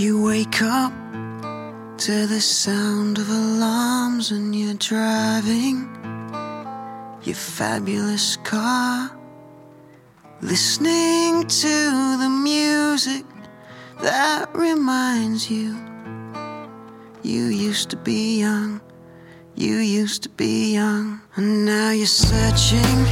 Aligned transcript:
You 0.00 0.22
wake 0.22 0.62
up 0.62 0.94
to 1.98 2.26
the 2.26 2.40
sound 2.40 3.18
of 3.18 3.28
alarms 3.28 4.30
and 4.30 4.56
you're 4.56 4.72
driving. 4.72 5.76
Your 7.22 7.34
fabulous 7.34 8.38
car, 8.38 9.10
listening 10.40 11.46
to 11.46 12.16
the 12.16 12.30
music 12.30 13.26
that 14.00 14.48
reminds 14.54 15.50
you. 15.50 15.76
You 17.22 17.48
used 17.48 17.90
to 17.90 17.98
be 17.98 18.40
young, 18.40 18.80
you 19.54 19.76
used 19.76 20.22
to 20.22 20.30
be 20.30 20.72
young, 20.72 21.20
and 21.36 21.66
now 21.66 21.90
you're 21.90 22.06
searching 22.06 23.04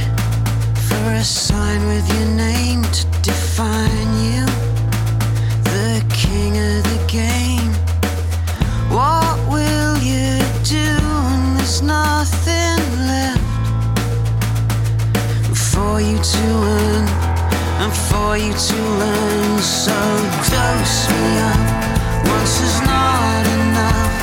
for 0.87 1.13
a 1.13 1.23
sign 1.23 1.85
with 1.85 2.11
your 2.17 2.29
name 2.29 2.81
to 2.81 3.05
define 3.21 4.23
you, 4.23 4.48
for 18.29 18.37
you 18.37 18.53
to 18.53 18.77
learn? 19.01 19.57
So 19.59 19.97
dose 20.53 20.99
me 21.09 21.25
up 21.49 21.61
once 22.29 22.55
is 22.67 22.77
not 22.81 23.43
enough. 23.57 24.15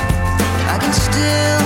I 0.75 0.77
can 0.83 0.93
still 0.93 1.66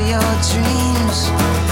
your 0.00 0.20
dreams. 0.42 1.63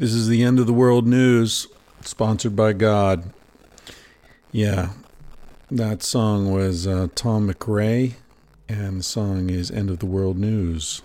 This 0.00 0.14
is 0.14 0.28
the 0.28 0.42
end 0.42 0.58
of 0.58 0.66
the 0.66 0.72
world 0.72 1.06
news, 1.06 1.66
sponsored 2.00 2.56
by 2.56 2.72
God. 2.72 3.34
Yeah, 4.50 4.92
that 5.70 6.02
song 6.02 6.50
was 6.50 6.86
uh, 6.86 7.08
Tom 7.14 7.52
McRae, 7.52 8.14
and 8.66 9.00
the 9.00 9.02
song 9.02 9.50
is 9.50 9.70
End 9.70 9.90
of 9.90 9.98
the 9.98 10.06
World 10.06 10.38
News. 10.38 11.02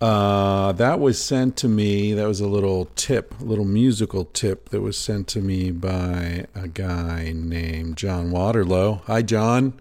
Uh, 0.00 0.70
that 0.70 1.00
was 1.00 1.20
sent 1.20 1.56
to 1.56 1.68
me. 1.68 2.12
That 2.12 2.28
was 2.28 2.38
a 2.38 2.46
little 2.46 2.84
tip, 2.94 3.34
a 3.40 3.44
little 3.44 3.64
musical 3.64 4.26
tip 4.26 4.68
that 4.68 4.80
was 4.80 4.96
sent 4.96 5.26
to 5.30 5.40
me 5.40 5.72
by 5.72 6.46
a 6.54 6.68
guy 6.68 7.32
named 7.34 7.96
John 7.96 8.30
Waterlow. 8.30 9.02
Hi, 9.06 9.22
John. 9.22 9.72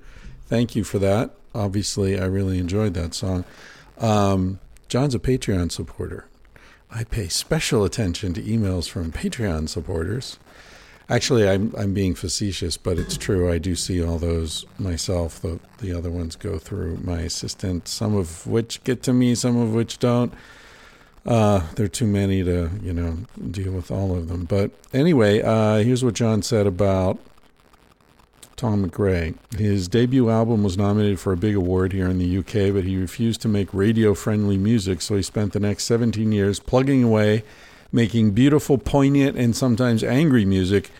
Thank 0.48 0.76
you 0.76 0.84
for 0.84 0.98
that. 0.98 1.36
Obviously, 1.54 2.20
I 2.20 2.26
really 2.26 2.58
enjoyed 2.58 2.96
that 2.96 3.14
song. 3.14 3.46
Um, 4.00 4.60
John's 4.88 5.14
a 5.14 5.20
Patreon 5.20 5.72
supporter. 5.72 6.26
I 6.96 7.04
pay 7.04 7.28
special 7.28 7.84
attention 7.84 8.34
to 8.36 8.42
emails 8.42 8.88
from 8.88 9.12
Patreon 9.12 9.68
supporters. 9.68 10.38
Actually, 11.10 11.50
I'm 11.50 11.74
I'm 11.78 11.94
being 11.94 12.13
facetious, 12.13 12.78
but 12.78 13.00
it's 13.00 13.18
true. 13.18 13.51
I 13.51 13.57
do 13.57 13.75
see 13.75 14.04
all 14.04 14.19
those 14.19 14.66
myself. 14.78 15.42
The 15.42 15.60
the 15.80 15.92
other 15.92 16.12
ones 16.12 16.36
go 16.36 16.60
through 16.60 16.98
my 16.98 17.22
assistant, 17.22 17.88
some 17.88 18.16
of 18.16 18.45
which 18.45 18.84
get 18.84 19.01
to 19.04 19.13
me, 19.13 19.36
some 19.36 19.57
of 19.57 19.74
which 19.74 19.98
don't. 20.00 20.34
Uh, 21.25 21.62
there 21.75 21.86
are 21.86 21.90
too 21.90 22.06
many 22.06 22.44
to 22.44 22.69
you 22.81 22.94
know 22.94 23.18
deal 23.50 23.72
with 23.72 23.90
all 23.90 24.16
of 24.16 24.28
them. 24.28 24.45
But 24.45 24.72
anyway, 24.94 25.42
uh, 25.42 25.78
here's 25.78 26.04
what 26.04 26.13
John 26.13 26.42
said 26.42 26.68
about 26.68 27.19
Tom 28.56 28.88
McRae. 28.88 29.36
His 29.58 29.88
debut 29.88 30.30
album 30.30 30.64
was 30.64 30.78
nominated 30.78 31.20
for 31.20 31.34
a 31.34 31.38
big 31.38 31.56
award 31.56 31.94
here 31.94 32.08
in 32.08 32.20
the 32.20 32.38
UK, 32.38 32.74
but 32.74 32.84
he 32.84 32.98
refused 32.98 33.42
to 33.42 33.48
make 33.48 33.74
radio 33.74 34.14
friendly 34.14 34.58
music, 34.58 35.02
so 35.02 35.16
he 35.16 35.22
spent 35.22 35.54
the 35.54 35.60
next 35.60 35.86
17 35.86 36.32
years 36.32 36.60
plugging 36.60 37.04
away, 37.04 37.44
making 37.92 38.32
beautiful, 38.32 38.78
poignant, 38.78 39.38
and 39.38 39.56
sometimes 39.56 40.04
angry 40.04 40.46
music, 40.46 40.92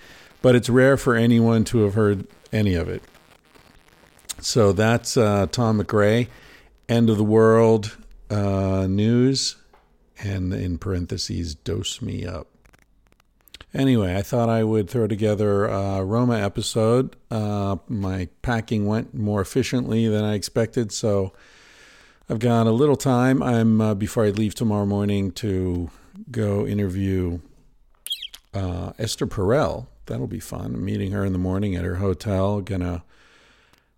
but 0.42 0.56
it's 0.56 0.70
rare 0.70 0.98
for 0.98 1.16
anyone 1.16 1.64
to 1.66 1.80
have 1.80 1.94
heard 1.94 2.28
any 2.52 2.76
of 2.76 2.90
it. 2.90 3.04
So 4.40 4.74
that's 4.74 5.16
uh, 5.16 5.48
Tom 5.52 5.82
McRae, 5.82 6.28
End 6.90 7.10
of 7.10 7.18
the 7.18 7.24
World 7.24 7.96
uh, 8.30 8.88
News, 8.90 9.56
and 10.20 10.54
in 10.54 10.78
parentheses, 10.78 11.56
Dose 11.56 12.02
Me 12.02 12.26
Up. 12.26 12.48
Anyway, 13.74 14.16
I 14.16 14.22
thought 14.22 14.50
I 14.50 14.64
would 14.64 14.88
throw 14.88 15.08
together 15.08 15.66
a 15.66 16.04
Roma 16.04 16.40
episode. 16.40 17.16
Uh, 17.32 17.78
my 17.88 18.30
packing 18.44 18.86
went 18.86 19.16
more 19.16 19.42
efficiently 19.42 20.08
than 20.08 20.24
I 20.24 20.36
expected, 20.36 20.92
so 20.92 21.34
I've 22.30 22.38
got 22.38 22.68
a 22.68 22.72
little 22.72 22.96
time. 22.96 23.42
I'm 23.42 23.82
uh, 23.82 23.96
before 23.96 24.26
I 24.26 24.30
leave 24.30 24.54
tomorrow 24.54 24.86
morning 24.86 25.32
to 25.34 25.90
go 26.30 26.68
interview 26.68 27.40
uh, 28.54 28.94
Esther 29.00 29.26
Perel. 29.26 29.88
That'll 30.06 30.28
be 30.28 30.40
fun. 30.40 30.76
I'm 30.76 30.86
meeting 30.86 31.12
her 31.12 31.26
in 31.26 31.34
the 31.34 31.40
morning 31.40 31.76
at 31.76 31.84
her 31.84 31.96
hotel. 31.96 32.62
Gonna 32.62 33.04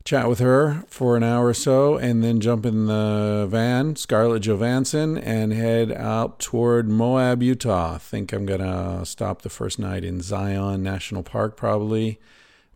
chat 0.06 0.30
with 0.30 0.38
her 0.38 0.84
for 0.88 1.18
an 1.18 1.24
hour 1.24 1.48
or 1.48 1.54
so, 1.54 1.98
and 1.98 2.24
then 2.24 2.40
jump 2.40 2.64
in 2.64 2.86
the 2.86 3.48
van, 3.50 3.96
Scarlett 3.96 4.44
Johansson, 4.44 5.18
and 5.18 5.52
head 5.52 5.92
out 5.92 6.40
toward 6.40 6.88
Moab, 6.88 7.42
Utah. 7.42 7.96
I 7.96 7.98
think 7.98 8.32
I'm 8.32 8.46
gonna 8.46 9.04
stop 9.04 9.42
the 9.42 9.50
first 9.50 9.80
night 9.80 10.04
in 10.04 10.22
Zion 10.22 10.84
National 10.84 11.24
Park, 11.24 11.58
probably. 11.58 12.20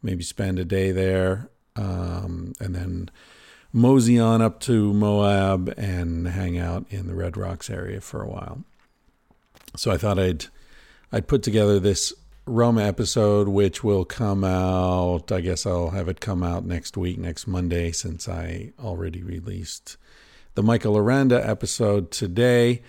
Maybe 0.01 0.23
spend 0.23 0.57
a 0.57 0.65
day 0.65 0.91
there, 0.91 1.49
um, 1.75 2.53
and 2.59 2.73
then 2.73 3.11
mosey 3.71 4.17
on 4.17 4.41
up 4.41 4.59
to 4.61 4.91
Moab 4.91 5.71
and 5.77 6.29
hang 6.29 6.57
out 6.57 6.85
in 6.89 7.05
the 7.05 7.13
Red 7.13 7.37
Rocks 7.37 7.69
area 7.69 8.01
for 8.01 8.23
a 8.23 8.27
while. 8.27 8.63
So 9.75 9.91
I 9.91 9.97
thought 9.97 10.17
I'd 10.17 10.45
I'd 11.11 11.27
put 11.27 11.43
together 11.43 11.79
this 11.79 12.11
Roma 12.49 12.83
episode, 12.83 13.47
which 13.47 13.83
will 13.83 14.05
come 14.05 14.43
out. 14.43 15.31
I 15.31 15.41
guess 15.41 15.65
I'll 15.65 15.91
have 15.91 16.09
it 16.09 16.19
come 16.19 16.43
out 16.43 16.65
next 16.65 16.97
week, 16.97 17.17
next 17.17 17.47
Monday, 17.47 17.91
since 17.91 18.27
I 18.27 18.71
already 18.79 19.23
released 19.23 19.97
the 20.55 20.63
Michael 20.63 20.97
Aranda 20.97 21.47
episode 21.47 22.11
today. 22.11 22.81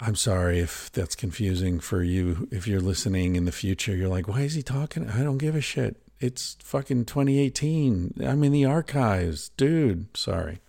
I'm 0.00 0.16
sorry 0.16 0.60
if 0.60 0.92
that's 0.92 1.14
confusing 1.14 1.80
for 1.80 2.02
you. 2.02 2.48
If 2.50 2.66
you're 2.66 2.80
listening 2.80 3.36
in 3.36 3.46
the 3.46 3.52
future, 3.52 3.96
you're 3.96 4.08
like, 4.08 4.28
why 4.28 4.42
is 4.42 4.54
he 4.54 4.62
talking? 4.62 5.08
I 5.08 5.22
don't 5.22 5.38
give 5.38 5.54
a 5.54 5.60
shit. 5.60 5.96
It's 6.20 6.56
fucking 6.62 7.06
2018. 7.06 8.14
I'm 8.24 8.44
in 8.44 8.52
the 8.52 8.66
archives, 8.66 9.48
dude. 9.56 10.14
Sorry. 10.16 10.60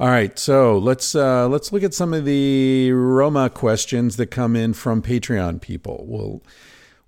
All 0.00 0.08
right, 0.08 0.36
so 0.36 0.78
let's 0.78 1.14
uh, 1.14 1.48
let's 1.48 1.72
look 1.72 1.84
at 1.84 1.94
some 1.94 2.12
of 2.12 2.24
the 2.24 2.90
Roma 2.90 3.48
questions 3.50 4.16
that 4.16 4.26
come 4.26 4.56
in 4.56 4.74
from 4.74 5.00
Patreon 5.00 5.60
people. 5.60 6.04
We'll 6.08 6.42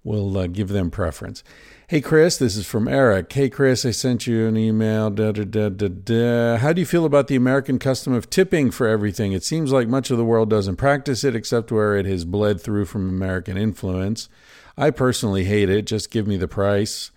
we'll 0.04 0.36
uh, 0.38 0.46
give 0.46 0.68
them 0.68 0.90
preference. 0.90 1.42
Hey 1.88 2.00
Chris, 2.00 2.36
this 2.38 2.56
is 2.56 2.66
from 2.66 2.88
Eric. 2.88 3.32
Hey 3.32 3.50
Chris, 3.50 3.84
I 3.84 3.90
sent 3.90 4.26
you 4.26 4.46
an 4.46 4.56
email. 4.56 5.10
Da, 5.10 5.32
da, 5.32 5.44
da, 5.44 5.68
da, 5.68 5.88
da. 5.88 6.56
How 6.58 6.72
do 6.72 6.80
you 6.80 6.86
feel 6.86 7.04
about 7.04 7.26
the 7.26 7.36
American 7.36 7.78
custom 7.78 8.12
of 8.12 8.30
tipping 8.30 8.70
for 8.70 8.86
everything? 8.86 9.32
It 9.32 9.44
seems 9.44 9.72
like 9.72 9.88
much 9.88 10.10
of 10.10 10.16
the 10.16 10.24
world 10.24 10.48
doesn't 10.48 10.76
practice 10.76 11.24
it 11.24 11.34
except 11.34 11.72
where 11.72 11.96
it 11.96 12.06
has 12.06 12.24
bled 12.24 12.60
through 12.60 12.86
from 12.86 13.08
American 13.08 13.56
influence. 13.56 14.28
I 14.76 14.90
personally 14.90 15.44
hate 15.44 15.68
it. 15.68 15.82
Just 15.86 16.10
give 16.10 16.26
me 16.26 16.36
the 16.36 16.48
price. 16.48 17.10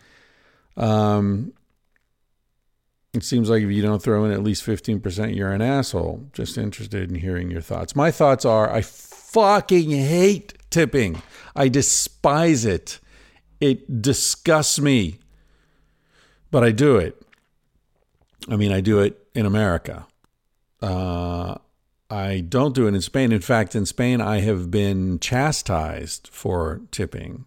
Um, 0.75 1.53
it 3.13 3.23
seems 3.23 3.49
like 3.49 3.63
if 3.63 3.71
you 3.71 3.81
don't 3.81 4.01
throw 4.01 4.25
in 4.25 4.31
at 4.31 4.43
least 4.43 4.65
15%, 4.65 5.35
you're 5.35 5.51
an 5.51 5.61
asshole. 5.61 6.27
Just 6.33 6.57
interested 6.57 7.09
in 7.09 7.15
hearing 7.15 7.49
your 7.49 7.61
thoughts. 7.61 7.95
My 7.95 8.11
thoughts 8.11 8.45
are 8.45 8.71
I 8.71 8.81
fucking 8.81 9.89
hate 9.89 10.53
tipping. 10.69 11.21
I 11.57 11.67
despise 11.67 12.63
it. 12.63 12.99
It 13.59 14.01
disgusts 14.01 14.79
me. 14.79 15.19
But 16.51 16.63
I 16.63 16.71
do 16.71 16.97
it. 16.97 17.21
I 18.47 18.55
mean, 18.55 18.71
I 18.71 18.79
do 18.79 18.99
it 18.99 19.27
in 19.33 19.45
America. 19.45 20.05
Uh, 20.81 21.55
I 22.09 22.39
don't 22.47 22.73
do 22.73 22.87
it 22.87 22.93
in 22.93 23.01
Spain. 23.01 23.31
In 23.31 23.41
fact, 23.41 23.75
in 23.75 23.85
Spain, 23.85 24.21
I 24.21 24.39
have 24.39 24.71
been 24.71 25.19
chastised 25.19 26.29
for 26.31 26.81
tipping. 26.91 27.45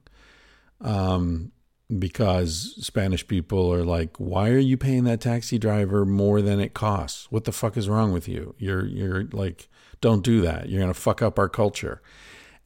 Um, 0.83 1.53
because 1.99 2.77
Spanish 2.81 3.27
people 3.27 3.73
are 3.73 3.85
like, 3.85 4.17
"Why 4.19 4.51
are 4.51 4.59
you 4.59 4.77
paying 4.77 5.05
that 5.05 5.21
taxi 5.21 5.59
driver 5.59 6.05
more 6.05 6.41
than 6.41 6.61
it 6.61 6.75
costs? 6.75 7.31
What 7.31 7.45
the 7.45 7.53
fuck 7.53 7.77
is 7.77 7.89
wrong 7.89 8.13
with 8.13 8.29
you? 8.29 8.55
You're 8.59 8.87
you're 8.87 9.25
like, 9.33 9.69
don't 10.01 10.23
do 10.23 10.41
that. 10.43 10.69
You're 10.69 10.81
gonna 10.81 10.95
fuck 10.95 11.23
up 11.23 11.39
our 11.39 11.49
culture." 11.49 12.01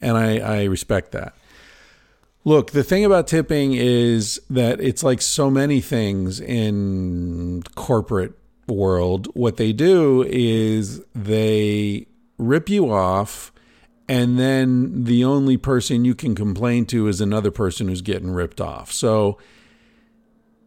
And 0.01 0.17
I, 0.17 0.39
I 0.39 0.65
respect 0.65 1.13
that. 1.13 1.35
Look, 2.45 2.73
the 2.73 2.85
thing 2.85 3.05
about 3.05 3.27
tipping 3.27 3.73
is 3.73 4.41
that 4.51 4.81
it's 4.81 5.03
like 5.03 5.23
so 5.23 5.51
many 5.51 5.81
things 5.81 6.41
in 6.41 7.63
corporate 7.75 8.35
world. 8.69 9.29
What 9.35 9.57
they 9.57 9.73
do 9.73 10.25
is 10.29 11.03
they 11.15 12.07
rip 12.37 12.69
you 12.69 12.93
off 12.93 13.53
and 14.09 14.39
then 14.39 15.05
the 15.05 15.25
only 15.25 15.57
person 15.57 16.05
you 16.05 16.15
can 16.15 16.35
complain 16.35 16.85
to 16.87 17.09
is 17.09 17.21
another 17.21 17.51
person 17.51 17.89
who's 17.89 18.03
getting 18.03 18.31
ripped 18.31 18.61
off. 18.61 18.93
So 18.93 19.39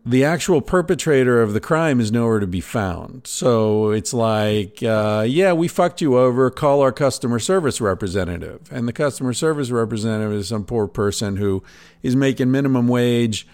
the 0.08 0.24
actual 0.24 0.62
perpetrator 0.62 1.42
of 1.42 1.52
the 1.52 1.60
crime 1.60 2.00
is 2.00 2.14
nowhere 2.14 2.40
to 2.40 2.48
be 2.48 2.62
found. 2.62 3.28
So 3.28 3.90
it's 3.90 4.14
like, 4.14 4.82
uh, 4.82 5.26
yeah, 5.28 5.52
we 5.52 5.68
fucked 5.68 6.00
you 6.00 6.18
over. 6.18 6.50
Call 6.50 6.80
our 6.82 6.94
customer 6.94 7.40
service 7.40 7.82
representative. 7.82 8.62
And 8.72 8.88
the 8.88 8.94
customer 8.94 9.34
service 9.34 9.70
representative 9.70 10.32
is 10.32 10.48
some 10.48 10.64
poor 10.64 10.88
person 10.88 11.36
who 11.36 11.62
is 12.04 12.16
making 12.16 12.52
minimum 12.52 12.88
wage 12.88 13.46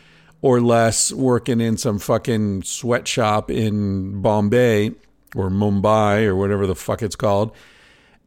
or 0.44 0.62
less 0.62 1.12
working 1.12 1.60
in 1.60 1.78
some 1.78 1.98
fucking 1.98 2.62
sweatshop 2.62 3.50
in 3.50 4.22
Bombay 4.22 4.90
or 5.36 5.50
Mumbai 5.50 6.26
or 6.26 6.36
whatever 6.36 6.68
the 6.68 6.76
fuck 6.76 7.02
it's 7.02 7.16
called 7.16 7.52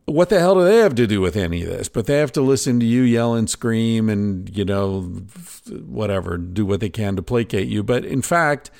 what 0.06 0.28
the 0.28 0.38
hell 0.38 0.54
do 0.54 0.64
they 0.64 0.78
have 0.78 0.94
to 0.94 1.06
do 1.06 1.20
with 1.20 1.36
any 1.36 1.62
of 1.62 1.68
this? 1.68 1.88
But 1.88 2.06
they 2.06 2.18
have 2.18 2.32
to 2.32 2.40
listen 2.40 2.78
to 2.80 2.86
you 2.86 3.02
yell 3.02 3.34
and 3.34 3.50
scream 3.50 4.08
and, 4.08 4.56
you 4.56 4.64
know, 4.64 5.02
whatever, 5.84 6.38
do 6.38 6.64
what 6.64 6.80
they 6.80 6.88
can 6.88 7.16
to 7.16 7.22
placate 7.22 7.68
you. 7.68 7.82
But 7.82 8.04
in 8.04 8.22
fact, 8.22 8.70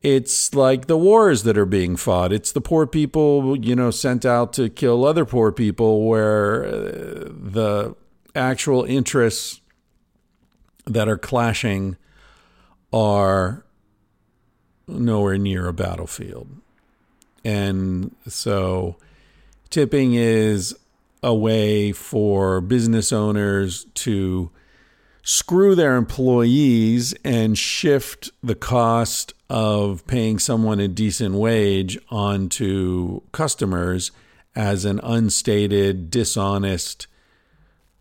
it's 0.00 0.54
like 0.54 0.86
the 0.86 0.96
wars 0.96 1.42
that 1.42 1.58
are 1.58 1.66
being 1.66 1.96
fought. 1.96 2.32
It's 2.32 2.52
the 2.52 2.60
poor 2.60 2.86
people, 2.86 3.56
you 3.56 3.74
know, 3.74 3.90
sent 3.90 4.24
out 4.24 4.52
to 4.52 4.68
kill 4.68 5.04
other 5.04 5.24
poor 5.24 5.50
people 5.50 6.06
where 6.06 6.64
uh, 6.64 6.70
the 7.30 7.96
actual 8.34 8.84
interests 8.84 9.60
that 10.86 11.08
are 11.08 11.18
clashing 11.18 11.96
are 12.92 13.64
nowhere 14.86 15.38
near 15.38 15.66
a 15.66 15.72
battlefield. 15.72 16.48
And 17.44 18.14
so 18.28 18.96
Tipping 19.74 20.14
is 20.14 20.72
a 21.20 21.34
way 21.34 21.90
for 21.90 22.60
business 22.60 23.12
owners 23.12 23.86
to 23.94 24.52
screw 25.24 25.74
their 25.74 25.96
employees 25.96 27.12
and 27.24 27.58
shift 27.58 28.30
the 28.40 28.54
cost 28.54 29.34
of 29.50 30.06
paying 30.06 30.38
someone 30.38 30.78
a 30.78 30.86
decent 30.86 31.34
wage 31.34 31.98
onto 32.08 33.22
customers 33.32 34.12
as 34.54 34.84
an 34.84 35.00
unstated, 35.02 36.08
dishonest 36.08 37.08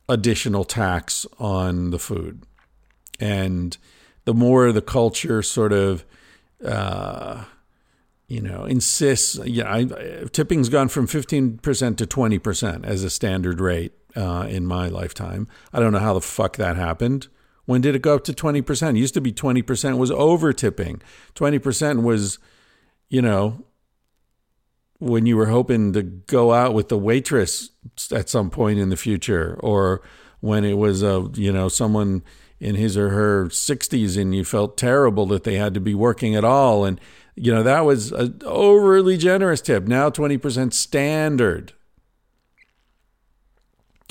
additional 0.08 0.66
tax 0.66 1.26
on 1.40 1.90
the 1.90 1.98
food. 1.98 2.44
And 3.20 3.76
the 4.26 4.36
more 4.36 4.72
the 4.72 4.84
culture 4.84 5.42
sort 5.42 5.74
of 5.74 6.06
uh, 6.64 7.46
you 8.34 8.42
know, 8.42 8.66
insists. 8.66 9.40
Yeah, 9.46 9.72
I, 9.72 9.86
tipping's 10.32 10.70
gone 10.70 10.88
from 10.88 11.06
fifteen 11.06 11.60
percent 11.60 12.00
to 12.00 12.08
twenty 12.08 12.40
percent 12.40 12.84
as 12.84 13.04
a 13.04 13.10
standard 13.12 13.62
rate 13.62 13.94
uh, 14.16 14.48
in 14.50 14.66
my 14.66 14.88
lifetime. 14.88 15.48
I 15.72 15.80
don't 15.80 15.94
know 15.94 16.00
how 16.00 16.16
the 16.16 16.22
fuck 16.22 16.58
that 16.58 16.76
happened. 16.76 17.28
When 17.66 17.80
did 17.82 17.94
it 17.94 18.02
go 18.02 18.16
up 18.16 18.24
to 18.24 18.34
twenty 18.34 18.64
percent? 18.64 18.98
Used 18.98 19.14
to 19.14 19.22
be 19.22 19.32
twenty 19.32 19.62
percent 19.62 20.00
was 20.00 20.10
over 20.10 20.52
tipping. 20.52 21.00
Twenty 21.36 21.60
percent 21.60 22.02
was, 22.02 22.40
you 23.08 23.22
know, 23.22 23.66
when 24.98 25.28
you 25.28 25.38
were 25.38 25.46
hoping 25.46 25.94
to 25.94 26.02
go 26.02 26.54
out 26.54 26.74
with 26.74 26.90
the 26.90 26.98
waitress 26.98 27.70
at 28.12 28.30
some 28.30 28.50
point 28.50 28.80
in 28.80 28.90
the 28.90 28.98
future, 28.98 29.60
or 29.60 30.02
when 30.40 30.66
it 30.66 30.80
was 30.80 31.04
a 31.04 31.30
you 31.36 31.52
know 31.52 31.70
someone 31.70 32.24
in 32.60 32.76
his 32.76 32.96
or 32.96 33.10
her 33.10 33.48
60s 33.48 34.18
and 34.18 34.34
you 34.34 34.46
felt 34.46 34.78
terrible 34.78 35.26
that 35.26 35.44
they 35.44 35.56
had 35.56 35.74
to 35.74 35.82
be 35.82 35.94
working 35.94 36.34
at 36.34 36.46
all 36.46 36.86
and 36.86 36.98
you 37.36 37.54
know, 37.54 37.64
that 37.64 37.82
was 37.82 38.12
an 38.12 38.42
overly 38.46 39.18
generous 39.18 39.62
tip. 39.62 39.88
Now 39.88 40.10
20% 40.10 40.74
standard. 40.74 41.74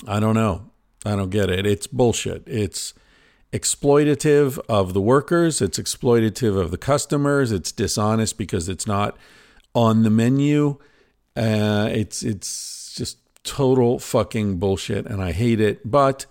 I 0.07 0.19
don't 0.19 0.35
know. 0.35 0.69
I 1.05 1.15
don't 1.15 1.29
get 1.29 1.49
it. 1.49 1.65
It's 1.65 1.87
bullshit. 1.87 2.43
It's 2.45 2.93
exploitative 3.53 4.59
of 4.67 4.93
the 4.93 5.01
workers, 5.01 5.61
it's 5.61 5.77
exploitative 5.77 6.59
of 6.59 6.71
the 6.71 6.77
customers, 6.77 7.51
it's 7.51 7.71
dishonest 7.71 8.37
because 8.37 8.67
it's 8.67 8.87
not 8.87 9.15
on 9.75 10.01
the 10.03 10.09
menu. 10.09 10.79
Uh, 11.35 11.87
it's 11.91 12.23
it's 12.23 12.93
just 12.95 13.17
total 13.43 13.99
fucking 13.99 14.57
bullshit 14.57 15.05
and 15.05 15.21
I 15.21 15.31
hate 15.31 15.59
it. 15.59 15.89
But 15.89 16.25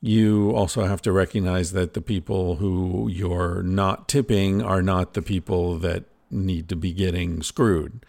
you 0.00 0.50
also 0.50 0.84
have 0.84 1.02
to 1.02 1.12
recognize 1.12 1.72
that 1.72 1.94
the 1.94 2.00
people 2.00 2.56
who 2.56 3.08
you're 3.08 3.62
not 3.62 4.08
tipping 4.08 4.62
are 4.62 4.82
not 4.82 5.14
the 5.14 5.22
people 5.22 5.78
that 5.78 6.04
need 6.32 6.68
to 6.70 6.76
be 6.76 6.92
getting 6.92 7.42
screwed. 7.42 8.04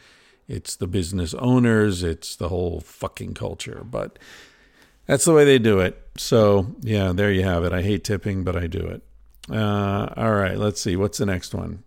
It's 0.48 0.76
the 0.76 0.88
business 0.88 1.34
owners, 1.36 2.04
it's 2.04 2.36
the 2.36 2.50
whole 2.50 2.80
fucking 2.80 3.34
culture. 3.34 3.84
But 3.84 4.20
that's 5.06 5.26
the 5.26 5.34
way 5.34 5.46
they 5.46 5.60
do 5.60 5.80
it. 5.80 6.02
So, 6.18 6.76
yeah, 6.82 7.12
there 7.14 7.32
you 7.32 7.44
have 7.44 7.64
it. 7.64 7.74
I 7.74 7.82
hate 7.82 8.04
tipping, 8.04 8.44
but 8.44 8.56
I 8.56 8.68
do 8.68 8.80
it. 8.80 9.04
Uh, 9.52 10.14
all 10.16 10.34
right, 10.34 10.58
let's 10.58 10.82
see. 10.82 10.96
What's 10.96 11.18
the 11.18 11.26
next 11.26 11.54
one? 11.54 11.84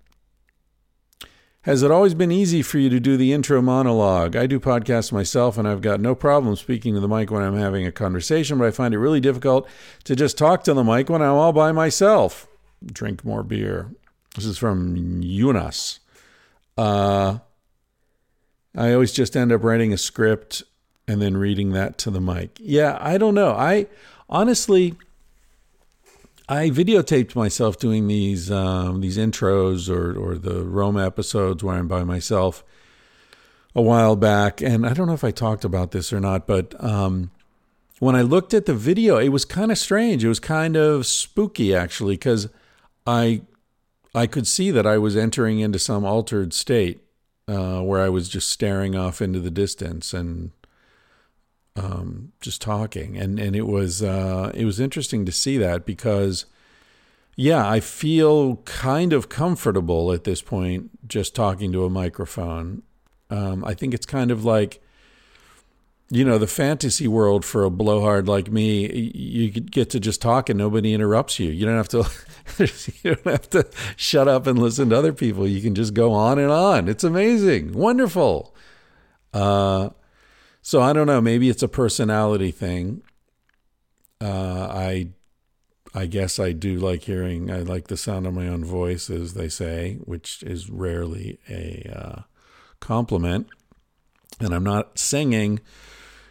Has 1.62 1.83
it 1.83 1.90
always 1.90 2.14
been 2.14 2.31
easy 2.31 2.62
for 2.62 2.78
you 2.78 2.88
to 2.90 3.00
do 3.00 3.16
the 3.16 3.33
intro 3.33 3.61
monologue? 3.61 4.37
I 4.37 4.47
do 4.47 4.61
podcasts 4.61 5.11
myself 5.11 5.59
and 5.59 5.66
I've 5.66 5.81
got 5.81 6.00
no 6.00 6.14
problem 6.14 6.55
speaking 6.55 6.95
to 6.95 7.00
the 7.00 7.09
mic 7.09 7.33
when 7.33 7.43
I'm 7.43 7.57
having 7.57 7.85
a 7.85 7.90
conversation, 7.90 8.57
but 8.57 8.69
I 8.69 8.71
find 8.71 8.95
it 8.95 9.00
really 9.00 9.19
difficult 9.19 9.69
to 10.05 10.14
just 10.14 10.38
talk 10.38 10.62
to 10.64 10.75
the 10.75 10.85
mic 10.85 11.09
when 11.09 11.23
I'm 11.23 11.35
all 11.35 11.52
by 11.52 11.73
myself. 11.73 12.47
Drink 12.85 13.25
more 13.25 13.43
beer. 13.43 13.90
This 14.37 14.45
is 14.45 14.59
from 14.59 14.97
Eunice. 15.23 15.99
Uh, 16.76 17.38
I 18.76 18.92
always 18.92 19.12
just 19.12 19.37
end 19.37 19.52
up 19.52 19.64
writing 19.64 19.92
a 19.92 19.99
script 19.99 20.62
and 21.09 21.23
then 21.23 21.37
reading 21.37 21.73
that 21.73 21.99
to 21.99 22.11
the 22.11 22.21
mic. 22.21 22.59
Yeah, 22.61 22.99
I 23.00 23.16
don't 23.16 23.35
know. 23.35 23.52
I 23.52 23.87
honestly, 24.28 24.95
I 26.49 26.71
videotaped 26.71 27.35
myself 27.35 27.78
doing 27.78 28.09
these 28.09 28.50
um, 28.50 29.00
these 29.00 29.16
intros 29.16 29.88
or 29.88 30.16
or 30.16 30.37
the 30.37 30.62
Rome 30.64 30.99
episodes 30.99 31.64
where 31.64 31.76
I'm 31.76 31.88
by 31.88 32.04
myself 32.04 32.62
a 33.75 33.83
while 33.83 34.16
back, 34.16 34.61
and 34.61 34.87
I 34.87 34.95
don't 34.95 35.06
know 35.06 35.14
if 35.14 35.25
I 35.25 35.30
talked 35.30 35.64
about 35.64 35.90
this 35.90 36.12
or 36.12 36.21
not, 36.21 36.47
but 36.47 36.83
um, 36.83 37.30
when 37.99 38.14
I 38.14 38.23
looked 38.23 38.54
at 38.54 38.66
the 38.66 38.75
video, 38.75 39.18
it 39.18 39.28
was 39.28 39.45
kind 39.45 39.71
of 39.71 39.78
strange. 39.78 40.25
It 40.25 40.28
was 40.28 40.40
kind 40.40 40.76
of 40.76 41.06
spooky 41.06 41.75
actually, 41.75 42.14
because 42.14 42.49
I 43.06 43.42
I 44.17 44.27
could 44.27 44.47
see 44.47 44.71
that 44.71 44.87
I 44.87 44.97
was 44.97 45.17
entering 45.17 45.61
into 45.61 45.79
some 45.79 46.05
altered 46.05 46.55
state 46.55 47.03
uh, 47.47 47.81
where 47.83 48.03
I 48.03 48.09
was 48.09 48.31
just 48.31 48.49
staring 48.49 48.97
off 48.97 49.21
into 49.21 49.41
the 49.41 49.51
distance 49.51 50.15
and 50.15 50.53
um, 51.77 52.33
just 52.41 52.63
talking, 52.63 53.19
and 53.19 53.39
and 53.39 53.55
it 53.55 53.67
was 53.67 54.03
uh, 54.03 54.51
it 54.55 54.65
was 54.65 54.81
interesting 54.81 55.27
to 55.27 55.33
see 55.33 55.59
that 55.59 55.85
because, 55.85 56.47
yeah, 57.37 57.69
I 57.69 57.81
feel 57.81 58.57
kind 58.65 59.13
of 59.13 59.29
comfortable 59.29 60.11
at 60.13 60.25
this 60.25 60.41
point 60.41 61.07
just 61.07 61.35
talking 61.35 61.71
to 61.73 61.85
a 61.85 61.91
microphone. 61.91 62.83
Um, 63.29 63.63
I 63.65 63.75
think 63.75 63.93
it's 63.93 64.07
kind 64.07 64.31
of 64.31 64.45
like, 64.45 64.81
you 66.09 66.25
know, 66.25 66.39
the 66.39 66.47
fantasy 66.47 67.09
world 67.09 67.45
for 67.45 67.65
a 67.65 67.71
blowhard 67.71 68.29
like 68.29 68.51
me. 68.51 69.11
You 69.15 69.51
get 69.51 69.91
to 69.91 70.01
just 70.01 70.23
talk 70.23 70.49
and 70.49 70.59
nobody 70.59 70.95
interrupts 70.95 71.39
you. 71.39 71.51
You 71.51 71.67
don't 71.67 71.77
have 71.77 71.89
to 71.89 72.09
you 73.03 73.15
don't 73.17 73.27
have 73.27 73.51
to 73.51 73.69
shut 73.97 74.29
up 74.29 74.47
and 74.47 74.59
listen 74.59 74.91
to 74.91 74.97
other 74.97 75.13
people. 75.13 75.49
You 75.49 75.61
can 75.61 75.75
just 75.75 75.95
go 75.95 76.13
on 76.13 76.39
and 76.39 76.53
on. 76.53 76.89
It's 76.89 77.05
amazing, 77.05 77.73
wonderful. 77.73 78.55
Uh, 79.33 79.91
so 80.63 80.81
I 80.81 80.93
don't 80.93 81.07
know. 81.07 81.21
Maybe 81.21 81.49
it's 81.49 81.63
a 81.63 81.69
personality 81.69 82.51
thing. 82.51 83.03
Uh, 84.21 84.69
I, 84.71 85.09
I 85.95 86.07
guess 86.07 86.39
I 86.39 86.53
do 86.53 86.77
like 86.79 87.03
hearing. 87.03 87.51
I 87.51 87.59
like 87.59 87.89
the 87.89 87.97
sound 87.97 88.27
of 88.27 88.35
my 88.35 88.49
own 88.49 88.65
voice, 88.65 89.11
as 89.11 89.35
they 89.35 89.49
say, 89.49 89.99
which 90.05 90.43
is 90.43 90.71
rarely 90.71 91.39
a 91.49 91.91
uh, 91.95 92.23
compliment. 92.81 93.49
And 94.41 94.55
I'm 94.55 94.65
not 94.65 94.99
singing, 94.99 95.61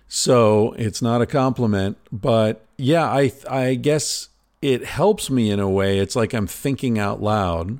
so 0.07 0.73
it's 0.77 1.01
not 1.01 1.21
a 1.21 1.25
compliment. 1.25 1.97
But 2.11 2.65
yeah, 2.77 3.05
I 3.05 3.31
I 3.49 3.75
guess 3.75 4.29
it 4.61 4.85
helps 4.85 5.29
me 5.29 5.51
in 5.51 5.59
a 5.59 5.69
way. 5.69 5.99
It's 5.99 6.15
like 6.15 6.33
I'm 6.33 6.47
thinking 6.47 6.97
out 6.97 7.21
loud, 7.21 7.79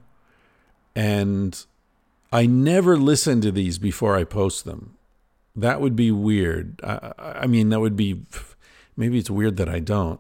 and 0.96 1.66
I 2.32 2.46
never 2.46 2.98
listen 2.98 3.42
to 3.42 3.52
these 3.52 3.78
before 3.78 4.16
I 4.16 4.24
post 4.24 4.66
them. 4.66 4.96
That 5.56 5.80
would 5.80 5.96
be 5.96 6.12
weird. 6.12 6.82
I, 6.84 7.14
I 7.18 7.48
mean, 7.48 7.70
that 7.70 7.80
would 7.80 7.96
be 7.96 8.24
maybe 8.98 9.18
it's 9.18 9.30
weird 9.30 9.58
that 9.58 9.70
I 9.70 9.80
don't. 9.80 10.20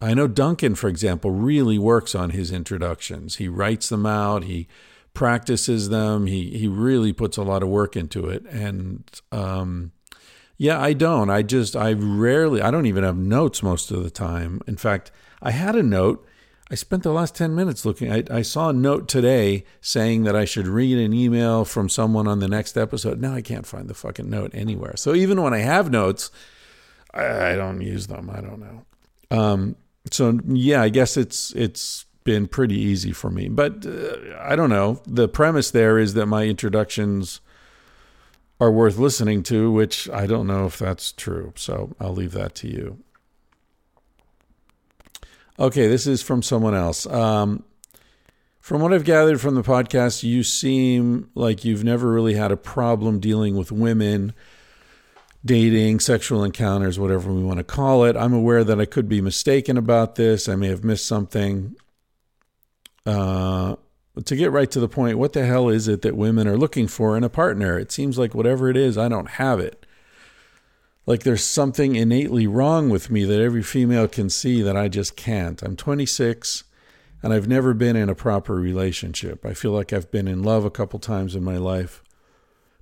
I 0.00 0.14
know 0.14 0.26
Duncan, 0.26 0.74
for 0.74 0.88
example, 0.88 1.30
really 1.30 1.78
works 1.78 2.14
on 2.14 2.30
his 2.30 2.50
introductions. 2.50 3.36
He 3.36 3.46
writes 3.46 3.88
them 3.88 4.04
out. 4.04 4.44
He 4.44 4.66
practices 5.14 5.90
them. 5.90 6.26
He 6.26 6.58
he 6.58 6.66
really 6.68 7.12
puts 7.12 7.36
a 7.36 7.42
lot 7.42 7.62
of 7.62 7.68
work 7.68 7.96
into 7.96 8.28
it. 8.28 8.44
And 8.46 9.04
um, 9.30 9.92
yeah, 10.56 10.80
I 10.80 10.92
don't. 10.92 11.30
I 11.30 11.42
just 11.42 11.76
I 11.76 11.92
rarely. 11.92 12.60
I 12.60 12.70
don't 12.70 12.86
even 12.86 13.04
have 13.04 13.16
notes 13.16 13.62
most 13.62 13.90
of 13.90 14.02
the 14.02 14.10
time. 14.10 14.60
In 14.66 14.76
fact, 14.76 15.10
I 15.40 15.50
had 15.50 15.74
a 15.74 15.82
note 15.82 16.26
I 16.72 16.74
spent 16.74 17.02
the 17.02 17.12
last 17.12 17.34
10 17.34 17.54
minutes 17.54 17.84
looking. 17.84 18.10
I, 18.10 18.24
I, 18.30 18.40
saw 18.40 18.70
a 18.70 18.72
note 18.72 19.06
today 19.06 19.64
saying 19.82 20.24
that 20.24 20.34
I 20.34 20.46
should 20.46 20.66
read 20.66 20.96
an 20.96 21.12
email 21.12 21.66
from 21.66 21.90
someone 21.90 22.26
on 22.26 22.38
the 22.38 22.48
next 22.48 22.78
episode. 22.78 23.20
Now 23.20 23.34
I 23.34 23.42
can't 23.42 23.66
find 23.66 23.88
the 23.88 23.94
fucking 23.94 24.30
note 24.30 24.52
anywhere. 24.54 24.94
So 24.96 25.14
even 25.14 25.42
when 25.42 25.52
I 25.52 25.58
have 25.58 25.90
notes, 25.90 26.30
I, 27.12 27.50
I 27.50 27.56
don't 27.56 27.82
use 27.82 28.06
them. 28.06 28.30
I 28.30 28.40
don't 28.40 28.58
know. 28.58 28.84
Um, 29.30 29.76
so 30.10 30.40
yeah, 30.46 30.80
I 30.80 30.88
guess 30.88 31.18
it's 31.18 31.52
it's 31.52 32.06
been 32.24 32.46
pretty 32.46 32.78
easy 32.78 33.12
for 33.12 33.28
me. 33.28 33.48
But 33.50 33.84
uh, 33.84 34.16
I 34.40 34.56
don't 34.56 34.70
know. 34.70 35.02
The 35.06 35.28
premise 35.28 35.70
there 35.70 35.98
is 35.98 36.14
that 36.14 36.24
my 36.24 36.44
introductions 36.44 37.42
are 38.60 38.70
worth 38.70 38.96
listening 38.96 39.42
to, 39.44 39.70
which 39.70 40.08
I 40.10 40.26
don't 40.26 40.46
know 40.46 40.66
if 40.66 40.78
that's 40.78 41.12
true. 41.12 41.52
So 41.56 41.94
I'll 42.00 42.14
leave 42.14 42.32
that 42.32 42.54
to 42.56 42.68
you. 42.68 42.98
Okay, 45.58 45.86
this 45.86 46.06
is 46.06 46.22
from 46.22 46.42
someone 46.42 46.74
else. 46.74 47.06
Um, 47.06 47.64
from 48.60 48.80
what 48.80 48.92
I've 48.92 49.04
gathered 49.04 49.40
from 49.40 49.56
the 49.56 49.62
podcast, 49.62 50.22
you 50.22 50.44
seem 50.44 51.30
like 51.34 51.64
you've 51.64 51.84
never 51.84 52.10
really 52.12 52.34
had 52.34 52.52
a 52.52 52.56
problem 52.56 53.18
dealing 53.18 53.56
with 53.56 53.72
women, 53.72 54.32
dating, 55.44 55.98
sexual 55.98 56.44
encounters, 56.44 56.98
whatever 56.98 57.32
we 57.32 57.42
want 57.42 57.58
to 57.58 57.64
call 57.64 58.04
it. 58.04 58.16
I'm 58.16 58.32
aware 58.32 58.62
that 58.62 58.80
I 58.80 58.84
could 58.84 59.08
be 59.08 59.20
mistaken 59.20 59.76
about 59.76 60.14
this. 60.14 60.48
I 60.48 60.54
may 60.54 60.68
have 60.68 60.84
missed 60.84 61.06
something. 61.06 61.74
Uh, 63.04 63.76
to 64.24 64.36
get 64.36 64.52
right 64.52 64.70
to 64.70 64.80
the 64.80 64.88
point, 64.88 65.18
what 65.18 65.32
the 65.32 65.46
hell 65.46 65.68
is 65.68 65.88
it 65.88 66.02
that 66.02 66.16
women 66.16 66.46
are 66.46 66.56
looking 66.56 66.86
for 66.86 67.16
in 67.16 67.24
a 67.24 67.30
partner? 67.30 67.78
It 67.78 67.92
seems 67.92 68.18
like 68.18 68.34
whatever 68.34 68.68
it 68.68 68.76
is, 68.76 68.98
I 68.98 69.08
don't 69.08 69.30
have 69.30 69.58
it 69.60 69.86
like 71.06 71.22
there's 71.22 71.44
something 71.44 71.96
innately 71.96 72.46
wrong 72.46 72.88
with 72.88 73.10
me 73.10 73.24
that 73.24 73.40
every 73.40 73.62
female 73.62 74.06
can 74.06 74.30
see 74.30 74.62
that 74.62 74.76
I 74.76 74.88
just 74.88 75.16
can't. 75.16 75.62
I'm 75.62 75.76
26 75.76 76.64
and 77.22 77.32
I've 77.32 77.48
never 77.48 77.74
been 77.74 77.96
in 77.96 78.08
a 78.08 78.14
proper 78.14 78.54
relationship. 78.54 79.44
I 79.44 79.54
feel 79.54 79.72
like 79.72 79.92
I've 79.92 80.10
been 80.10 80.28
in 80.28 80.42
love 80.42 80.64
a 80.64 80.70
couple 80.70 80.98
times 80.98 81.34
in 81.34 81.42
my 81.42 81.56
life, 81.56 82.02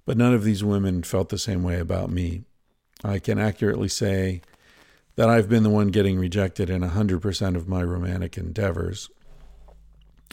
but 0.04 0.16
none 0.16 0.34
of 0.34 0.44
these 0.44 0.64
women 0.64 1.02
felt 1.02 1.30
the 1.30 1.38
same 1.38 1.62
way 1.62 1.78
about 1.78 2.10
me. 2.10 2.44
I 3.02 3.18
can 3.18 3.38
accurately 3.38 3.88
say 3.88 4.42
that 5.16 5.28
I've 5.28 5.48
been 5.48 5.62
the 5.62 5.70
one 5.70 5.88
getting 5.88 6.18
rejected 6.18 6.68
in 6.68 6.82
100% 6.82 7.56
of 7.56 7.68
my 7.68 7.82
romantic 7.82 8.36
endeavors. 8.36 9.10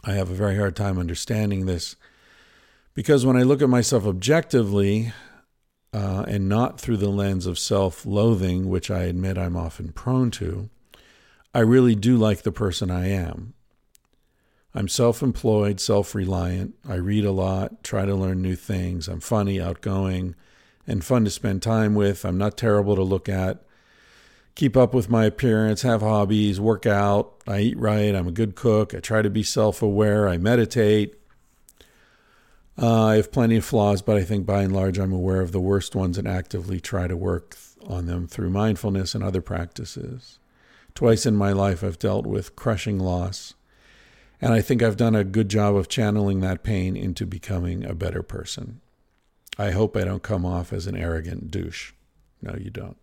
I 0.03 0.13
have 0.13 0.29
a 0.29 0.35
very 0.35 0.57
hard 0.57 0.75
time 0.75 0.97
understanding 0.97 1.65
this 1.65 1.95
because 2.93 3.25
when 3.25 3.37
I 3.37 3.43
look 3.43 3.61
at 3.61 3.69
myself 3.69 4.05
objectively, 4.05 5.13
uh, 5.93 6.25
and 6.27 6.49
not 6.49 6.79
through 6.79 6.97
the 6.97 7.09
lens 7.09 7.45
of 7.45 7.57
self 7.57 8.05
loathing, 8.05 8.69
which 8.69 8.91
I 8.91 9.03
admit 9.03 9.37
I'm 9.37 9.55
often 9.55 9.91
prone 9.91 10.31
to, 10.31 10.69
I 11.53 11.59
really 11.59 11.95
do 11.95 12.17
like 12.17 12.43
the 12.43 12.51
person 12.51 12.91
I 12.91 13.07
am. 13.07 13.53
I'm 14.75 14.87
self 14.87 15.23
employed, 15.23 15.79
self 15.79 16.13
reliant. 16.13 16.75
I 16.87 16.95
read 16.95 17.25
a 17.25 17.31
lot, 17.31 17.83
try 17.83 18.05
to 18.05 18.15
learn 18.15 18.41
new 18.41 18.55
things. 18.55 19.07
I'm 19.07 19.21
funny, 19.21 19.59
outgoing, 19.59 20.35
and 20.85 21.03
fun 21.03 21.23
to 21.25 21.31
spend 21.31 21.63
time 21.63 21.95
with. 21.95 22.25
I'm 22.25 22.37
not 22.37 22.57
terrible 22.57 22.95
to 22.95 23.03
look 23.03 23.27
at. 23.27 23.63
Keep 24.57 24.75
up 24.75 24.91
with 24.91 25.07
my 25.07 25.25
appearance, 25.25 25.83
have 25.83 26.01
hobbies, 26.01 26.59
work 26.59 26.87
out. 26.87 27.31
I 27.47 27.59
eat 27.59 27.77
right. 27.77 28.15
I'm 28.15 28.27
a 28.27 28.31
good 28.31 28.55
cook. 28.55 28.95
I 28.95 28.99
try 28.99 29.21
to 29.21 29.29
be 29.29 29.43
self 29.43 29.83
aware. 29.83 30.27
I 30.27 30.37
meditate. 30.37 31.13
Uh, 32.75 33.05
I 33.05 33.15
have 33.17 33.31
plenty 33.31 33.57
of 33.57 33.65
flaws, 33.65 34.01
but 34.01 34.17
I 34.17 34.23
think 34.23 34.47
by 34.47 34.63
and 34.63 34.73
large 34.73 34.97
I'm 34.97 35.13
aware 35.13 35.41
of 35.41 35.51
the 35.51 35.59
worst 35.59 35.95
ones 35.95 36.17
and 36.17 36.27
actively 36.27 36.79
try 36.79 37.05
to 37.05 37.15
work 37.15 37.55
on 37.85 38.07
them 38.07 38.25
through 38.25 38.49
mindfulness 38.49 39.13
and 39.13 39.23
other 39.23 39.43
practices. 39.43 40.39
Twice 40.95 41.27
in 41.27 41.35
my 41.35 41.51
life 41.51 41.83
I've 41.83 41.99
dealt 41.99 42.25
with 42.25 42.55
crushing 42.55 42.97
loss, 42.97 43.53
and 44.41 44.53
I 44.53 44.61
think 44.61 44.81
I've 44.81 44.97
done 44.97 45.13
a 45.13 45.23
good 45.23 45.49
job 45.49 45.75
of 45.75 45.87
channeling 45.87 46.39
that 46.39 46.63
pain 46.63 46.97
into 46.97 47.27
becoming 47.27 47.85
a 47.85 47.93
better 47.93 48.23
person. 48.23 48.81
I 49.55 49.69
hope 49.69 49.95
I 49.95 50.03
don't 50.03 50.23
come 50.23 50.47
off 50.47 50.73
as 50.73 50.87
an 50.87 50.97
arrogant 50.97 51.51
douche. 51.51 51.91
No, 52.41 52.55
you 52.55 52.71
don't. 52.71 52.97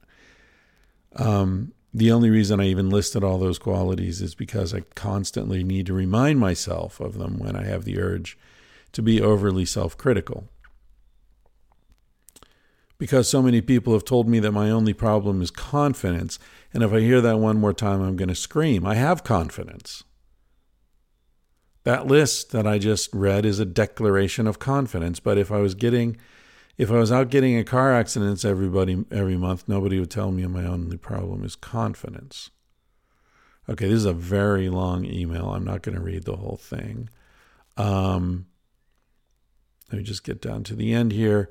Um, 1.16 1.72
the 1.92 2.10
only 2.10 2.28
reason 2.28 2.60
I 2.60 2.66
even 2.66 2.90
listed 2.90 3.22
all 3.22 3.38
those 3.38 3.58
qualities 3.58 4.20
is 4.20 4.34
because 4.34 4.74
I 4.74 4.80
constantly 4.96 5.62
need 5.62 5.86
to 5.86 5.92
remind 5.92 6.40
myself 6.40 6.98
of 6.98 7.18
them 7.18 7.38
when 7.38 7.54
I 7.54 7.64
have 7.64 7.84
the 7.84 8.00
urge 8.00 8.36
to 8.92 9.02
be 9.02 9.20
overly 9.22 9.64
self 9.64 9.96
critical. 9.96 10.48
Because 12.98 13.28
so 13.28 13.42
many 13.42 13.60
people 13.60 13.92
have 13.92 14.04
told 14.04 14.28
me 14.28 14.40
that 14.40 14.52
my 14.52 14.70
only 14.70 14.92
problem 14.92 15.40
is 15.42 15.50
confidence, 15.50 16.38
and 16.72 16.82
if 16.82 16.92
I 16.92 17.00
hear 17.00 17.20
that 17.20 17.38
one 17.38 17.60
more 17.60 17.72
time, 17.72 18.00
I'm 18.00 18.16
going 18.16 18.28
to 18.28 18.34
scream. 18.34 18.86
I 18.86 18.94
have 18.94 19.24
confidence. 19.24 20.04
That 21.84 22.06
list 22.06 22.50
that 22.52 22.66
I 22.66 22.78
just 22.78 23.12
read 23.12 23.44
is 23.44 23.58
a 23.60 23.66
declaration 23.66 24.46
of 24.46 24.58
confidence, 24.58 25.20
but 25.20 25.38
if 25.38 25.52
I 25.52 25.58
was 25.58 25.74
getting 25.74 26.16
if 26.76 26.90
I 26.90 26.94
was 26.96 27.12
out 27.12 27.30
getting 27.30 27.54
in 27.54 27.64
car 27.64 27.92
accidents 27.92 28.44
everybody 28.44 29.04
every 29.10 29.36
month, 29.36 29.64
nobody 29.68 30.00
would 30.00 30.10
tell 30.10 30.32
me 30.32 30.46
my 30.46 30.64
only 30.64 30.96
problem 30.96 31.44
is 31.44 31.56
confidence. 31.56 32.50
Okay, 33.68 33.88
this 33.88 33.98
is 33.98 34.04
a 34.04 34.12
very 34.12 34.68
long 34.68 35.04
email. 35.04 35.50
I'm 35.50 35.64
not 35.64 35.82
going 35.82 35.94
to 35.94 36.02
read 36.02 36.24
the 36.24 36.36
whole 36.36 36.56
thing. 36.56 37.08
Um, 37.76 38.46
Let 39.90 39.98
me 39.98 40.04
just 40.04 40.24
get 40.24 40.42
down 40.42 40.64
to 40.64 40.74
the 40.74 40.92
end 40.92 41.12
here. 41.12 41.50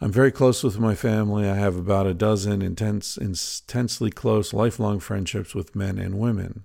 I'm 0.00 0.12
very 0.12 0.30
close 0.30 0.62
with 0.62 0.78
my 0.78 0.94
family. 0.94 1.48
I 1.48 1.56
have 1.56 1.76
about 1.76 2.06
a 2.06 2.14
dozen 2.14 2.62
intense, 2.62 3.16
intensely 3.16 4.10
close, 4.10 4.52
lifelong 4.52 5.00
friendships 5.00 5.54
with 5.54 5.74
men 5.74 5.98
and 5.98 6.18
women. 6.20 6.64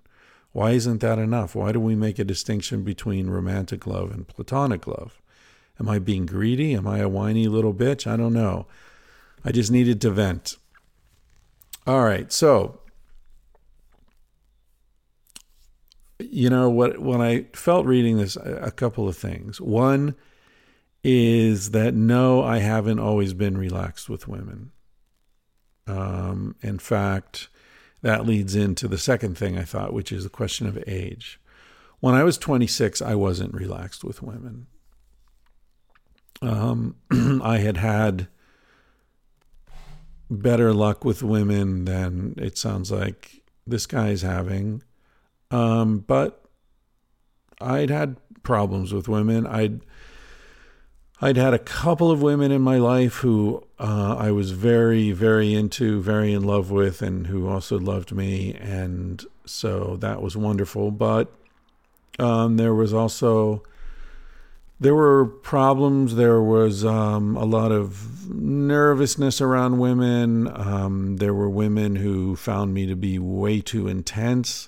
Why 0.51 0.72
isn't 0.72 1.01
that 1.01 1.17
enough? 1.17 1.55
Why 1.55 1.72
do 1.72 1.79
we 1.79 1.95
make 1.95 2.19
a 2.19 2.24
distinction 2.24 2.83
between 2.83 3.31
romantic 3.31 3.88
love 3.88 4.12
and 4.12 4.27
platonic 4.27 4.86
love? 4.86 5.19
Am 5.79 5.89
I 5.89 5.99
being 5.99 6.25
greedy? 6.25 6.73
Am 6.75 6.87
I 6.87 6.99
a 6.99 7.09
whiny 7.09 7.47
little 7.47 7.73
bitch? 7.73 8.05
I 8.05 8.15
don't 8.15 8.33
know. 8.33 8.67
I 9.43 9.51
just 9.51 9.71
needed 9.71 9.99
to 10.01 10.11
vent. 10.11 10.57
All 11.85 12.03
right, 12.03 12.31
so 12.31 12.79
you 16.19 16.49
know 16.49 16.69
what 16.69 16.99
when 16.99 17.21
I 17.21 17.47
felt 17.53 17.85
reading 17.85 18.17
this 18.17 18.37
a 18.37 18.71
couple 18.71 19.07
of 19.07 19.17
things. 19.17 19.59
One 19.59 20.15
is 21.03 21.71
that 21.71 21.93
no, 21.93 22.41
I 22.41 22.59
haven't 22.59 22.99
always 22.99 23.33
been 23.33 23.57
relaxed 23.57 24.09
with 24.09 24.27
women. 24.27 24.71
Um, 25.85 26.55
in 26.61 26.79
fact, 26.79 27.49
that 28.01 28.25
leads 28.25 28.55
into 28.55 28.87
the 28.87 28.97
second 28.97 29.37
thing 29.37 29.57
I 29.57 29.63
thought, 29.63 29.93
which 29.93 30.11
is 30.11 30.23
the 30.23 30.29
question 30.29 30.67
of 30.67 30.81
age. 30.87 31.41
When 31.99 32.15
I 32.15 32.23
was 32.23 32.37
26, 32.37 33.01
I 33.01 33.15
wasn't 33.15 33.53
relaxed 33.53 34.03
with 34.03 34.21
women. 34.21 34.67
Um, 36.43 36.95
I 37.43 37.59
had 37.59 37.77
had 37.77 38.27
better 40.29 40.73
luck 40.73 41.05
with 41.05 41.23
women 41.23 41.85
than 41.85 42.35
it 42.38 42.57
sounds 42.57 42.91
like 42.91 43.41
this 43.65 43.85
guy's 43.85 44.21
having. 44.21 44.83
Um, 45.51 46.00
but 46.00 46.43
I'd 47.62 47.89
had 47.89 48.17
problems 48.43 48.93
with 48.93 49.07
women. 49.07 49.47
I'd 49.47 49.81
I'd 51.21 51.38
had 51.38 51.53
a 51.53 51.59
couple 51.59 52.12
of 52.12 52.21
women 52.21 52.51
in 52.51 52.62
my 52.62 52.77
life 52.77 53.17
who 53.17 53.63
uh, 53.79 54.17
I 54.19 54.31
was 54.31 54.51
very, 54.51 55.13
very 55.13 55.53
into, 55.53 56.01
very 56.01 56.33
in 56.33 56.43
love 56.43 56.69
with, 56.69 57.01
and 57.01 57.27
who 57.27 57.47
also 57.47 57.79
loved 57.79 58.12
me, 58.12 58.53
and 58.55 59.23
so 59.45 59.95
that 60.01 60.21
was 60.21 60.35
wonderful. 60.35 60.91
But 60.91 61.31
um, 62.19 62.57
there 62.57 62.73
was 62.73 62.93
also 62.93 63.63
there 64.83 64.95
were 64.95 65.25
problems. 65.25 66.15
There 66.15 66.41
was 66.41 66.83
um, 66.83 67.37
a 67.37 67.45
lot 67.45 67.71
of 67.71 68.29
nervousness 68.29 69.39
around 69.39 69.79
women. 69.79 70.51
Um, 70.53 71.17
there 71.17 71.33
were 71.33 71.49
women 71.49 71.95
who 71.95 72.35
found 72.35 72.73
me 72.73 72.85
to 72.87 72.95
be 72.95 73.17
way 73.17 73.61
too 73.61 73.87
intense. 73.87 74.67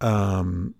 Um, 0.00 0.74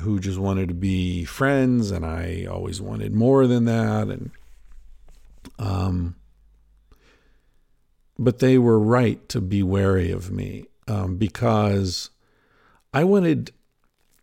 who 0.00 0.20
just 0.20 0.38
wanted 0.38 0.68
to 0.68 0.74
be 0.74 1.24
friends, 1.24 1.90
and 1.90 2.04
I 2.06 2.46
always 2.48 2.80
wanted 2.80 3.12
more 3.12 3.46
than 3.46 3.64
that. 3.64 4.08
And 4.08 4.30
um, 5.58 6.14
but 8.16 8.38
they 8.38 8.58
were 8.58 8.78
right 8.78 9.28
to 9.30 9.40
be 9.40 9.62
wary 9.62 10.12
of 10.12 10.30
me 10.30 10.66
um, 10.86 11.16
because 11.16 12.10
I 12.94 13.02
wanted. 13.02 13.52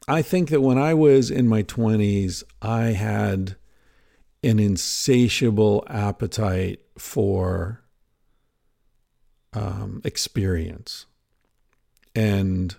I 0.07 0.21
think 0.21 0.49
that 0.49 0.61
when 0.61 0.77
I 0.77 0.93
was 0.93 1.31
in 1.31 1.47
my 1.47 1.61
twenties, 1.61 2.43
I 2.61 2.87
had 2.87 3.55
an 4.43 4.59
insatiable 4.59 5.85
appetite 5.87 6.81
for 6.97 7.81
um, 9.53 10.01
experience, 10.03 11.05
and 12.15 12.75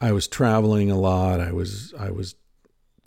I 0.00 0.12
was 0.12 0.28
traveling 0.28 0.90
a 0.90 0.98
lot. 0.98 1.40
I 1.40 1.52
was 1.52 1.92
I 1.98 2.10
was 2.10 2.36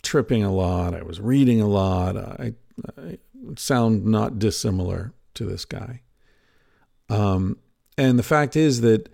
tripping 0.02 0.44
a 0.44 0.52
lot. 0.52 0.94
I 0.94 1.02
was 1.02 1.20
reading 1.20 1.60
a 1.60 1.66
lot. 1.66 2.16
I, 2.16 2.52
I 2.98 3.18
sound 3.56 4.04
not 4.04 4.38
dissimilar 4.38 5.12
to 5.34 5.46
this 5.46 5.64
guy. 5.64 6.02
Um, 7.08 7.58
and 7.96 8.18
the 8.18 8.22
fact 8.22 8.56
is 8.56 8.80
that 8.82 9.08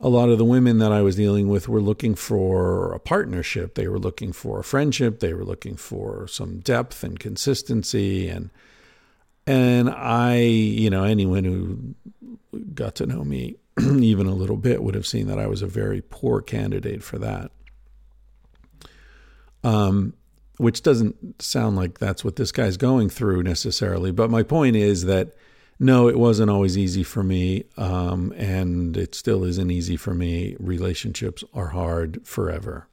a 0.00 0.08
lot 0.08 0.28
of 0.28 0.38
the 0.38 0.44
women 0.44 0.78
that 0.78 0.92
I 0.92 1.00
was 1.00 1.16
dealing 1.16 1.48
with 1.48 1.68
were 1.68 1.80
looking 1.80 2.14
for 2.14 2.92
a 2.92 2.98
partnership. 2.98 3.74
They 3.74 3.88
were 3.88 3.98
looking 3.98 4.32
for 4.32 4.60
a 4.60 4.64
friendship. 4.64 5.20
They 5.20 5.32
were 5.32 5.44
looking 5.44 5.76
for 5.76 6.28
some 6.28 6.58
depth 6.58 7.02
and 7.02 7.18
consistency. 7.18 8.28
And 8.28 8.50
and 9.46 9.88
I, 9.88 10.38
you 10.38 10.90
know, 10.90 11.04
anyone 11.04 11.44
who 11.44 11.94
got 12.74 12.96
to 12.96 13.06
know 13.06 13.24
me 13.24 13.56
even 13.80 14.26
a 14.26 14.34
little 14.34 14.56
bit 14.56 14.82
would 14.82 14.94
have 14.94 15.06
seen 15.06 15.28
that 15.28 15.38
I 15.38 15.46
was 15.46 15.62
a 15.62 15.66
very 15.66 16.02
poor 16.02 16.42
candidate 16.42 17.02
for 17.02 17.18
that. 17.18 17.50
Um, 19.64 20.14
which 20.58 20.82
doesn't 20.82 21.42
sound 21.42 21.76
like 21.76 21.98
that's 21.98 22.24
what 22.24 22.36
this 22.36 22.52
guy's 22.52 22.76
going 22.76 23.08
through 23.08 23.42
necessarily. 23.42 24.10
But 24.10 24.30
my 24.30 24.42
point 24.42 24.76
is 24.76 25.04
that 25.04 25.36
no, 25.78 26.08
it 26.08 26.18
wasn't 26.18 26.50
always 26.50 26.78
easy 26.78 27.02
for 27.02 27.22
me, 27.22 27.64
um, 27.76 28.32
and 28.36 28.96
it 28.96 29.14
still 29.14 29.44
isn't 29.44 29.70
easy 29.70 29.96
for 29.96 30.14
me. 30.14 30.56
Relationships 30.58 31.44
are 31.52 31.68
hard 31.68 32.26
forever. 32.26 32.88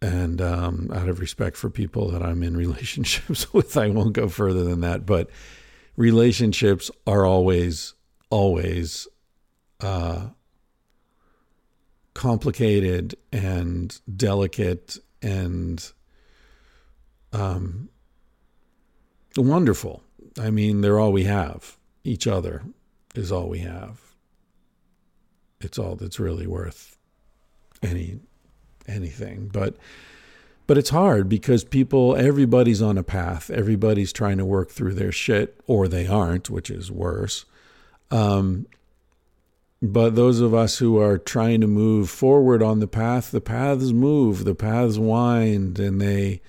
And 0.00 0.42
um, 0.42 0.90
out 0.92 1.08
of 1.08 1.20
respect 1.20 1.56
for 1.56 1.70
people 1.70 2.10
that 2.10 2.22
I'm 2.22 2.42
in 2.42 2.56
relationships 2.66 3.52
with, 3.52 3.76
I 3.76 3.88
won't 3.88 4.14
go 4.14 4.28
further 4.28 4.64
than 4.64 4.80
that. 4.80 5.06
But 5.06 5.30
relationships 5.96 6.90
are 7.06 7.24
always 7.24 7.94
always 8.30 9.06
uh, 9.80 10.28
complicated 12.14 13.14
and 13.30 14.00
delicate 14.16 14.96
and 15.20 15.92
um, 17.32 17.88
wonderful. 19.36 20.02
I 20.38 20.50
mean, 20.50 20.80
they're 20.80 20.98
all 20.98 21.12
we 21.12 21.24
have. 21.24 21.76
Each 22.04 22.26
other 22.26 22.62
is 23.14 23.30
all 23.30 23.48
we 23.48 23.60
have. 23.60 24.00
It's 25.60 25.78
all 25.78 25.96
that's 25.96 26.18
really 26.18 26.46
worth 26.46 26.98
any 27.82 28.18
anything. 28.88 29.48
But 29.52 29.76
but 30.66 30.78
it's 30.78 30.90
hard 30.90 31.28
because 31.28 31.64
people 31.64 32.16
everybody's 32.16 32.82
on 32.82 32.98
a 32.98 33.02
path. 33.02 33.50
Everybody's 33.50 34.12
trying 34.12 34.38
to 34.38 34.44
work 34.44 34.70
through 34.70 34.94
their 34.94 35.12
shit 35.12 35.60
or 35.66 35.88
they 35.88 36.06
aren't, 36.06 36.50
which 36.50 36.70
is 36.70 36.90
worse. 36.90 37.44
Um, 38.10 38.66
but 39.80 40.14
those 40.14 40.40
of 40.40 40.54
us 40.54 40.78
who 40.78 40.98
are 40.98 41.18
trying 41.18 41.60
to 41.60 41.66
move 41.66 42.08
forward 42.08 42.62
on 42.62 42.78
the 42.78 42.86
path, 42.86 43.32
the 43.32 43.40
paths 43.40 43.92
move, 43.92 44.44
the 44.44 44.54
paths 44.54 44.96
wind, 44.96 45.80
and 45.80 46.00
they 46.00 46.40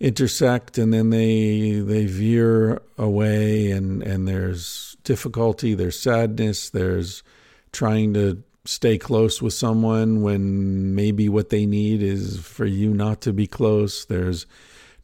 intersect, 0.00 0.78
and 0.78 0.92
then 0.92 1.10
they 1.10 1.80
they 1.80 2.06
veer 2.06 2.82
away, 2.98 3.70
and 3.70 4.02
and 4.02 4.26
there's 4.26 4.96
difficulty, 5.04 5.74
there's 5.74 5.98
sadness, 5.98 6.70
there's 6.70 7.22
trying 7.72 8.14
to 8.14 8.42
stay 8.64 8.96
close 8.96 9.42
with 9.42 9.52
someone 9.52 10.22
when 10.22 10.94
maybe 10.94 11.28
what 11.28 11.50
they 11.50 11.66
need 11.66 12.02
is 12.02 12.38
for 12.40 12.64
you 12.64 12.94
not 12.94 13.20
to 13.20 13.32
be 13.32 13.46
close. 13.46 14.04
There's 14.06 14.46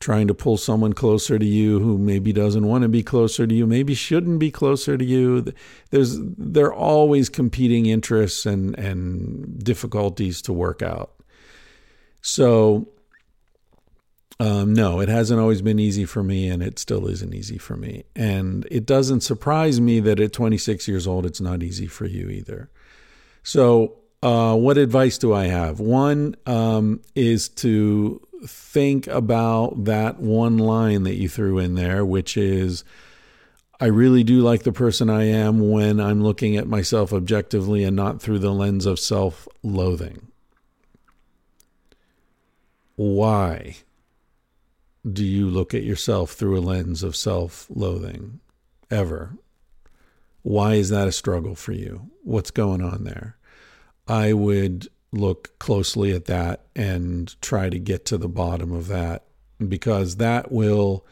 trying 0.01 0.27
to 0.27 0.35
pull 0.35 0.57
someone 0.57 0.95
closer 0.95 1.39
to 1.39 1.45
you 1.45 1.79
who 1.79 1.99
maybe 1.99 2.33
doesn't 2.33 2.67
want 2.67 2.83
to 2.83 2.89
be 2.89 3.03
closer 3.03 3.47
to 3.47 3.55
you, 3.55 3.67
maybe 3.67 3.95
shouldn't 3.95 4.39
be 4.39 4.51
closer 4.51 4.97
to 4.97 5.05
you. 5.05 5.53
There's 5.91 6.19
there 6.19 6.67
are 6.67 6.75
always 6.75 7.29
competing 7.29 7.87
interests 7.87 8.47
and 8.47 8.79
and 8.79 9.63
difficulties 9.63 10.41
to 10.43 10.53
work 10.53 10.83
out. 10.83 11.13
So 12.23 12.89
um, 14.41 14.73
no, 14.73 15.01
it 15.01 15.11
hasn't 15.11 15.39
always 15.39 15.61
been 15.61 15.79
easy 15.79 16.07
for 16.07 16.23
me, 16.23 16.49
and 16.49 16.63
it 16.63 16.79
still 16.79 17.07
isn't 17.07 17.35
easy 17.35 17.59
for 17.59 17.77
me. 17.77 18.05
And 18.17 18.67
it 18.71 18.87
doesn't 18.87 19.21
surprise 19.21 19.83
me 19.83 20.01
that 20.01 20.19
at 20.19 20.33
26 20.33 20.89
years 20.89 21.07
old, 21.07 21.27
it's 21.27 21.43
not 21.43 21.63
easy 21.63 21.87
for 21.87 22.07
you 22.07 22.31
either. 22.31 22.71
So, 23.43 23.99
uh, 24.23 24.57
what 24.57 24.79
advice 24.79 25.19
do 25.19 25.35
I 25.35 25.45
have? 25.49 25.79
One 25.79 26.37
um, 26.47 27.03
is 27.15 27.51
to 27.51 28.27
think 28.47 29.07
about 29.09 29.85
that 29.85 30.21
one 30.21 30.57
line 30.57 31.03
that 31.03 31.17
you 31.17 31.29
threw 31.29 31.59
in 31.59 31.75
there, 31.75 32.03
which 32.03 32.39
is, 32.39 32.83
I 33.79 33.87
really 33.87 34.25
do 34.25 34.41
like 34.41 34.63
the 34.63 34.73
person 34.73 35.11
I 35.11 35.25
am 35.25 35.71
when 35.71 36.01
I'm 36.01 36.23
looking 36.23 36.57
at 36.57 36.67
myself 36.67 37.13
objectively 37.13 37.85
and 37.85 37.95
not 37.95 38.23
through 38.23 38.39
the 38.39 38.53
lens 38.53 38.87
of 38.87 38.99
self 38.99 39.47
loathing. 39.63 40.29
Why 42.97 43.77
do 45.11 45.25
you 45.25 45.49
look 45.49 45.75
at 45.75 45.83
yourself 45.83 46.33
through 46.33 46.59
a 46.59 46.61
lens 46.61 47.03
of 47.03 47.17
self 47.17 47.67
loathing 47.71 48.41
ever? 48.91 49.37
Why 50.43 50.75
is 50.75 50.89
that 50.91 51.09
a 51.09 51.13
struggle 51.13 51.55
for 51.55 51.73
you? 51.73 52.11
What's 52.23 52.51
going 52.51 52.83
on 52.83 53.05
there? 53.05 53.37
I 54.09 54.33
would 54.33 54.89
look 55.13 55.59
closely 55.59 56.13
at 56.13 56.27
that 56.27 56.67
and 56.75 57.41
try 57.43 57.69
to 57.69 57.79
get 57.79 58.05
to 58.07 58.19
the 58.19 58.29
bottom 58.29 58.73
of 58.73 58.87
that 58.89 59.25
because 59.69 60.17
that 60.17 60.51
will 60.51 61.05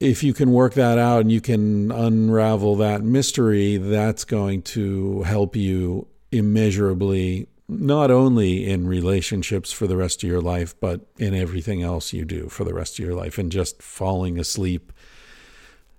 if 0.00 0.22
you 0.22 0.32
can 0.32 0.52
work 0.52 0.74
that 0.74 0.98
out 0.98 1.22
and 1.22 1.32
you 1.32 1.40
can 1.40 1.90
unravel 1.90 2.76
that 2.76 3.02
mystery 3.02 3.76
that's 3.78 4.24
going 4.24 4.62
to 4.62 5.22
help 5.22 5.56
you 5.56 6.06
immeasurably 6.30 7.48
not 7.68 8.10
only 8.10 8.66
in 8.68 8.88
relationships 8.88 9.72
for 9.72 9.86
the 9.86 9.96
rest 9.96 10.22
of 10.22 10.28
your 10.28 10.40
life, 10.40 10.74
but 10.80 11.02
in 11.18 11.34
everything 11.34 11.82
else 11.82 12.12
you 12.12 12.24
do 12.24 12.48
for 12.48 12.64
the 12.64 12.74
rest 12.74 12.98
of 12.98 13.04
your 13.04 13.14
life, 13.14 13.38
and 13.38 13.52
just 13.52 13.82
falling 13.82 14.38
asleep 14.38 14.92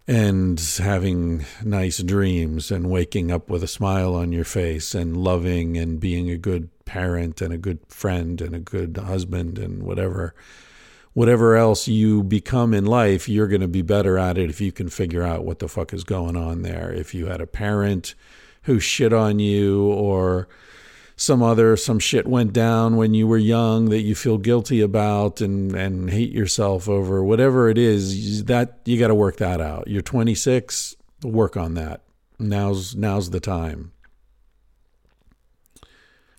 and 0.07 0.59
having 0.79 1.45
nice 1.63 2.01
dreams 2.01 2.71
and 2.71 2.89
waking 2.89 3.31
up 3.31 3.47
with 3.47 3.63
a 3.63 3.67
smile 3.67 4.15
on 4.15 4.31
your 4.31 4.43
face 4.43 4.95
and 4.95 5.15
loving 5.15 5.77
and 5.77 5.99
being 5.99 6.31
a 6.31 6.37
good 6.37 6.67
parent 6.85 7.41
and 7.41 7.53
a 7.53 7.57
good 7.59 7.77
friend 7.87 8.41
and 8.41 8.55
a 8.55 8.59
good 8.59 8.97
husband 8.97 9.59
and 9.59 9.83
whatever 9.83 10.33
whatever 11.13 11.55
else 11.55 11.87
you 11.87 12.23
become 12.23 12.73
in 12.73 12.85
life, 12.85 13.27
you're 13.27 13.47
going 13.47 13.61
to 13.61 13.67
be 13.67 13.81
better 13.81 14.17
at 14.17 14.37
it 14.37 14.49
if 14.49 14.61
you 14.61 14.71
can 14.71 14.89
figure 14.89 15.23
out 15.23 15.43
what 15.43 15.59
the 15.59 15.67
fuck 15.67 15.93
is 15.93 16.03
going 16.03 16.37
on 16.37 16.61
there. 16.61 16.91
If 16.91 17.13
you 17.13 17.25
had 17.27 17.41
a 17.41 17.47
parent 17.47 18.15
who 18.63 18.79
shit 18.79 19.11
on 19.11 19.37
you 19.37 19.91
or 19.91 20.47
some 21.19 21.43
other 21.43 21.75
some 21.75 21.99
shit 21.99 22.25
went 22.25 22.53
down 22.53 22.95
when 22.95 23.13
you 23.13 23.27
were 23.27 23.37
young 23.37 23.89
that 23.89 23.99
you 23.99 24.15
feel 24.15 24.37
guilty 24.37 24.79
about 24.79 25.41
and 25.41 25.75
and 25.75 26.09
hate 26.09 26.31
yourself 26.31 26.87
over. 26.87 27.21
Whatever 27.21 27.67
it 27.67 27.77
is 27.77 28.45
that 28.45 28.79
you 28.85 28.97
got 28.97 29.09
to 29.09 29.15
work 29.15 29.35
that 29.35 29.59
out. 29.59 29.89
You're 29.89 30.01
26 30.01 30.95
work 31.21 31.57
on 31.57 31.73
that. 31.73 32.03
Now's 32.39 32.95
now's 32.95 33.31
the 33.31 33.41
time. 33.41 33.91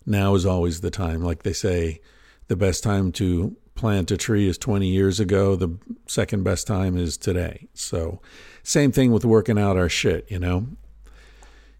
Now 0.06 0.34
is 0.34 0.46
always 0.46 0.80
the 0.80 0.90
time. 0.90 1.22
Like 1.22 1.42
they 1.42 1.52
say 1.52 2.00
the 2.48 2.56
best 2.56 2.82
time 2.82 3.12
to 3.12 3.58
plant 3.74 4.10
a 4.10 4.16
tree 4.16 4.48
is 4.48 4.56
20 4.56 4.88
years 4.88 5.20
ago. 5.20 5.56
The 5.56 5.78
second 6.06 6.42
best 6.42 6.66
time 6.66 6.96
is 6.96 7.18
today. 7.18 7.68
So 7.74 8.22
same 8.62 8.92
thing 8.92 9.12
with 9.12 9.26
working 9.26 9.58
out 9.58 9.76
our 9.76 9.90
shit 9.90 10.30
you 10.30 10.38
know 10.38 10.68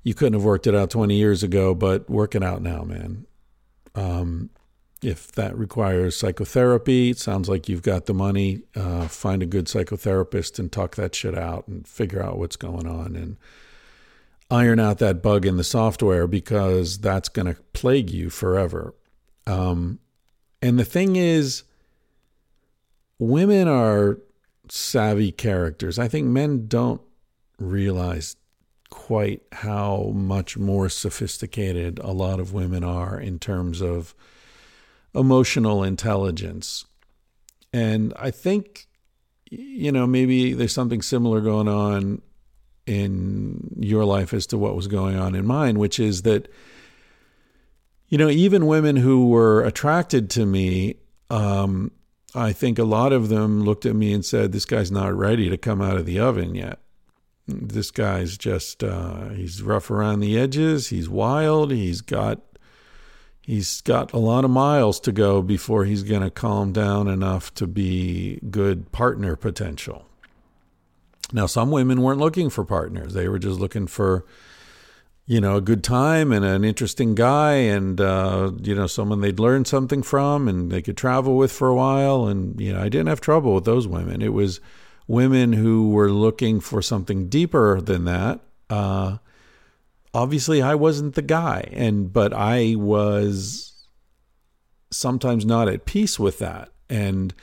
you 0.02 0.14
couldn't 0.14 0.34
have 0.34 0.44
worked 0.44 0.66
it 0.66 0.74
out 0.74 0.90
20 0.90 1.14
years 1.14 1.42
ago, 1.42 1.74
but 1.74 2.08
work 2.08 2.34
it 2.34 2.42
out 2.42 2.62
now, 2.62 2.82
man. 2.82 3.26
Um, 3.94 4.50
if 5.02 5.32
that 5.32 5.56
requires 5.56 6.16
psychotherapy, 6.16 7.10
it 7.10 7.18
sounds 7.18 7.48
like 7.48 7.68
you've 7.68 7.82
got 7.82 8.06
the 8.06 8.14
money. 8.14 8.62
Uh, 8.74 9.08
find 9.08 9.42
a 9.42 9.46
good 9.46 9.66
psychotherapist 9.66 10.58
and 10.58 10.70
talk 10.70 10.96
that 10.96 11.14
shit 11.14 11.36
out 11.36 11.66
and 11.68 11.86
figure 11.86 12.22
out 12.22 12.38
what's 12.38 12.56
going 12.56 12.86
on 12.86 13.16
and 13.16 13.36
iron 14.50 14.80
out 14.80 14.98
that 14.98 15.22
bug 15.22 15.46
in 15.46 15.56
the 15.56 15.64
software 15.64 16.26
because 16.26 16.98
that's 16.98 17.28
going 17.28 17.46
to 17.46 17.60
plague 17.72 18.10
you 18.10 18.28
forever. 18.28 18.94
Um, 19.46 20.00
and 20.60 20.78
the 20.78 20.84
thing 20.84 21.16
is, 21.16 21.62
women 23.18 23.68
are 23.68 24.18
savvy 24.68 25.32
characters. 25.32 25.98
I 25.98 26.08
think 26.08 26.26
men 26.26 26.66
don't 26.66 27.00
realize 27.58 28.36
quite 28.90 29.42
how 29.52 30.12
much 30.14 30.58
more 30.58 30.88
sophisticated 30.88 31.98
a 32.00 32.10
lot 32.12 32.40
of 32.40 32.52
women 32.52 32.84
are 32.84 33.18
in 33.18 33.38
terms 33.38 33.80
of 33.80 34.14
emotional 35.14 35.82
intelligence. 35.82 36.84
And 37.72 38.12
I 38.16 38.30
think, 38.30 38.86
you 39.48 39.92
know, 39.92 40.06
maybe 40.06 40.52
there's 40.52 40.74
something 40.74 41.02
similar 41.02 41.40
going 41.40 41.68
on 41.68 42.20
in 42.86 43.76
your 43.78 44.04
life 44.04 44.34
as 44.34 44.46
to 44.48 44.58
what 44.58 44.74
was 44.74 44.88
going 44.88 45.16
on 45.16 45.34
in 45.34 45.46
mine, 45.46 45.78
which 45.78 46.00
is 46.00 46.22
that, 46.22 46.48
you 48.08 48.18
know, 48.18 48.28
even 48.28 48.66
women 48.66 48.96
who 48.96 49.28
were 49.28 49.62
attracted 49.62 50.28
to 50.30 50.44
me, 50.44 50.96
um, 51.30 51.92
I 52.34 52.52
think 52.52 52.78
a 52.78 52.84
lot 52.84 53.12
of 53.12 53.28
them 53.28 53.62
looked 53.62 53.86
at 53.86 53.94
me 53.94 54.12
and 54.12 54.24
said, 54.24 54.50
This 54.50 54.64
guy's 54.64 54.90
not 54.90 55.14
ready 55.14 55.48
to 55.48 55.56
come 55.56 55.80
out 55.80 55.96
of 55.96 56.06
the 56.06 56.18
oven 56.18 56.54
yet 56.56 56.80
this 57.50 57.90
guy's 57.90 58.36
just 58.36 58.82
uh, 58.82 59.30
he's 59.30 59.62
rough 59.62 59.90
around 59.90 60.20
the 60.20 60.38
edges. 60.38 60.88
He's 60.88 61.08
wild. 61.08 61.70
He's 61.72 62.00
got 62.00 62.40
he's 63.42 63.80
got 63.80 64.12
a 64.12 64.18
lot 64.18 64.44
of 64.44 64.50
miles 64.50 65.00
to 65.00 65.12
go 65.12 65.42
before 65.42 65.84
he's 65.84 66.02
going 66.02 66.22
to 66.22 66.30
calm 66.30 66.72
down 66.72 67.08
enough 67.08 67.52
to 67.54 67.66
be 67.66 68.38
good 68.50 68.92
partner 68.92 69.36
potential. 69.36 70.06
Now, 71.32 71.46
some 71.46 71.70
women 71.70 72.02
weren't 72.02 72.20
looking 72.20 72.50
for 72.50 72.64
partners; 72.64 73.14
they 73.14 73.28
were 73.28 73.38
just 73.38 73.60
looking 73.60 73.86
for 73.86 74.24
you 75.26 75.40
know 75.40 75.56
a 75.56 75.60
good 75.60 75.84
time 75.84 76.32
and 76.32 76.44
an 76.44 76.64
interesting 76.64 77.14
guy, 77.14 77.52
and 77.52 78.00
uh, 78.00 78.52
you 78.60 78.74
know 78.74 78.86
someone 78.86 79.20
they'd 79.20 79.38
learn 79.38 79.64
something 79.64 80.02
from 80.02 80.48
and 80.48 80.70
they 80.70 80.82
could 80.82 80.96
travel 80.96 81.36
with 81.36 81.52
for 81.52 81.68
a 81.68 81.74
while. 81.74 82.26
And 82.26 82.60
you 82.60 82.72
know, 82.72 82.80
I 82.80 82.88
didn't 82.88 83.08
have 83.08 83.20
trouble 83.20 83.54
with 83.54 83.64
those 83.64 83.86
women. 83.86 84.22
It 84.22 84.32
was 84.32 84.60
women 85.10 85.52
who 85.54 85.90
were 85.90 86.12
looking 86.12 86.60
for 86.60 86.80
something 86.80 87.28
deeper 87.28 87.80
than 87.80 88.04
that. 88.04 88.38
Uh, 88.70 89.16
obviously, 90.14 90.62
I 90.62 90.76
wasn't 90.76 91.16
the 91.16 91.22
guy, 91.22 91.68
and 91.72 92.12
but 92.12 92.32
I 92.32 92.76
was 92.76 93.88
sometimes 94.92 95.44
not 95.44 95.68
at 95.68 95.84
peace 95.84 96.20
with 96.20 96.38
that 96.38 96.70
and 96.88 97.34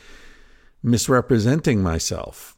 misrepresenting 0.82 1.82
myself. 1.84 2.56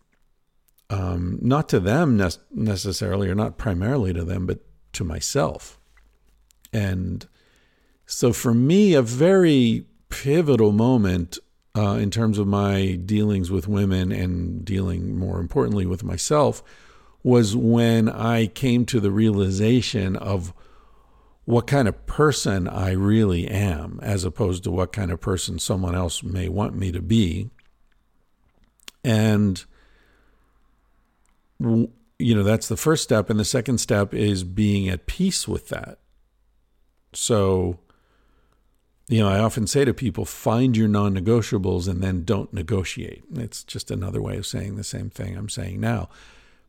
Um, 0.91 1.39
not 1.41 1.67
to 1.69 1.80
them 1.80 2.15
ne- 2.15 2.30
necessarily, 2.52 3.30
or 3.30 3.36
not 3.36 3.58
primarily 3.58 4.13
to 4.13 4.24
them, 4.24 4.45
but 4.45 4.60
to 4.93 5.04
myself. 5.04 5.80
And 6.72 7.28
so, 8.06 8.32
for 8.32 8.54
me, 8.54 8.93
a 8.93 9.02
very 9.02 9.86
pivotal 10.10 10.72
moment 10.72 11.39
uh, 11.80 11.96
in 11.96 12.12
terms 12.12 12.38
of 12.38 12.46
my 12.46 13.00
dealings 13.06 13.50
with 13.50 13.65
women 13.65 14.12
and 14.12 14.65
dealing 14.65 15.18
more 15.18 15.39
importantly 15.39 15.86
with 15.86 16.04
myself 16.04 16.62
was 17.24 17.56
when 17.56 18.10
I 18.10 18.48
came 18.48 18.86
to 18.88 19.00
the 19.00 19.12
realization 19.12 20.18
of 20.18 20.54
what 21.46 21.68
kind 21.68 21.88
of 21.88 22.06
person 22.06 22.68
I 22.68 22.92
really 22.92 23.48
am, 23.48 23.98
as 24.04 24.26
opposed 24.26 24.65
to 24.65 24.72
what 24.72 24.92
kind 24.92 25.10
of 25.10 25.22
person 25.22 25.58
someone 25.58 25.96
else 25.96 26.22
may 26.22 26.50
want 26.50 26.76
me 26.76 26.92
to 26.92 27.02
be. 27.02 27.50
And, 29.06 29.63
you 31.62 32.36
know, 32.36 32.44
that's 32.44 32.68
the 32.68 32.78
first 32.78 33.04
step. 33.04 33.30
And 33.30 33.39
the 33.39 33.46
second 33.46 33.78
step 33.78 34.13
is 34.13 34.44
being 34.44 34.89
at 34.89 35.08
peace 35.08 35.48
with 35.48 35.70
that. 35.70 36.00
So, 37.13 37.80
you 39.10 39.22
know, 39.22 39.28
I 39.28 39.39
often 39.39 39.65
say 39.65 39.86
to 39.86 39.93
people, 39.93 40.24
find 40.24 40.78
your 40.78 40.88
non 40.88 41.15
negotiables 41.15 41.88
and 41.88 42.02
then 42.02 42.24
don't 42.24 42.54
negotiate. 42.54 43.24
It's 43.34 43.63
just 43.63 43.89
another 43.89 44.22
way 44.22 44.38
of 44.38 44.45
saying 44.45 44.76
the 44.76 44.84
same 44.84 45.10
thing 45.10 45.36
I'm 45.36 45.50
saying 45.50 45.82
now. 45.82 46.10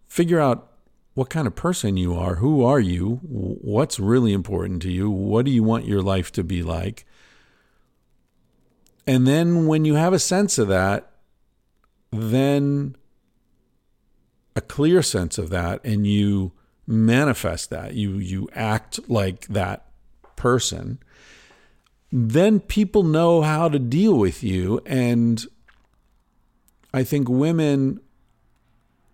Figure 0.08 0.40
out 0.40 0.72
what 1.12 1.28
kind 1.28 1.46
of 1.46 1.54
person 1.54 1.98
you 1.98 2.16
are. 2.16 2.36
Who 2.36 2.64
are 2.64 2.80
you? 2.80 3.20
What's 3.22 4.00
really 4.00 4.32
important 4.32 4.80
to 4.82 4.90
you? 4.90 5.10
What 5.10 5.44
do 5.44 5.50
you 5.50 5.62
want 5.62 5.84
your 5.84 6.00
life 6.00 6.32
to 6.32 6.42
be 6.42 6.62
like? 6.62 7.04
And 9.06 9.26
then 9.26 9.66
when 9.66 9.84
you 9.84 9.96
have 9.96 10.14
a 10.14 10.18
sense 10.18 10.56
of 10.56 10.68
that, 10.68 11.10
then 12.10 12.96
a 14.56 14.62
clear 14.62 15.02
sense 15.02 15.36
of 15.36 15.50
that, 15.50 15.84
and 15.84 16.06
you 16.06 16.52
manifest 16.86 17.68
that, 17.68 17.92
you, 17.94 18.14
you 18.14 18.48
act 18.54 18.98
like 19.10 19.46
that 19.48 19.86
person 20.36 21.00
then 22.12 22.60
people 22.60 23.02
know 23.02 23.42
how 23.42 23.68
to 23.68 23.78
deal 23.78 24.14
with 24.14 24.42
you. 24.42 24.80
And 24.84 25.44
I 26.92 27.04
think 27.04 27.28
women 27.28 28.00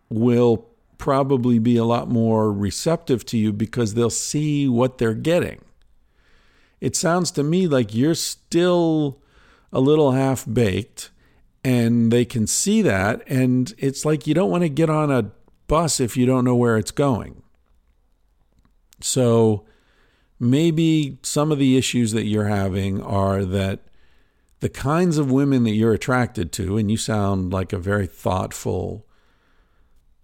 will 0.08 0.68
probably 0.98 1.58
be 1.58 1.76
a 1.76 1.84
lot 1.84 2.08
more 2.08 2.52
receptive 2.52 3.24
to 3.26 3.36
you 3.36 3.52
because 3.52 3.94
they'll 3.94 4.08
see 4.08 4.68
what 4.68 4.98
they're 4.98 5.14
getting. 5.14 5.60
It 6.80 6.96
sounds 6.96 7.30
to 7.32 7.42
me 7.42 7.66
like 7.66 7.94
you're 7.94 8.14
still 8.14 9.20
a 9.72 9.80
little 9.80 10.12
half 10.12 10.46
baked 10.50 11.10
and 11.62 12.10
they 12.10 12.24
can 12.24 12.46
see 12.46 12.80
that. 12.82 13.22
And 13.26 13.74
it's 13.76 14.04
like 14.04 14.26
you 14.26 14.34
don't 14.34 14.50
want 14.50 14.62
to 14.62 14.68
get 14.68 14.88
on 14.88 15.10
a 15.10 15.32
bus 15.66 16.00
if 16.00 16.16
you 16.16 16.24
don't 16.24 16.44
know 16.44 16.54
where 16.54 16.76
it's 16.78 16.92
going. 16.92 17.42
So, 19.00 19.66
maybe 20.38 21.18
some 21.22 21.50
of 21.50 21.58
the 21.58 21.76
issues 21.76 22.12
that 22.12 22.26
you're 22.26 22.48
having 22.48 23.02
are 23.02 23.44
that 23.44 23.80
the 24.60 24.68
kinds 24.68 25.18
of 25.18 25.30
women 25.30 25.64
that 25.64 25.74
you're 25.74 25.92
attracted 25.92 26.52
to, 26.52 26.76
and 26.76 26.90
you 26.90 26.96
sound 26.96 27.52
like 27.52 27.72
a 27.72 27.78
very 27.78 28.06
thoughtful, 28.06 29.06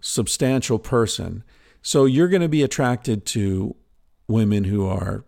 substantial 0.01 0.79
person. 0.79 1.45
So 1.83 2.07
you're 2.07 2.29
going 2.29 2.43
to 2.43 2.49
be 2.49 2.63
attracted 2.63 3.27
to 3.27 3.77
women 4.29 4.65
who 4.65 4.87
are 4.87 5.25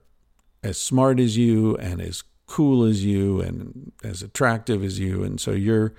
as 0.63 0.81
smart 0.81 1.21
as 1.21 1.37
you 1.37 1.77
and 1.77 2.01
as 2.01 2.23
cool 2.47 2.85
as 2.85 3.05
you 3.05 3.41
and 3.41 3.93
as 4.03 4.23
attractive 4.23 4.83
as 4.83 4.99
you. 4.99 5.23
And 5.23 5.41
so 5.41 5.51
you're, 5.51 5.95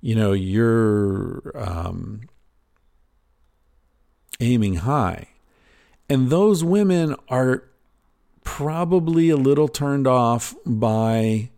you 0.00 0.14
know, 0.14 0.32
you're 0.32 1.52
um, 1.54 2.22
aiming 4.40 4.76
high. 4.76 5.28
And 6.08 6.30
those 6.30 6.62
women 6.62 7.16
are 7.28 7.64
probably 8.46 9.28
a 9.28 9.36
little 9.36 9.68
turned 9.68 10.06
off 10.06 10.54
by 10.64 11.50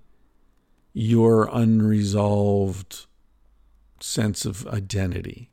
your 0.94 1.48
unresolved 1.52 3.06
sense 4.00 4.44
of 4.44 4.66
identity. 4.66 5.50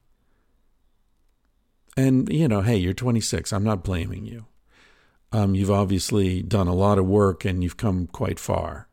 And, 1.98 2.28
you 2.32 2.48
know, 2.48 2.62
hey, 2.62 2.78
you're 2.78 2.93
26. 2.93 3.54
I'm 3.54 3.63
not 3.63 3.84
blaming 3.84 4.26
you. 4.26 4.45
um, 5.32 5.54
you've 5.54 5.71
obviously 5.71 6.41
done 6.41 6.67
a 6.67 6.74
lot 6.74 6.98
of 6.98 7.06
work 7.06 7.43
and 7.45 7.62
you've 7.62 7.78
come 7.78 8.08
quite 8.08 8.39
far. 8.39 8.88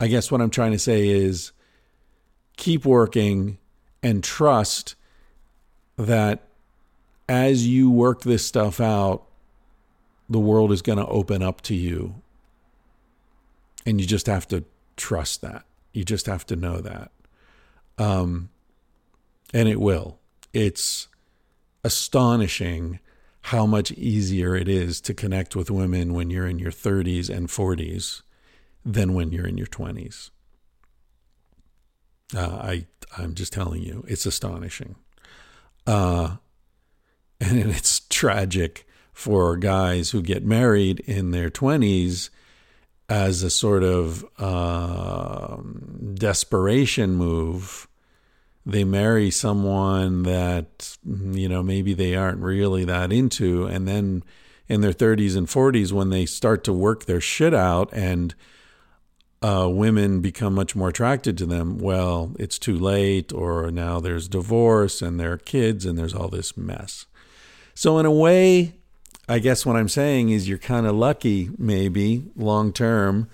I 0.00 0.06
guess 0.08 0.30
what 0.30 0.40
I'm 0.40 0.50
trying 0.50 0.72
to 0.72 0.78
say 0.78 1.08
is 1.08 1.52
keep 2.56 2.86
working 2.86 3.58
and 4.02 4.24
trust 4.24 4.94
that 5.98 6.48
as 7.28 7.66
you 7.66 7.90
work 7.90 8.22
this 8.22 8.46
stuff 8.46 8.80
out, 8.80 9.26
the 10.28 10.40
world 10.40 10.72
is 10.72 10.82
going 10.82 10.98
to 10.98 11.06
open 11.06 11.42
up 11.42 11.60
to 11.62 11.74
you. 11.74 12.22
And 13.84 14.00
you 14.00 14.06
just 14.06 14.26
have 14.26 14.48
to 14.48 14.64
trust 14.96 15.42
that. 15.42 15.64
You 15.92 16.04
just 16.04 16.26
have 16.26 16.44
to 16.46 16.56
know 16.56 16.80
that. 16.80 17.12
Um, 17.98 18.50
and 19.54 19.68
it 19.68 19.80
will. 19.80 20.18
It's 20.52 21.08
astonishing 21.84 22.98
how 23.42 23.64
much 23.64 23.92
easier 23.92 24.56
it 24.56 24.68
is 24.68 25.00
to 25.00 25.14
connect 25.14 25.54
with 25.54 25.70
women 25.70 26.12
when 26.12 26.30
you're 26.30 26.48
in 26.48 26.58
your 26.58 26.72
30s 26.72 27.30
and 27.30 27.48
40s 27.48 28.22
than 28.84 29.14
when 29.14 29.30
you're 29.30 29.46
in 29.46 29.56
your 29.56 29.68
20s. 29.68 30.30
Uh, 32.34 32.58
I 32.60 32.86
I'm 33.16 33.34
just 33.34 33.52
telling 33.52 33.82
you, 33.82 34.04
it's 34.08 34.26
astonishing, 34.26 34.96
uh, 35.86 36.36
and 37.40 37.58
it's 37.70 38.00
tragic 38.00 38.86
for 39.16 39.56
guys 39.56 40.10
who 40.10 40.20
get 40.20 40.44
married 40.44 41.00
in 41.00 41.30
their 41.30 41.48
20s 41.48 42.28
as 43.08 43.42
a 43.42 43.48
sort 43.48 43.82
of 43.82 44.22
uh, 44.38 45.56
desperation 46.12 47.14
move. 47.14 47.88
They 48.66 48.84
marry 48.84 49.30
someone 49.30 50.24
that 50.24 50.98
you 51.02 51.48
know 51.48 51.62
maybe 51.62 51.94
they 51.94 52.14
aren't 52.14 52.40
really 52.40 52.84
that 52.84 53.10
into, 53.10 53.64
and 53.64 53.88
then 53.88 54.22
in 54.68 54.82
their 54.82 54.92
30s 54.92 55.34
and 55.34 55.46
40s 55.46 55.92
when 55.92 56.10
they 56.10 56.26
start 56.26 56.62
to 56.64 56.72
work 56.74 57.06
their 57.06 57.20
shit 57.20 57.54
out 57.54 57.88
and 57.94 58.34
uh, 59.40 59.66
women 59.70 60.20
become 60.20 60.54
much 60.54 60.76
more 60.76 60.90
attracted 60.90 61.38
to 61.38 61.46
them, 61.46 61.78
well, 61.78 62.32
it's 62.38 62.58
too 62.58 62.76
late, 62.78 63.32
or 63.32 63.70
now 63.70 63.98
there's 63.98 64.28
divorce 64.28 65.00
and 65.00 65.18
there 65.18 65.32
are 65.32 65.38
kids 65.38 65.86
and 65.86 65.98
there's 65.98 66.14
all 66.14 66.28
this 66.28 66.54
mess. 66.54 67.06
So, 67.74 67.98
in 67.98 68.04
a 68.06 68.10
way, 68.10 68.75
I 69.28 69.38
guess 69.40 69.66
what 69.66 69.76
I'm 69.76 69.88
saying 69.88 70.30
is 70.30 70.48
you're 70.48 70.58
kind 70.58 70.86
of 70.86 70.94
lucky, 70.94 71.50
maybe 71.58 72.24
long 72.36 72.72
term, 72.72 73.28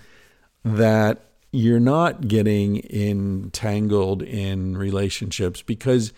that 0.63 1.25
you're 1.51 1.79
not 1.79 2.27
getting 2.27 2.83
entangled 2.89 4.23
in 4.23 4.75
relationships 4.75 5.61
because 5.61 6.11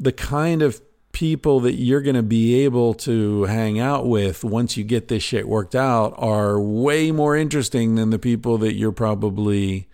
the 0.00 0.12
kind 0.12 0.60
of 0.60 0.82
people 1.12 1.60
that 1.60 1.74
you're 1.74 2.00
going 2.00 2.16
to 2.16 2.22
be 2.22 2.64
able 2.64 2.92
to 2.92 3.44
hang 3.44 3.78
out 3.78 4.06
with 4.06 4.42
once 4.42 4.76
you 4.76 4.82
get 4.82 5.06
this 5.06 5.22
shit 5.22 5.46
worked 5.48 5.76
out 5.76 6.12
are 6.18 6.60
way 6.60 7.12
more 7.12 7.36
interesting 7.36 7.94
than 7.94 8.10
the 8.10 8.18
people 8.18 8.58
that 8.58 8.74
you're 8.74 8.90
probably 8.90 9.88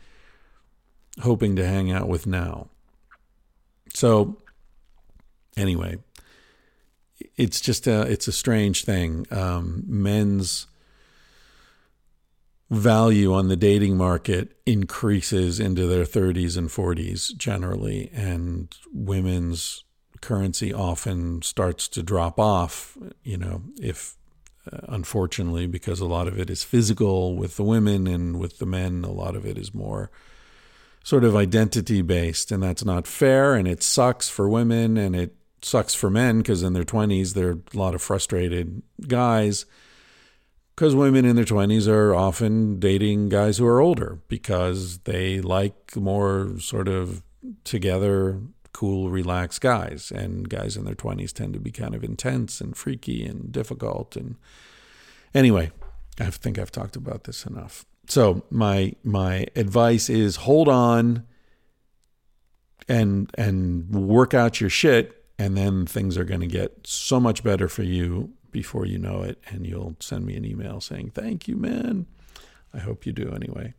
hoping 1.20 1.54
to 1.56 1.66
hang 1.66 1.92
out 1.92 2.08
with 2.08 2.26
now. 2.26 2.68
So 3.92 4.38
anyway, 5.56 5.98
it's 7.40 7.60
just 7.60 7.86
a 7.86 8.02
it's 8.02 8.28
a 8.28 8.32
strange 8.32 8.84
thing. 8.84 9.26
Um, 9.30 9.82
men's 9.86 10.66
value 12.68 13.32
on 13.32 13.48
the 13.48 13.56
dating 13.56 13.96
market 13.96 14.56
increases 14.66 15.58
into 15.58 15.86
their 15.86 16.04
30s 16.04 16.56
and 16.56 16.68
40s 16.68 17.34
generally, 17.36 18.10
and 18.12 18.72
women's 18.92 19.84
currency 20.20 20.72
often 20.72 21.40
starts 21.42 21.88
to 21.88 22.02
drop 22.02 22.38
off, 22.38 22.96
you 23.24 23.38
know, 23.38 23.62
if 23.80 24.16
uh, 24.70 24.78
unfortunately, 24.88 25.66
because 25.66 25.98
a 25.98 26.06
lot 26.06 26.28
of 26.28 26.38
it 26.38 26.50
is 26.50 26.62
physical 26.62 27.34
with 27.34 27.56
the 27.56 27.64
women 27.64 28.06
and 28.06 28.38
with 28.38 28.58
the 28.58 28.66
men, 28.66 29.02
a 29.02 29.10
lot 29.10 29.34
of 29.34 29.46
it 29.46 29.56
is 29.56 29.74
more 29.74 30.10
sort 31.02 31.24
of 31.24 31.34
identity 31.34 32.02
based. 32.02 32.52
And 32.52 32.62
that's 32.62 32.84
not 32.84 33.06
fair. 33.06 33.54
And 33.54 33.66
it 33.66 33.82
sucks 33.82 34.28
for 34.28 34.46
women 34.46 34.98
and 34.98 35.16
it 35.16 35.34
sucks 35.62 35.94
for 35.94 36.10
men 36.10 36.38
because 36.38 36.62
in 36.62 36.72
their 36.72 36.84
20s, 36.84 37.34
they're 37.34 37.58
a 37.74 37.78
lot 37.78 37.94
of 37.94 38.02
frustrated 38.02 38.82
guys. 39.06 39.66
Because 40.74 40.94
women 40.94 41.26
in 41.26 41.36
their 41.36 41.44
20s 41.44 41.86
are 41.88 42.14
often 42.14 42.80
dating 42.80 43.28
guys 43.28 43.58
who 43.58 43.66
are 43.66 43.80
older 43.80 44.20
because 44.28 44.98
they 45.00 45.40
like 45.40 45.94
more 45.94 46.58
sort 46.58 46.88
of 46.88 47.22
together 47.64 48.40
cool, 48.72 49.10
relaxed 49.10 49.60
guys. 49.60 50.10
And 50.10 50.48
guys 50.48 50.76
in 50.76 50.84
their 50.84 50.94
20s 50.94 51.32
tend 51.32 51.52
to 51.54 51.60
be 51.60 51.70
kind 51.70 51.94
of 51.94 52.02
intense 52.02 52.60
and 52.60 52.76
freaky 52.76 53.24
and 53.24 53.52
difficult. 53.52 54.16
And 54.16 54.36
anyway, 55.34 55.70
I 56.18 56.30
think 56.30 56.58
I've 56.58 56.72
talked 56.72 56.96
about 56.96 57.24
this 57.24 57.44
enough. 57.44 57.84
So 58.08 58.42
my 58.50 58.94
my 59.04 59.46
advice 59.54 60.10
is 60.10 60.36
hold 60.36 60.68
on 60.68 61.26
and 62.88 63.30
and 63.36 63.90
work 63.94 64.34
out 64.34 64.60
your 64.60 64.70
shit 64.70 65.19
and 65.40 65.56
then 65.56 65.86
things 65.86 66.16
are 66.18 66.24
going 66.24 66.40
to 66.40 66.46
get 66.46 66.86
so 66.86 67.18
much 67.18 67.42
better 67.42 67.68
for 67.68 67.82
you 67.82 68.32
before 68.50 68.84
you 68.84 68.98
know 68.98 69.22
it 69.22 69.42
and 69.48 69.66
you'll 69.66 69.96
send 70.00 70.26
me 70.26 70.36
an 70.36 70.44
email 70.44 70.80
saying 70.80 71.10
thank 71.10 71.48
you 71.48 71.56
man 71.56 72.06
i 72.74 72.78
hope 72.78 73.06
you 73.06 73.12
do 73.12 73.32
anyway 73.32 73.72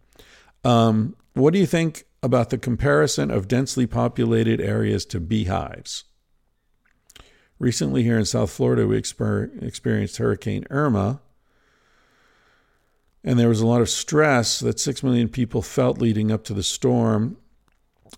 um, 0.64 1.16
what 1.34 1.54
do 1.54 1.60
you 1.60 1.66
think 1.66 2.06
about 2.24 2.50
the 2.50 2.58
comparison 2.58 3.32
of 3.32 3.48
densely 3.48 3.88
populated 3.88 4.62
areas 4.62 5.06
to 5.06 5.20
beehives. 5.20 6.04
Recently, 7.58 8.04
here 8.04 8.18
in 8.18 8.26
South 8.26 8.52
Florida, 8.52 8.88
we 8.88 9.00
exper- 9.00 9.62
experienced 9.62 10.18
Hurricane 10.18 10.66
Irma, 10.70 11.22
and 13.24 13.38
there 13.38 13.50
was 13.50 13.62
a 13.62 13.68
lot 13.68 13.82
of 13.82 13.90
stress 13.90 14.60
that 14.60 14.80
6 14.80 15.04
million 15.04 15.30
people 15.30 15.62
felt 15.62 16.00
leading 16.00 16.32
up 16.32 16.44
to 16.46 16.56
the 16.56 16.64
storm. 16.64 17.38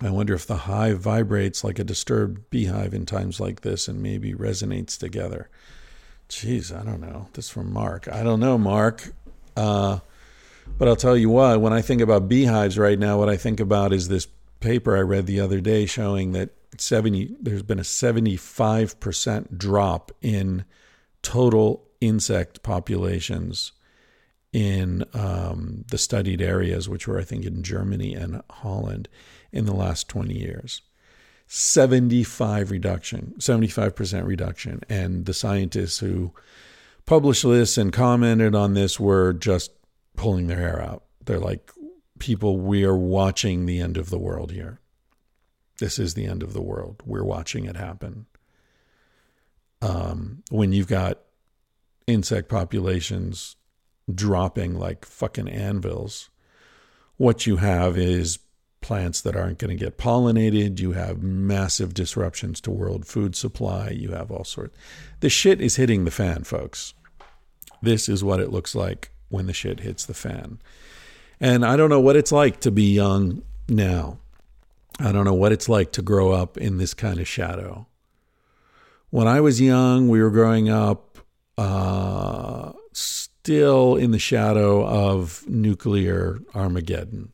I 0.01 0.09
wonder 0.09 0.33
if 0.33 0.47
the 0.47 0.57
hive 0.57 0.99
vibrates 0.99 1.63
like 1.63 1.79
a 1.79 1.83
disturbed 1.83 2.49
beehive 2.49 2.93
in 2.93 3.05
times 3.05 3.39
like 3.39 3.61
this 3.61 3.87
and 3.87 4.01
maybe 4.01 4.33
resonates 4.33 4.97
together. 4.97 5.49
Jeez, 6.29 6.75
I 6.75 6.83
don't 6.83 7.01
know. 7.01 7.27
This 7.33 7.49
from 7.49 7.71
Mark. 7.71 8.07
I 8.07 8.23
don't 8.23 8.39
know, 8.39 8.57
Mark. 8.57 9.13
Uh, 9.55 9.99
but 10.77 10.87
I'll 10.87 10.95
tell 10.95 11.17
you 11.17 11.29
what, 11.29 11.61
when 11.61 11.73
I 11.73 11.81
think 11.81 12.01
about 12.01 12.27
beehives 12.27 12.77
right 12.77 12.97
now, 12.97 13.19
what 13.19 13.29
I 13.29 13.37
think 13.37 13.59
about 13.59 13.93
is 13.93 14.07
this 14.07 14.27
paper 14.59 14.97
I 14.97 15.01
read 15.01 15.27
the 15.27 15.39
other 15.39 15.61
day 15.61 15.85
showing 15.85 16.31
that 16.31 16.49
70 16.77 17.35
there's 17.39 17.63
been 17.63 17.79
a 17.79 17.83
75% 17.83 19.57
drop 19.57 20.11
in 20.21 20.65
total 21.21 21.85
insect 22.01 22.63
populations 22.63 23.73
in 24.51 25.03
um, 25.13 25.83
the 25.89 25.97
studied 25.97 26.41
areas, 26.41 26.87
which 26.87 27.07
were, 27.07 27.19
I 27.19 27.23
think, 27.23 27.45
in 27.45 27.63
Germany 27.63 28.13
and 28.13 28.41
Holland 28.49 29.09
in 29.53 29.65
the 29.65 29.73
last 29.73 30.09
20 30.09 30.33
years. 30.37 30.81
75 31.47 32.71
reduction, 32.71 33.35
75% 33.37 34.25
reduction. 34.25 34.81
And 34.89 35.25
the 35.25 35.33
scientists 35.33 35.99
who 35.99 36.33
published 37.05 37.43
this 37.43 37.77
and 37.77 37.93
commented 37.93 38.55
on 38.55 38.73
this 38.73 38.99
were 38.99 39.33
just 39.33 39.71
pulling 40.17 40.47
their 40.47 40.57
hair 40.57 40.81
out. 40.81 41.03
They're 41.23 41.39
like, 41.39 41.71
people, 42.17 42.57
we 42.57 42.83
are 42.83 42.97
watching 42.97 43.65
the 43.65 43.79
end 43.79 43.97
of 43.97 44.09
the 44.09 44.17
world 44.17 44.51
here. 44.51 44.79
This 45.79 45.99
is 45.99 46.13
the 46.13 46.25
end 46.25 46.43
of 46.43 46.53
the 46.53 46.61
world. 46.61 47.03
We're 47.05 47.23
watching 47.23 47.65
it 47.65 47.75
happen. 47.75 48.25
Um, 49.81 50.43
when 50.49 50.71
you've 50.71 50.87
got 50.87 51.19
insect 52.07 52.49
populations 52.49 53.57
dropping 54.13 54.75
like 54.75 55.05
fucking 55.05 55.49
anvils, 55.49 56.29
what 57.17 57.45
you 57.45 57.57
have 57.57 57.97
is 57.97 58.39
plants 58.83 59.21
that 59.21 59.35
aren't 59.35 59.57
going 59.57 59.75
to 59.75 59.83
get 59.83 59.97
pollinated. 59.97 60.79
You 60.79 60.91
have 60.91 61.23
massive 61.23 61.95
disruptions 61.95 62.61
to 62.61 62.71
world 62.71 63.07
food 63.07 63.35
supply. 63.35 63.89
You 63.89 64.11
have 64.11 64.29
all 64.29 64.43
sorts. 64.43 64.77
The 65.21 65.29
shit 65.29 65.59
is 65.59 65.77
hitting 65.77 66.05
the 66.05 66.11
fan, 66.11 66.43
folks. 66.43 66.93
This 67.81 68.07
is 68.07 68.23
what 68.23 68.39
it 68.39 68.51
looks 68.51 68.75
like 68.75 69.11
when 69.29 69.47
the 69.47 69.53
shit 69.53 69.79
hits 69.79 70.05
the 70.05 70.13
fan. 70.13 70.59
And 71.39 71.65
I 71.65 71.75
don't 71.75 71.89
know 71.89 71.99
what 71.99 72.15
it's 72.15 72.31
like 72.31 72.59
to 72.61 72.71
be 72.71 72.93
young 72.93 73.41
now. 73.67 74.19
I 74.99 75.11
don't 75.11 75.25
know 75.25 75.33
what 75.33 75.51
it's 75.51 75.67
like 75.67 75.91
to 75.93 76.01
grow 76.01 76.31
up 76.31 76.57
in 76.57 76.77
this 76.77 76.93
kind 76.93 77.19
of 77.19 77.27
shadow. 77.27 77.87
When 79.09 79.27
I 79.27 79.41
was 79.41 79.59
young, 79.59 80.07
we 80.07 80.21
were 80.21 80.29
growing 80.29 80.69
up 80.69 81.17
uh, 81.57 82.71
still 82.93 83.97
in 83.97 84.11
the 84.11 84.19
shadow 84.19 84.85
of 84.87 85.43
nuclear 85.49 86.39
Armageddon. 86.55 87.32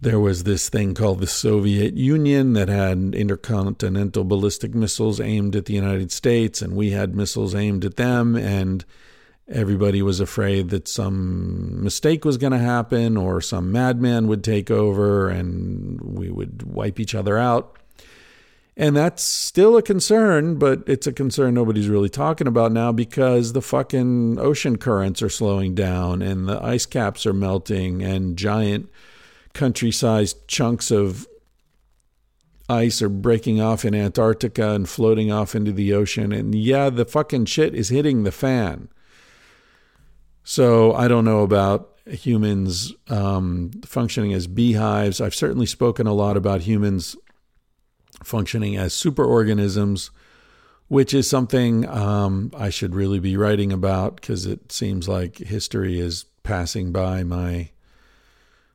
There 0.00 0.20
was 0.20 0.44
this 0.44 0.68
thing 0.68 0.94
called 0.94 1.20
the 1.20 1.26
Soviet 1.26 1.94
Union 1.94 2.54
that 2.54 2.68
had 2.68 3.14
intercontinental 3.14 4.24
ballistic 4.24 4.74
missiles 4.74 5.20
aimed 5.20 5.54
at 5.56 5.66
the 5.66 5.74
United 5.74 6.10
States, 6.10 6.62
and 6.62 6.74
we 6.74 6.90
had 6.90 7.14
missiles 7.14 7.54
aimed 7.54 7.84
at 7.84 7.96
them. 7.96 8.34
And 8.34 8.84
Everybody 9.46 10.00
was 10.00 10.20
afraid 10.20 10.70
that 10.70 10.88
some 10.88 11.82
mistake 11.82 12.24
was 12.24 12.38
going 12.38 12.52
to 12.54 12.58
happen 12.58 13.18
or 13.18 13.42
some 13.42 13.70
madman 13.70 14.26
would 14.26 14.42
take 14.42 14.70
over 14.70 15.28
and 15.28 16.00
we 16.00 16.30
would 16.30 16.62
wipe 16.62 16.98
each 16.98 17.14
other 17.14 17.36
out. 17.36 17.78
And 18.74 18.96
that's 18.96 19.22
still 19.22 19.76
a 19.76 19.82
concern, 19.82 20.58
but 20.58 20.82
it's 20.86 21.06
a 21.06 21.12
concern 21.12 21.52
nobody's 21.52 21.88
really 21.88 22.08
talking 22.08 22.46
about 22.46 22.72
now 22.72 22.90
because 22.90 23.52
the 23.52 23.60
fucking 23.60 24.38
ocean 24.38 24.78
currents 24.78 25.20
are 25.20 25.28
slowing 25.28 25.74
down 25.74 26.22
and 26.22 26.48
the 26.48 26.60
ice 26.64 26.86
caps 26.86 27.26
are 27.26 27.34
melting 27.34 28.02
and 28.02 28.38
giant 28.38 28.88
country 29.54 29.90
sized 29.90 30.46
chunks 30.46 30.90
of 30.90 31.26
ice 32.68 33.02
are 33.02 33.08
breaking 33.08 33.60
off 33.60 33.84
in 33.84 33.94
Antarctica 33.94 34.70
and 34.70 34.88
floating 34.88 35.30
off 35.30 35.54
into 35.54 35.72
the 35.72 35.92
ocean. 35.92 36.32
And 36.32 36.54
yeah, 36.54 36.90
the 36.90 37.04
fucking 37.04 37.46
shit 37.46 37.74
is 37.74 37.88
hitting 37.88 38.24
the 38.24 38.32
fan. 38.32 38.88
So 40.42 40.94
I 40.94 41.08
don't 41.08 41.24
know 41.24 41.40
about 41.40 41.90
humans 42.06 42.92
um, 43.08 43.70
functioning 43.84 44.32
as 44.32 44.46
beehives. 44.46 45.20
I've 45.20 45.34
certainly 45.34 45.66
spoken 45.66 46.06
a 46.06 46.12
lot 46.12 46.36
about 46.36 46.62
humans 46.62 47.16
functioning 48.22 48.76
as 48.76 48.92
superorganisms, 48.92 50.10
which 50.88 51.14
is 51.14 51.28
something 51.28 51.88
um, 51.88 52.50
I 52.56 52.70
should 52.70 52.94
really 52.94 53.20
be 53.20 53.36
writing 53.36 53.72
about 53.72 54.16
because 54.16 54.46
it 54.46 54.70
seems 54.70 55.08
like 55.08 55.38
history 55.38 55.98
is 55.98 56.26
passing 56.42 56.92
by 56.92 57.24
my 57.24 57.70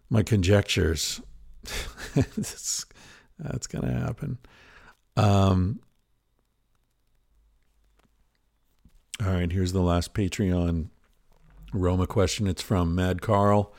my 0.09 0.23
conjectures. 0.23 1.21
that's, 2.15 2.85
that's 3.37 3.67
going 3.67 3.85
to 3.85 3.99
happen. 3.99 4.37
Um, 5.15 5.79
all 9.23 9.33
right, 9.33 9.51
here's 9.51 9.73
the 9.73 9.81
last 9.81 10.13
Patreon 10.13 10.87
Roma 11.73 12.07
question. 12.07 12.47
It's 12.47 12.61
from 12.61 12.95
Mad 12.95 13.21
Carl. 13.21 13.73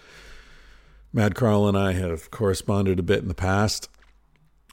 Mad 1.12 1.35
Carl 1.35 1.66
and 1.66 1.77
I 1.77 1.93
have 1.93 2.31
corresponded 2.31 2.99
a 2.99 3.03
bit 3.03 3.21
in 3.21 3.29
the 3.29 3.35
past. 3.35 3.88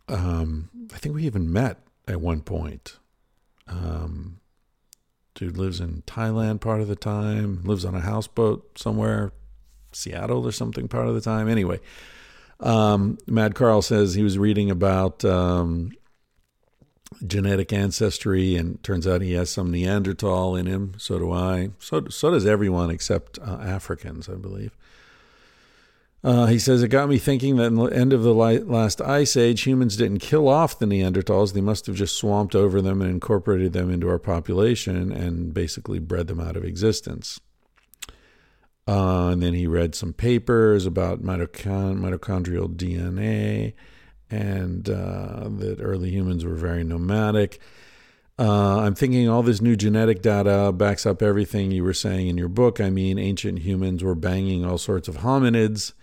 Um, 0.08 0.70
I 0.94 0.98
think 0.98 1.16
we 1.16 1.26
even 1.26 1.52
met 1.52 1.80
at 2.08 2.22
one 2.22 2.42
point. 2.42 2.98
Um, 3.68 4.40
dude 5.34 5.58
lives 5.58 5.80
in 5.80 6.04
Thailand 6.06 6.62
part 6.62 6.82
of 6.82 6.88
the 6.88 6.96
time, 6.96 7.62
lives 7.64 7.86
on 7.86 7.96
a 7.96 8.02
houseboat 8.02 8.78
somewhere, 8.78 9.34
Seattle 9.92 10.46
or 10.46 10.52
something 10.52 10.88
part 10.88 11.08
of 11.08 11.16
the 11.16 11.22
time. 11.22 11.48
Anyway, 11.48 11.80
um, 12.60 13.18
Mad 13.28 13.56
Carl 13.56 13.82
says 13.82 14.14
he 14.14 14.24
was 14.24 14.38
reading 14.38 14.72
about 14.72 15.24
um, 15.24 15.92
genetic 17.26 17.72
ancestry, 17.72 18.56
and 18.56 18.82
turns 18.84 19.08
out 19.08 19.22
he 19.22 19.34
has 19.34 19.50
some 19.50 19.72
Neanderthal 19.72 20.56
in 20.56 20.66
him. 20.66 20.94
So 20.98 21.20
do 21.20 21.32
I. 21.32 21.72
So 21.80 22.08
so 22.10 22.32
does 22.32 22.46
everyone 22.46 22.90
except 22.90 23.40
uh, 23.40 23.60
Africans, 23.62 24.30
I 24.30 24.36
believe. 24.36 24.76
Uh, 26.24 26.48
he 26.48 26.58
says 26.58 26.82
it 26.82 26.90
got 26.90 27.08
me 27.08 27.18
thinking 27.18 27.58
that 27.58 27.68
in 27.68 27.76
the 27.76 27.86
end 27.86 28.12
of 28.12 28.24
the 28.24 28.34
last 28.34 29.00
ice 29.02 29.38
age, 29.38 29.62
humans 29.62 29.96
didn't 29.96 30.18
kill 30.18 30.48
off 30.48 30.80
the 30.80 30.86
Neanderthals; 30.86 31.54
they 31.54 31.62
must 31.62 31.86
have 31.86 31.96
just 31.96 32.18
swamped 32.18 32.56
over 32.56 32.82
them 32.82 33.02
and 33.02 33.10
incorporated 33.10 33.74
them 33.74 33.92
into 33.92 34.10
our 34.10 34.20
population 34.20 35.12
and 35.12 35.54
basically 35.54 36.00
bred 36.00 36.28
them 36.28 36.40
out 36.40 36.58
of 36.58 36.66
existence. 36.66 37.40
Uh, 38.88 39.30
and 39.30 39.44
then 39.44 39.54
he 39.54 39.68
read 39.68 39.94
some 39.96 40.14
papers 40.14 40.86
about 40.86 41.22
mitochond- 41.22 42.00
mitochondrial 42.00 42.74
DNA 42.74 43.74
and 44.30 44.90
uh, 44.90 45.50
that 45.58 45.78
early 45.82 46.10
humans 46.10 46.46
were 46.46 46.56
very 46.56 46.84
nomadic. 46.84 47.60
Uh, 48.40 48.80
I'm 48.82 48.94
thinking 48.94 49.28
all 49.28 49.42
this 49.42 49.62
new 49.62 49.76
genetic 49.76 50.22
data 50.22 50.72
backs 50.72 51.06
up 51.06 51.22
everything 51.22 51.72
you 51.72 51.84
were 51.84 51.94
saying 51.94 52.28
in 52.28 52.38
your 52.38 52.50
book. 52.50 52.80
I 52.80 52.90
mean, 52.90 53.18
ancient 53.18 53.60
humans 53.60 54.04
were 54.04 54.16
banging 54.16 54.64
all 54.64 54.78
sorts 54.78 55.08
of 55.08 55.18
hominids. 55.18 55.94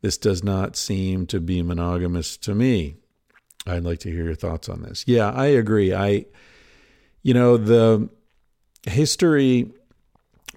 This 0.00 0.16
does 0.16 0.42
not 0.44 0.76
seem 0.76 1.26
to 1.26 1.40
be 1.40 1.62
monogamous 1.62 2.36
to 2.38 2.54
me. 2.54 2.96
I'd 3.66 3.84
like 3.84 3.98
to 4.00 4.10
hear 4.10 4.24
your 4.24 4.34
thoughts 4.34 4.68
on 4.68 4.82
this. 4.82 5.04
Yeah, 5.06 5.30
I 5.30 5.46
agree. 5.46 5.92
I, 5.92 6.26
you 7.22 7.34
know, 7.34 7.56
the 7.56 8.08
history, 8.86 9.72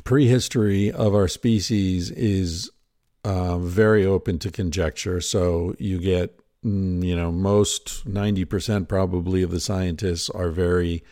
prehistory 0.03 0.91
of 0.91 1.15
our 1.15 1.27
species 1.27 2.11
is 2.11 2.69
uh, 3.23 3.57
very 3.57 4.05
open 4.05 4.39
to 4.39 4.51
conjecture. 4.51 5.21
So 5.21 5.75
you 5.79 5.99
get 5.99 6.39
Mm, 6.65 7.03
you 7.03 7.15
know, 7.15 7.31
most 7.31 8.09
90% 8.09 8.87
probably 8.87 9.43
of 9.43 9.51
the 9.51 9.59
scientists 9.59 10.29
are 10.29 10.49
very 10.49 11.03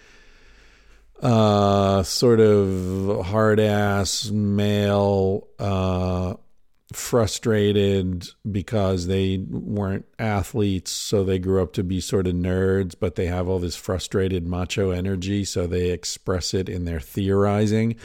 uh, 1.21 2.03
sort 2.03 2.39
of 2.39 3.25
hard 3.27 3.59
ass 3.59 4.31
male, 4.31 5.47
uh, 5.59 6.35
frustrated 6.93 8.27
because 8.49 9.07
they 9.07 9.37
weren't 9.49 10.05
athletes, 10.19 10.91
so 10.91 11.23
they 11.23 11.39
grew 11.39 11.61
up 11.61 11.73
to 11.73 11.83
be 11.83 12.01
sort 12.01 12.27
of 12.27 12.33
nerds, 12.33 12.95
but 12.99 13.15
they 13.15 13.27
have 13.27 13.47
all 13.47 13.59
this 13.59 13.75
frustrated 13.75 14.47
macho 14.47 14.91
energy, 14.91 15.45
so 15.45 15.67
they 15.67 15.91
express 15.91 16.53
it 16.53 16.69
in 16.69 16.85
their 16.85 16.99
theorizing. 16.99 17.95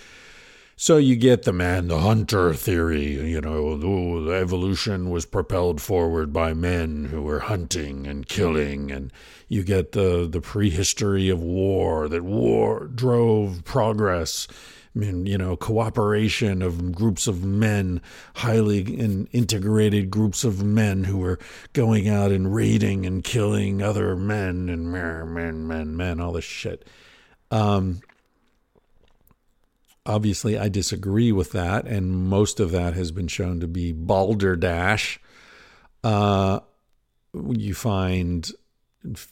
So 0.79 0.99
you 0.99 1.17
get 1.17 1.45
the 1.45 1.55
man, 1.55 1.89
the 1.89 2.01
hunter 2.01 2.53
theory, 2.53 3.15
you 3.31 3.41
know, 3.41 3.79
the 3.79 4.33
evolution 4.33 5.09
was 5.09 5.25
propelled 5.25 5.81
forward 5.81 6.35
by 6.35 6.53
men 6.53 7.07
who 7.07 7.23
were 7.23 7.41
hunting 7.41 8.07
and 8.07 8.29
killing, 8.29 8.91
and 8.91 9.11
you 9.49 9.65
get 9.65 9.93
the 9.93 10.29
the 10.31 10.43
prehistory 10.43 11.31
of 11.31 11.41
war 11.41 12.09
that 12.09 12.23
war 12.25 12.89
drove 12.95 13.65
progress. 13.65 14.47
I 14.95 14.99
mean, 14.99 15.25
you 15.25 15.39
know, 15.39 15.57
cooperation 15.57 16.61
of 16.61 16.93
groups 16.93 17.27
of 17.27 17.43
men, 17.43 18.03
highly 18.35 18.81
in 18.81 19.29
integrated 19.33 20.11
groups 20.11 20.45
of 20.45 20.63
men 20.63 21.05
who 21.05 21.17
were 21.17 21.39
going 21.73 22.07
out 22.07 22.33
and 22.33 22.55
raiding 22.55 23.07
and 23.07 23.25
killing 23.25 23.81
other 23.81 24.15
men 24.15 24.69
and 24.69 24.93
men, 24.93 25.33
men, 25.33 25.67
men, 25.67 25.97
men, 25.97 26.21
all 26.21 26.33
this 26.33 26.45
shit. 26.45 26.87
Um, 27.51 28.03
Obviously, 30.07 30.57
I 30.57 30.69
disagree 30.69 31.33
with 31.33 31.53
that, 31.53 31.87
and 31.87 32.29
most 32.29 32.61
of 32.61 32.71
that 32.71 32.95
has 32.95 33.11
been 33.11 33.29
shown 33.29 33.61
to 33.61 33.67
be 33.67 33.93
balderdash. 33.93 35.21
Uh, 36.05 36.61
you 37.35 37.75
find 37.75 38.51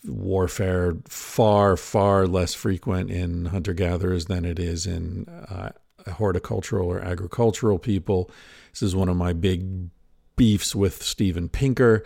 warfare 0.05 0.97
far, 1.09 1.77
far 1.77 2.27
less 2.27 2.55
frequent 2.55 3.11
in 3.11 3.47
hunter 3.47 3.73
gatherers 3.73 4.27
than 4.27 4.45
it 4.45 4.59
is 4.59 4.87
in 4.87 5.27
uh, 5.29 5.71
horticultural 6.13 6.89
or 6.89 7.01
agricultural 7.01 7.79
people. 7.79 8.31
This 8.73 8.83
is 8.83 8.97
one 8.97 9.09
of 9.09 9.17
my 9.17 9.33
big 9.33 9.91
beefs 10.37 10.75
with 10.75 11.03
Steven 11.03 11.49
Pinker. 11.49 12.05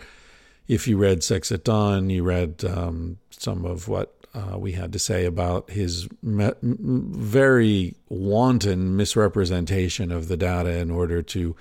If 0.67 0.87
you 0.87 0.97
read 0.97 1.23
Sex 1.23 1.51
at 1.51 1.63
Dawn, 1.63 2.09
you 2.09 2.23
read 2.23 2.63
um, 2.63 3.17
some 3.31 3.65
of 3.65 3.87
what 3.87 4.18
uh, 4.33 4.57
we 4.57 4.73
had 4.73 4.93
to 4.93 4.99
say 4.99 5.25
about 5.25 5.69
his 5.69 6.07
me- 6.21 6.51
very 6.61 7.95
wanton 8.09 8.95
misrepresentation 8.95 10.11
of 10.11 10.27
the 10.27 10.37
data 10.37 10.77
in 10.77 10.91
order 10.91 11.21
to 11.21 11.55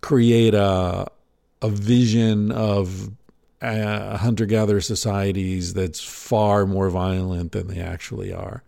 create 0.00 0.54
a 0.54 1.06
a 1.62 1.68
vision 1.68 2.50
of 2.50 3.10
uh, 3.60 4.16
hunter 4.16 4.46
gatherer 4.46 4.80
societies 4.80 5.74
that's 5.74 6.02
far 6.02 6.66
more 6.66 6.88
violent 6.88 7.52
than 7.52 7.66
they 7.66 7.80
actually 7.80 8.32
are. 8.32 8.62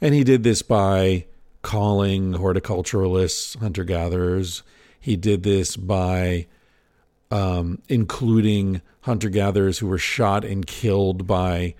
And 0.00 0.14
he 0.14 0.22
did 0.22 0.44
this 0.44 0.62
by 0.62 1.26
calling 1.62 2.34
horticulturalists 2.34 3.58
hunter 3.58 3.84
gatherers. 3.84 4.62
He 5.00 5.16
did 5.16 5.42
this 5.42 5.76
by 5.76 6.46
um, 7.30 7.82
including 7.88 8.80
hunter 9.02 9.28
gatherers 9.28 9.78
who 9.78 9.88
were 9.88 9.98
shot 9.98 10.44
and 10.44 10.66
killed 10.66 11.26
by 11.26 11.74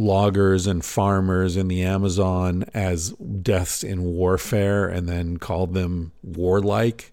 loggers 0.00 0.66
and 0.66 0.84
farmers 0.84 1.56
in 1.56 1.68
the 1.68 1.82
Amazon 1.82 2.64
as 2.72 3.10
deaths 3.10 3.84
in 3.84 4.02
warfare 4.02 4.88
and 4.88 5.08
then 5.08 5.36
called 5.36 5.74
them 5.74 6.12
warlike. 6.22 7.12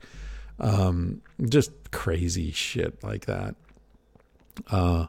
Um, 0.60 1.22
just 1.50 1.72
crazy 1.92 2.52
shit 2.52 3.04
like 3.04 3.26
that. 3.26 3.56
Uh, 4.70 5.08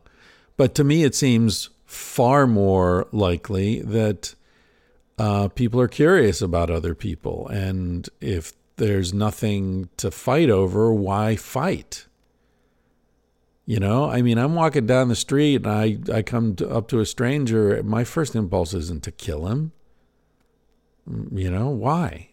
but 0.56 0.74
to 0.74 0.84
me, 0.84 1.04
it 1.04 1.14
seems 1.14 1.70
far 1.86 2.46
more 2.46 3.06
likely 3.12 3.80
that 3.80 4.34
uh, 5.18 5.48
people 5.48 5.80
are 5.80 5.88
curious 5.88 6.42
about 6.42 6.70
other 6.70 6.94
people. 6.94 7.46
And 7.48 8.09
if 8.20 8.53
there's 8.76 9.14
nothing 9.14 9.88
to 9.98 10.11
fight 10.11 10.50
over, 10.50 10.92
why 10.92 11.36
fight? 11.36 12.07
You 13.68 13.78
know, 13.78 14.08
I 14.08 14.22
mean, 14.22 14.38
I'm 14.38 14.54
walking 14.54 14.86
down 14.86 15.08
the 15.08 15.14
street 15.14 15.56
and 15.56 15.66
I, 15.66 15.98
I 16.10 16.22
come 16.22 16.56
to, 16.56 16.66
up 16.70 16.88
to 16.88 17.00
a 17.00 17.04
stranger. 17.04 17.82
My 17.82 18.02
first 18.02 18.34
impulse 18.34 18.72
isn't 18.72 19.02
to 19.02 19.10
kill 19.10 19.46
him. 19.46 19.72
Mm, 21.06 21.38
you 21.38 21.50
know, 21.50 21.68
why? 21.68 22.30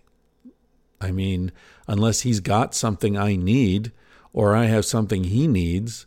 I 1.01 1.11
mean, 1.11 1.51
unless 1.89 2.21
he's 2.21 2.39
got 2.39 2.73
something 2.73 3.17
I 3.17 3.36
need 3.36 3.91
or 4.31 4.55
I 4.55 4.67
have 4.67 4.86
something 4.86 5.25
he 5.25 5.45
needs, 5.45 6.05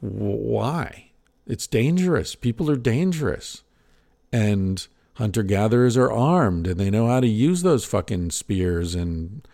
why? 0.00 1.10
It's 1.46 1.66
dangerous. 1.66 2.34
People 2.34 2.70
are 2.70 2.76
dangerous. 2.76 3.62
And 4.32 4.86
hunter 5.16 5.42
gatherers 5.42 5.98
are 5.98 6.10
armed 6.10 6.66
and 6.66 6.80
they 6.80 6.88
know 6.90 7.08
how 7.08 7.20
to 7.20 7.28
use 7.28 7.60
those 7.62 7.84
fucking 7.84 8.30
spears 8.30 8.94
and 8.94 9.46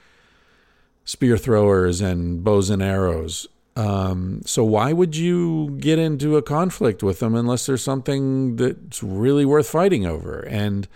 spear 1.04 1.36
throwers 1.36 2.00
and 2.00 2.44
bows 2.44 2.70
and 2.70 2.80
arrows 2.80 3.48
Um, 3.76 4.42
so 4.44 4.64
why 4.64 4.92
would 4.92 5.16
you 5.16 5.76
get 5.80 5.98
into 5.98 6.36
a 6.36 6.42
conflict 6.42 7.02
with 7.02 7.20
them 7.20 7.34
unless 7.34 7.66
there's 7.66 7.82
something 7.82 8.56
that's 8.56 9.02
really 9.02 9.44
worth 9.44 9.68
fighting 9.68 10.04
over? 10.04 10.40
And 10.40 10.88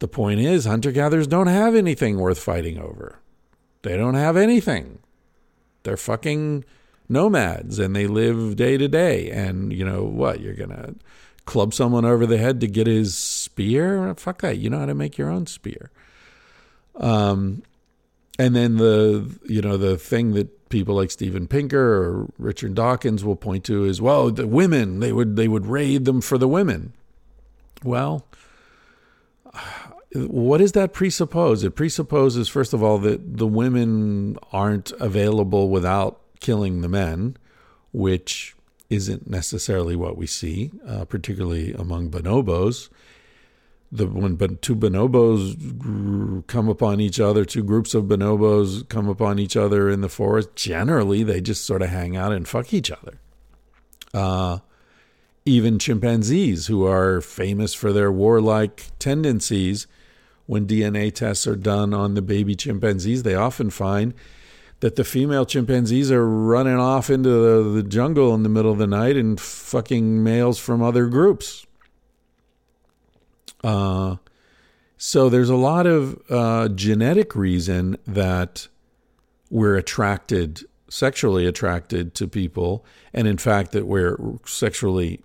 the 0.00 0.08
point 0.08 0.40
is, 0.40 0.64
hunter 0.64 0.92
gatherers 0.92 1.26
don't 1.26 1.46
have 1.46 1.74
anything 1.74 2.18
worth 2.18 2.38
fighting 2.38 2.78
over. 2.78 3.20
They 3.82 3.96
don't 3.96 4.14
have 4.14 4.36
anything. 4.36 4.98
They're 5.84 5.96
fucking 5.96 6.64
nomads 7.08 7.78
and 7.78 7.94
they 7.94 8.06
live 8.06 8.56
day 8.56 8.76
to 8.76 8.88
day. 8.88 9.30
And 9.30 9.72
you 9.72 9.84
know 9.84 10.04
what? 10.04 10.40
You're 10.40 10.54
gonna 10.54 10.94
club 11.44 11.74
someone 11.74 12.04
over 12.04 12.26
the 12.26 12.38
head 12.38 12.60
to 12.60 12.66
get 12.66 12.86
his 12.86 13.16
spear? 13.16 14.14
Fuck 14.16 14.42
that. 14.42 14.58
You 14.58 14.70
know 14.70 14.80
how 14.80 14.86
to 14.86 14.94
make 14.94 15.18
your 15.18 15.30
own 15.30 15.46
spear. 15.46 15.90
Um, 16.96 17.62
and 18.38 18.54
then 18.54 18.76
the 18.76 19.38
you 19.44 19.62
know 19.62 19.76
the 19.76 19.96
thing 19.96 20.32
that 20.32 20.53
people 20.68 20.94
like 20.94 21.10
Steven 21.10 21.46
Pinker 21.46 21.78
or 21.78 22.28
Richard 22.38 22.74
Dawkins 22.74 23.24
will 23.24 23.36
point 23.36 23.64
to 23.64 23.84
is 23.84 24.00
well 24.00 24.30
the 24.30 24.46
women 24.46 25.00
they 25.00 25.12
would 25.12 25.36
they 25.36 25.48
would 25.48 25.66
raid 25.66 26.04
them 26.04 26.20
for 26.20 26.38
the 26.38 26.48
women. 26.48 26.92
Well, 27.82 28.26
what 30.14 30.58
does 30.58 30.72
that 30.72 30.92
presuppose? 30.92 31.64
It 31.64 31.74
presupposes 31.74 32.48
first 32.48 32.72
of 32.72 32.82
all 32.82 32.98
that 32.98 33.36
the 33.36 33.46
women 33.46 34.36
aren't 34.52 34.92
available 34.92 35.68
without 35.68 36.20
killing 36.40 36.80
the 36.80 36.88
men, 36.88 37.36
which 37.92 38.54
isn't 38.90 39.28
necessarily 39.28 39.96
what 39.96 40.16
we 40.16 40.26
see, 40.26 40.70
uh, 40.86 41.04
particularly 41.04 41.72
among 41.72 42.10
bonobos 42.10 42.88
the 43.92 44.06
when 44.06 44.36
two 44.60 44.74
bonobos 44.74 46.46
come 46.46 46.68
upon 46.68 47.00
each 47.00 47.20
other, 47.20 47.44
two 47.44 47.62
groups 47.62 47.94
of 47.94 48.04
bonobos 48.04 48.88
come 48.88 49.08
upon 49.08 49.38
each 49.38 49.56
other 49.56 49.88
in 49.88 50.00
the 50.00 50.08
forest, 50.08 50.54
generally 50.56 51.22
they 51.22 51.40
just 51.40 51.64
sort 51.64 51.82
of 51.82 51.90
hang 51.90 52.16
out 52.16 52.32
and 52.32 52.48
fuck 52.48 52.74
each 52.74 52.90
other. 52.90 53.20
Uh, 54.12 54.58
even 55.46 55.78
chimpanzees, 55.78 56.66
who 56.66 56.86
are 56.86 57.20
famous 57.20 57.74
for 57.74 57.92
their 57.92 58.10
warlike 58.10 58.90
tendencies, 58.98 59.86
when 60.46 60.66
DNA 60.66 61.12
tests 61.12 61.46
are 61.46 61.56
done 61.56 61.94
on 61.94 62.14
the 62.14 62.22
baby 62.22 62.54
chimpanzees, 62.54 63.22
they 63.22 63.34
often 63.34 63.70
find 63.70 64.14
that 64.80 64.96
the 64.96 65.04
female 65.04 65.46
chimpanzees 65.46 66.10
are 66.10 66.28
running 66.28 66.76
off 66.76 67.08
into 67.08 67.30
the, 67.30 67.70
the 67.70 67.82
jungle 67.82 68.34
in 68.34 68.42
the 68.42 68.48
middle 68.48 68.72
of 68.72 68.78
the 68.78 68.86
night 68.86 69.16
and 69.16 69.40
fucking 69.40 70.22
males 70.22 70.58
from 70.58 70.82
other 70.82 71.06
groups 71.06 71.66
uh, 73.64 74.16
so 74.96 75.28
there's 75.28 75.50
a 75.50 75.56
lot 75.56 75.86
of 75.86 76.20
uh, 76.30 76.68
genetic 76.68 77.34
reason 77.34 77.96
that 78.06 78.68
we're 79.50 79.76
attracted, 79.76 80.64
sexually 80.88 81.46
attracted 81.46 82.14
to 82.14 82.28
people, 82.28 82.84
and 83.12 83.26
in 83.26 83.38
fact 83.38 83.72
that 83.72 83.86
we're 83.86 84.18
sexually 84.46 85.20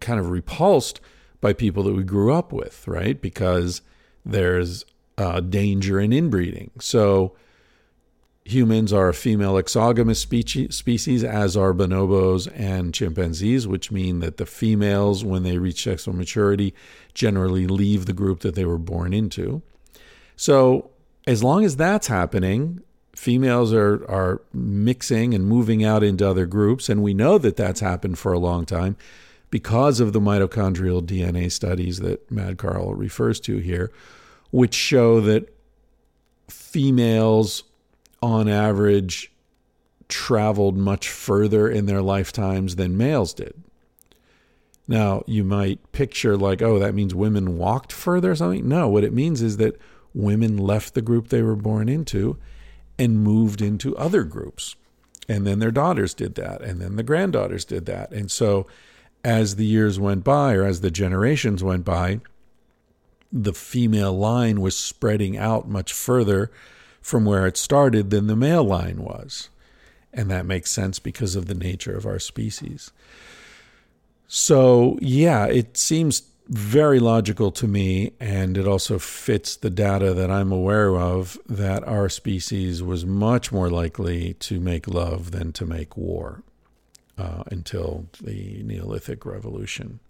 kind 0.00 0.18
of 0.18 0.30
repulsed 0.30 1.00
by 1.40 1.52
people 1.52 1.82
that 1.84 1.94
we 1.94 2.02
grew 2.02 2.32
up 2.32 2.52
with, 2.52 2.86
right? 2.88 3.20
Because 3.20 3.82
there's 4.24 4.84
uh, 5.16 5.40
danger 5.40 6.00
in 6.00 6.12
inbreeding. 6.12 6.70
So 6.80 7.34
humans 8.48 8.92
are 8.92 9.08
a 9.08 9.14
female 9.14 9.56
exogamous 9.56 10.20
species, 10.20 11.24
as 11.24 11.56
are 11.56 11.74
bonobos 11.74 12.50
and 12.54 12.94
chimpanzees, 12.94 13.66
which 13.66 13.92
mean 13.92 14.20
that 14.20 14.38
the 14.38 14.46
females, 14.46 15.24
when 15.24 15.42
they 15.42 15.58
reach 15.58 15.84
sexual 15.84 16.14
maturity, 16.14 16.74
generally 17.14 17.66
leave 17.66 18.06
the 18.06 18.12
group 18.12 18.40
that 18.40 18.54
they 18.54 18.64
were 18.64 18.78
born 18.78 19.12
into. 19.12 19.62
So, 20.36 20.90
as 21.26 21.42
long 21.42 21.64
as 21.64 21.76
that's 21.76 22.06
happening, 22.06 22.80
females 23.14 23.72
are, 23.72 24.08
are 24.10 24.40
mixing 24.52 25.34
and 25.34 25.46
moving 25.46 25.84
out 25.84 26.02
into 26.02 26.26
other 26.28 26.46
groups, 26.46 26.88
and 26.88 27.02
we 27.02 27.12
know 27.12 27.36
that 27.38 27.56
that's 27.56 27.80
happened 27.80 28.18
for 28.18 28.32
a 28.32 28.38
long 28.38 28.64
time 28.64 28.96
because 29.50 30.00
of 30.00 30.12
the 30.12 30.20
mitochondrial 30.20 31.02
DNA 31.04 31.50
studies 31.50 32.00
that 32.00 32.30
Mad 32.30 32.58
Carl 32.58 32.94
refers 32.94 33.40
to 33.40 33.58
here, 33.58 33.90
which 34.50 34.74
show 34.74 35.20
that 35.20 35.52
females 36.48 37.64
on 38.22 38.48
average, 38.48 39.32
traveled 40.08 40.76
much 40.76 41.08
further 41.08 41.68
in 41.68 41.86
their 41.86 42.02
lifetimes 42.02 42.76
than 42.76 42.96
males 42.96 43.34
did. 43.34 43.54
Now, 44.86 45.22
you 45.26 45.44
might 45.44 45.92
picture, 45.92 46.36
like, 46.36 46.62
oh, 46.62 46.78
that 46.78 46.94
means 46.94 47.14
women 47.14 47.58
walked 47.58 47.92
further 47.92 48.30
or 48.30 48.36
something. 48.36 48.66
No, 48.66 48.88
what 48.88 49.04
it 49.04 49.12
means 49.12 49.42
is 49.42 49.58
that 49.58 49.78
women 50.14 50.56
left 50.56 50.94
the 50.94 51.02
group 51.02 51.28
they 51.28 51.42
were 51.42 51.56
born 51.56 51.90
into 51.90 52.38
and 52.98 53.22
moved 53.22 53.60
into 53.60 53.96
other 53.96 54.24
groups. 54.24 54.76
And 55.28 55.46
then 55.46 55.58
their 55.58 55.70
daughters 55.70 56.14
did 56.14 56.36
that. 56.36 56.62
And 56.62 56.80
then 56.80 56.96
the 56.96 57.02
granddaughters 57.02 57.66
did 57.66 57.84
that. 57.84 58.10
And 58.12 58.30
so, 58.30 58.66
as 59.22 59.56
the 59.56 59.66
years 59.66 60.00
went 60.00 60.24
by, 60.24 60.54
or 60.54 60.64
as 60.64 60.80
the 60.80 60.90
generations 60.90 61.62
went 61.62 61.84
by, 61.84 62.20
the 63.30 63.52
female 63.52 64.16
line 64.16 64.62
was 64.62 64.76
spreading 64.76 65.36
out 65.36 65.68
much 65.68 65.92
further 65.92 66.50
from 67.00 67.24
where 67.24 67.46
it 67.46 67.56
started 67.56 68.10
than 68.10 68.26
the 68.26 68.36
male 68.36 68.64
line 68.64 69.02
was. 69.02 69.50
And 70.12 70.30
that 70.30 70.46
makes 70.46 70.70
sense 70.70 70.98
because 70.98 71.36
of 71.36 71.46
the 71.46 71.54
nature 71.54 71.96
of 71.96 72.06
our 72.06 72.18
species. 72.18 72.92
So, 74.26 74.98
yeah, 75.00 75.46
it 75.46 75.76
seems 75.76 76.22
very 76.48 76.98
logical 76.98 77.50
to 77.52 77.68
me, 77.68 78.12
and 78.18 78.56
it 78.56 78.66
also 78.66 78.98
fits 78.98 79.56
the 79.56 79.70
data 79.70 80.14
that 80.14 80.30
I'm 80.30 80.50
aware 80.50 80.96
of 80.96 81.38
that 81.46 81.86
our 81.86 82.08
species 82.08 82.82
was 82.82 83.04
much 83.04 83.52
more 83.52 83.68
likely 83.68 84.34
to 84.34 84.58
make 84.58 84.88
love 84.88 85.30
than 85.30 85.52
to 85.52 85.66
make 85.66 85.96
war 85.96 86.42
uh, 87.18 87.44
until 87.50 88.06
the 88.22 88.62
Neolithic 88.62 89.26
Revolution. 89.26 90.00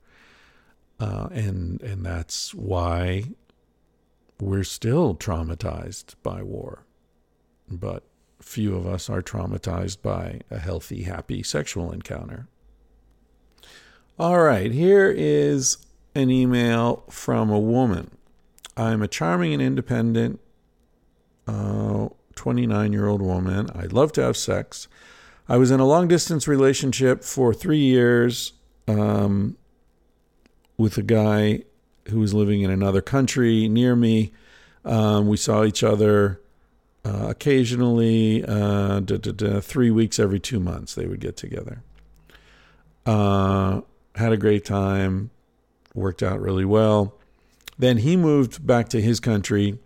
Uh, 1.00 1.28
and 1.32 1.80
and 1.82 2.04
that's 2.04 2.54
why 2.54 3.24
we're 4.40 4.64
still 4.64 5.14
traumatized 5.14 6.14
by 6.22 6.42
war, 6.42 6.84
but 7.70 8.04
few 8.40 8.76
of 8.76 8.86
us 8.86 9.10
are 9.10 9.22
traumatized 9.22 10.00
by 10.02 10.40
a 10.50 10.58
healthy, 10.58 11.02
happy 11.02 11.42
sexual 11.42 11.92
encounter. 11.92 12.48
All 14.18 14.40
right, 14.40 14.72
here 14.72 15.12
is 15.16 15.78
an 16.14 16.30
email 16.30 17.04
from 17.08 17.50
a 17.50 17.58
woman. 17.58 18.10
I'm 18.76 19.02
a 19.02 19.08
charming 19.08 19.52
and 19.52 19.62
independent 19.62 20.40
29 21.46 22.72
uh, 22.72 22.92
year 22.92 23.06
old 23.06 23.22
woman. 23.22 23.68
I 23.74 23.84
love 23.84 24.12
to 24.12 24.22
have 24.22 24.36
sex. 24.36 24.88
I 25.48 25.56
was 25.56 25.70
in 25.70 25.80
a 25.80 25.86
long 25.86 26.08
distance 26.08 26.46
relationship 26.46 27.24
for 27.24 27.54
three 27.54 27.78
years 27.78 28.52
um, 28.86 29.56
with 30.76 30.98
a 30.98 31.02
guy 31.02 31.62
who 32.10 32.20
was 32.20 32.34
living 32.34 32.62
in 32.62 32.70
another 32.70 33.00
country 33.00 33.68
near 33.68 33.94
me. 33.96 34.32
Um, 34.84 35.28
we 35.28 35.36
saw 35.36 35.64
each 35.64 35.82
other 35.82 36.40
uh, 37.04 37.28
occasionally, 37.28 38.44
uh, 38.44 39.00
da, 39.00 39.16
da, 39.16 39.32
da, 39.32 39.60
three 39.60 39.90
weeks 39.90 40.18
every 40.18 40.40
two 40.40 40.60
months, 40.60 40.94
they 40.94 41.06
would 41.06 41.20
get 41.20 41.36
together. 41.36 41.82
Uh, 43.06 43.80
had 44.14 44.32
a 44.32 44.36
great 44.36 44.64
time, 44.64 45.30
worked 45.94 46.22
out 46.22 46.40
really 46.40 46.64
well. 46.64 47.14
Then 47.78 47.98
he 47.98 48.16
moved 48.16 48.66
back 48.66 48.88
to 48.90 49.00
his 49.00 49.20
country, 49.20 49.78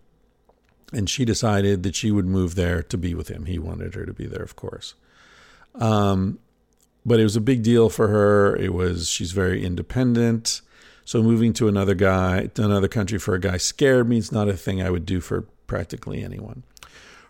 and 0.93 1.09
she 1.09 1.25
decided 1.25 1.83
that 1.83 1.95
she 1.95 2.11
would 2.11 2.27
move 2.27 2.55
there 2.55 2.83
to 2.83 2.99
be 2.99 3.14
with 3.14 3.29
him. 3.29 3.45
He 3.45 3.59
wanted 3.59 3.95
her 3.95 4.07
to 4.07 4.12
be 4.12 4.27
there, 4.27 4.43
of 4.43 4.57
course. 4.57 4.95
Um, 5.75 6.39
but 7.05 7.20
it 7.20 7.25
was 7.25 7.37
a 7.37 7.41
big 7.41 7.62
deal 7.62 7.89
for 7.89 8.09
her. 8.09 8.57
It 8.57 8.73
was 8.73 9.09
she's 9.09 9.33
very 9.33 9.64
independent. 9.64 10.62
So 11.05 11.22
moving 11.22 11.53
to 11.55 11.68
another 11.68 11.94
guy, 11.94 12.46
to 12.46 12.64
another 12.64 12.88
country 12.88 13.18
for 13.18 13.34
a 13.34 13.40
guy 13.40 13.57
scared 13.57 14.09
me. 14.09 14.18
It's 14.18 14.32
not 14.32 14.48
a 14.48 14.57
thing 14.57 14.82
I 14.82 14.90
would 14.90 15.07
do 15.07 15.20
for 15.20 15.42
practically 15.66 16.22
anyone. 16.22 16.62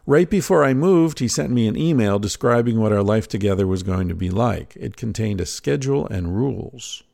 Right 0.04 0.28
before 0.28 0.64
I 0.64 0.74
moved, 0.74 1.20
he 1.20 1.28
sent 1.28 1.50
me 1.50 1.68
an 1.68 1.76
email 1.76 2.18
describing 2.18 2.80
what 2.80 2.92
our 2.92 3.04
life 3.04 3.28
together 3.28 3.68
was 3.68 3.84
going 3.84 4.08
to 4.08 4.16
be 4.16 4.30
like. 4.30 4.74
It 4.76 4.96
contained 4.96 5.40
a 5.40 5.46
schedule 5.46 6.08
and 6.08 6.36
rules. 6.36 7.04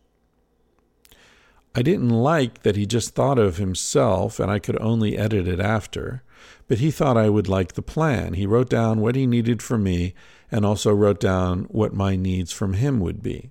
I 1.75 1.83
didn't 1.83 2.09
like 2.09 2.63
that 2.63 2.77
he 2.77 2.87
just 2.87 3.15
thought 3.15 3.39
of 3.39 3.59
himself 3.59 4.41
and 4.41 4.51
I 4.51 4.59
could 4.59 4.81
only 4.81 5.19
edit 5.19 5.47
it 5.47 5.61
after, 5.61 6.23
but 6.67 6.79
he 6.79 6.91
thought 6.91 7.19
I 7.19 7.29
would 7.29 7.47
like 7.47 7.75
the 7.75 7.83
plan. 7.83 8.33
He 8.33 8.47
wrote 8.47 8.71
down 8.71 9.01
what 9.01 9.17
he 9.17 9.27
needed 9.27 9.63
from 9.63 9.83
me 9.83 10.15
and 10.51 10.65
also 10.65 10.91
wrote 10.91 11.21
down 11.21 11.65
what 11.65 11.93
my 11.93 12.17
needs 12.17 12.53
from 12.53 12.73
him 12.73 13.01
would 13.01 13.23
be. 13.23 13.51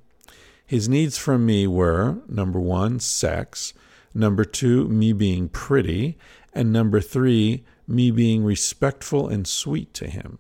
His 0.68 0.90
needs 0.90 1.18
from 1.18 1.46
me 1.46 1.66
were 1.66 2.18
number 2.28 2.60
one, 2.60 3.00
sex, 3.00 3.74
number 4.14 4.44
two, 4.44 4.90
me 4.90 5.14
being 5.14 5.48
pretty, 5.48 6.18
and 6.54 6.74
number 6.74 7.00
three, 7.00 7.64
me 7.88 8.12
being 8.12 8.44
respectful 8.44 9.30
and 9.30 9.48
sweet 9.48 9.94
to 9.94 10.08
him. 10.10 10.40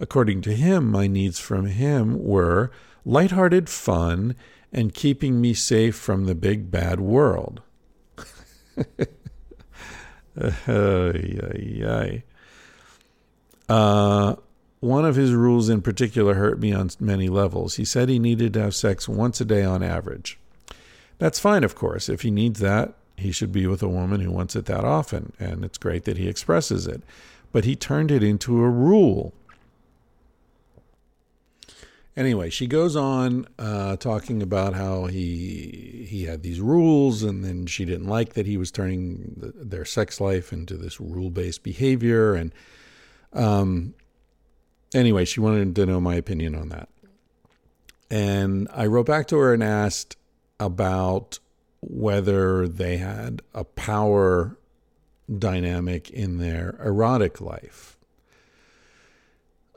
According 0.00 0.40
to 0.42 0.54
him, 0.54 0.90
my 0.90 1.06
needs 1.06 1.38
from 1.38 1.66
him 1.66 2.22
were 2.24 2.72
lighthearted 3.04 3.68
fun 3.68 4.34
and 4.72 4.92
keeping 4.92 5.40
me 5.40 5.54
safe 5.54 5.94
from 5.94 6.24
the 6.24 6.34
big 6.34 6.72
bad 6.72 6.98
world. 6.98 7.62
uh, 13.68 14.36
one 14.80 15.04
of 15.04 15.16
his 15.16 15.32
rules 15.32 15.68
in 15.68 15.82
particular 15.82 16.34
hurt 16.34 16.60
me 16.60 16.72
on 16.72 16.90
many 17.00 17.28
levels. 17.28 17.76
He 17.76 17.84
said 17.84 18.08
he 18.08 18.18
needed 18.18 18.52
to 18.54 18.62
have 18.62 18.74
sex 18.74 19.08
once 19.08 19.40
a 19.40 19.44
day 19.44 19.64
on 19.64 19.82
average. 19.82 20.38
That's 21.18 21.40
fine, 21.40 21.64
of 21.64 21.74
course. 21.74 22.08
If 22.08 22.22
he 22.22 22.30
needs 22.30 22.60
that, 22.60 22.94
he 23.16 23.32
should 23.32 23.52
be 23.52 23.66
with 23.66 23.82
a 23.82 23.88
woman 23.88 24.20
who 24.20 24.30
wants 24.30 24.54
it 24.54 24.66
that 24.66 24.84
often, 24.84 25.32
and 25.40 25.64
it's 25.64 25.78
great 25.78 26.04
that 26.04 26.16
he 26.16 26.28
expresses 26.28 26.86
it. 26.86 27.02
But 27.50 27.64
he 27.64 27.74
turned 27.74 28.10
it 28.12 28.22
into 28.22 28.62
a 28.62 28.70
rule. 28.70 29.32
Anyway, 32.16 32.50
she 32.50 32.66
goes 32.66 32.94
on 32.94 33.46
uh, 33.58 33.96
talking 33.96 34.42
about 34.42 34.74
how 34.74 35.06
he 35.06 36.06
he 36.08 36.24
had 36.24 36.42
these 36.42 36.60
rules, 36.60 37.22
and 37.22 37.44
then 37.44 37.66
she 37.66 37.84
didn't 37.84 38.08
like 38.08 38.34
that 38.34 38.46
he 38.46 38.56
was 38.56 38.70
turning 38.70 39.34
the, 39.36 39.52
their 39.52 39.84
sex 39.84 40.20
life 40.20 40.52
into 40.52 40.76
this 40.76 41.00
rule 41.00 41.30
based 41.30 41.62
behavior. 41.62 42.34
And 42.34 42.52
um, 43.32 43.94
anyway, 44.94 45.24
she 45.24 45.40
wanted 45.40 45.74
to 45.76 45.86
know 45.86 46.00
my 46.00 46.14
opinion 46.14 46.54
on 46.54 46.68
that. 46.70 46.88
And 48.10 48.68
I 48.72 48.86
wrote 48.86 49.06
back 49.06 49.26
to 49.28 49.36
her 49.36 49.52
and 49.52 49.62
asked 49.62 50.16
about 50.58 51.38
whether 51.80 52.66
they 52.66 52.96
had 52.96 53.42
a 53.54 53.64
power 53.64 54.56
dynamic 55.36 56.10
in 56.10 56.38
their 56.38 56.78
erotic 56.82 57.40
life. 57.40 57.96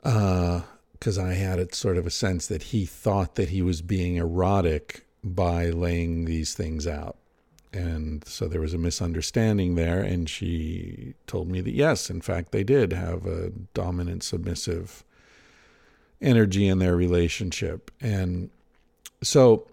Uh, 0.02 0.62
because 0.92 1.18
I 1.18 1.34
had 1.34 1.58
it 1.58 1.74
sort 1.74 1.96
of 1.96 2.06
a 2.06 2.10
sense 2.10 2.46
that 2.46 2.62
he 2.62 2.86
thought 2.86 3.34
that 3.34 3.48
he 3.48 3.60
was 3.60 3.82
being 3.82 4.16
erotic 4.16 5.04
by 5.24 5.68
laying 5.68 6.26
these 6.26 6.54
things 6.54 6.86
out. 6.86 7.16
And 7.72 8.26
so 8.26 8.48
there 8.48 8.60
was 8.60 8.74
a 8.74 8.78
misunderstanding 8.78 9.74
there. 9.76 10.00
And 10.00 10.28
she 10.28 11.14
told 11.26 11.48
me 11.48 11.60
that, 11.62 11.72
yes, 11.72 12.10
in 12.10 12.20
fact, 12.20 12.52
they 12.52 12.64
did 12.64 12.92
have 12.92 13.26
a 13.26 13.50
dominant, 13.72 14.22
submissive 14.22 15.04
energy 16.20 16.68
in 16.68 16.78
their 16.78 16.94
relationship. 16.94 17.90
And 18.00 18.50
so 19.22 19.66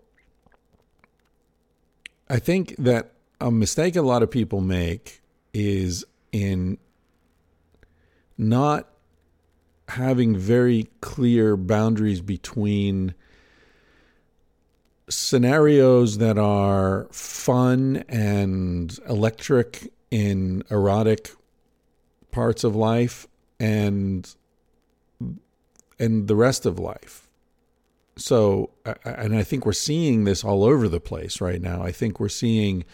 I 2.29 2.39
think 2.39 2.75
that 2.77 3.11
a 3.41 3.51
mistake 3.51 3.95
a 3.95 4.01
lot 4.01 4.23
of 4.23 4.31
people 4.31 4.61
make 4.61 5.21
is 5.53 6.05
in 6.31 6.77
not 8.37 8.87
having 9.89 10.37
very 10.37 10.87
clear 11.01 11.57
boundaries 11.57 12.21
between 12.21 13.15
scenarios 15.09 16.19
that 16.19 16.37
are 16.37 17.07
fun 17.11 18.03
and 18.07 18.97
electric 19.07 19.91
in 20.11 20.63
erotic 20.69 21.31
parts 22.31 22.63
of 22.63 22.75
life 22.75 23.27
and 23.59 24.35
and 25.99 26.27
the 26.27 26.35
rest 26.35 26.65
of 26.65 26.79
life. 26.79 27.27
So 28.17 28.69
and 29.03 29.35
I 29.35 29.43
think 29.43 29.65
we're 29.65 29.73
seeing 29.73 30.23
this 30.23 30.43
all 30.43 30.63
over 30.63 30.87
the 30.87 30.99
place 30.99 31.41
right 31.41 31.61
now. 31.61 31.81
I 31.81 31.91
think 31.91 32.19
we're 32.19 32.29
seeing 32.29 32.85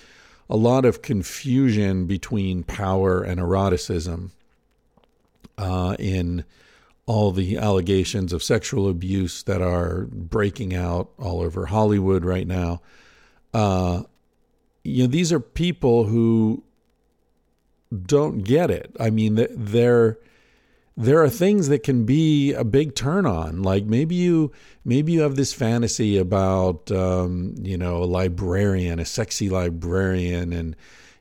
a 0.50 0.56
lot 0.56 0.86
of 0.86 1.02
confusion 1.02 2.06
between 2.06 2.64
power 2.64 3.24
and 3.24 3.40
eroticism 3.40 4.32
uh, 5.58 5.96
in 5.98 6.46
all 7.08 7.32
the 7.32 7.58
allegations 7.58 8.34
of 8.34 8.42
sexual 8.42 8.90
abuse 8.90 9.44
that 9.44 9.62
are 9.62 10.08
breaking 10.12 10.76
out 10.76 11.10
all 11.20 11.42
over 11.42 11.68
Hollywood 11.68 12.26
right 12.26 12.48
now. 12.48 12.82
Uh, 13.54 14.04
you 14.84 15.04
know, 15.04 15.08
these 15.08 15.32
are 15.32 15.40
people 15.40 16.06
who 16.06 16.64
don't 18.06 18.40
get 18.44 18.72
it. 18.72 18.96
I 19.00 19.10
mean, 19.10 19.48
there 19.52 20.18
there 20.98 21.22
are 21.22 21.30
things 21.30 21.68
that 21.68 21.84
can 21.84 22.06
be 22.06 22.54
a 22.54 22.64
big 22.64 22.96
turn 22.96 23.26
on. 23.26 23.62
Like 23.62 23.86
maybe 23.86 24.16
you 24.16 24.52
maybe 24.84 25.12
you 25.12 25.22
have 25.22 25.36
this 25.36 25.54
fantasy 25.54 26.18
about 26.18 26.92
um, 26.92 27.56
you 27.62 27.78
know 27.78 28.04
a 28.04 28.06
librarian, 28.06 29.00
a 29.00 29.06
sexy 29.06 29.50
librarian, 29.50 30.54
and 30.54 30.76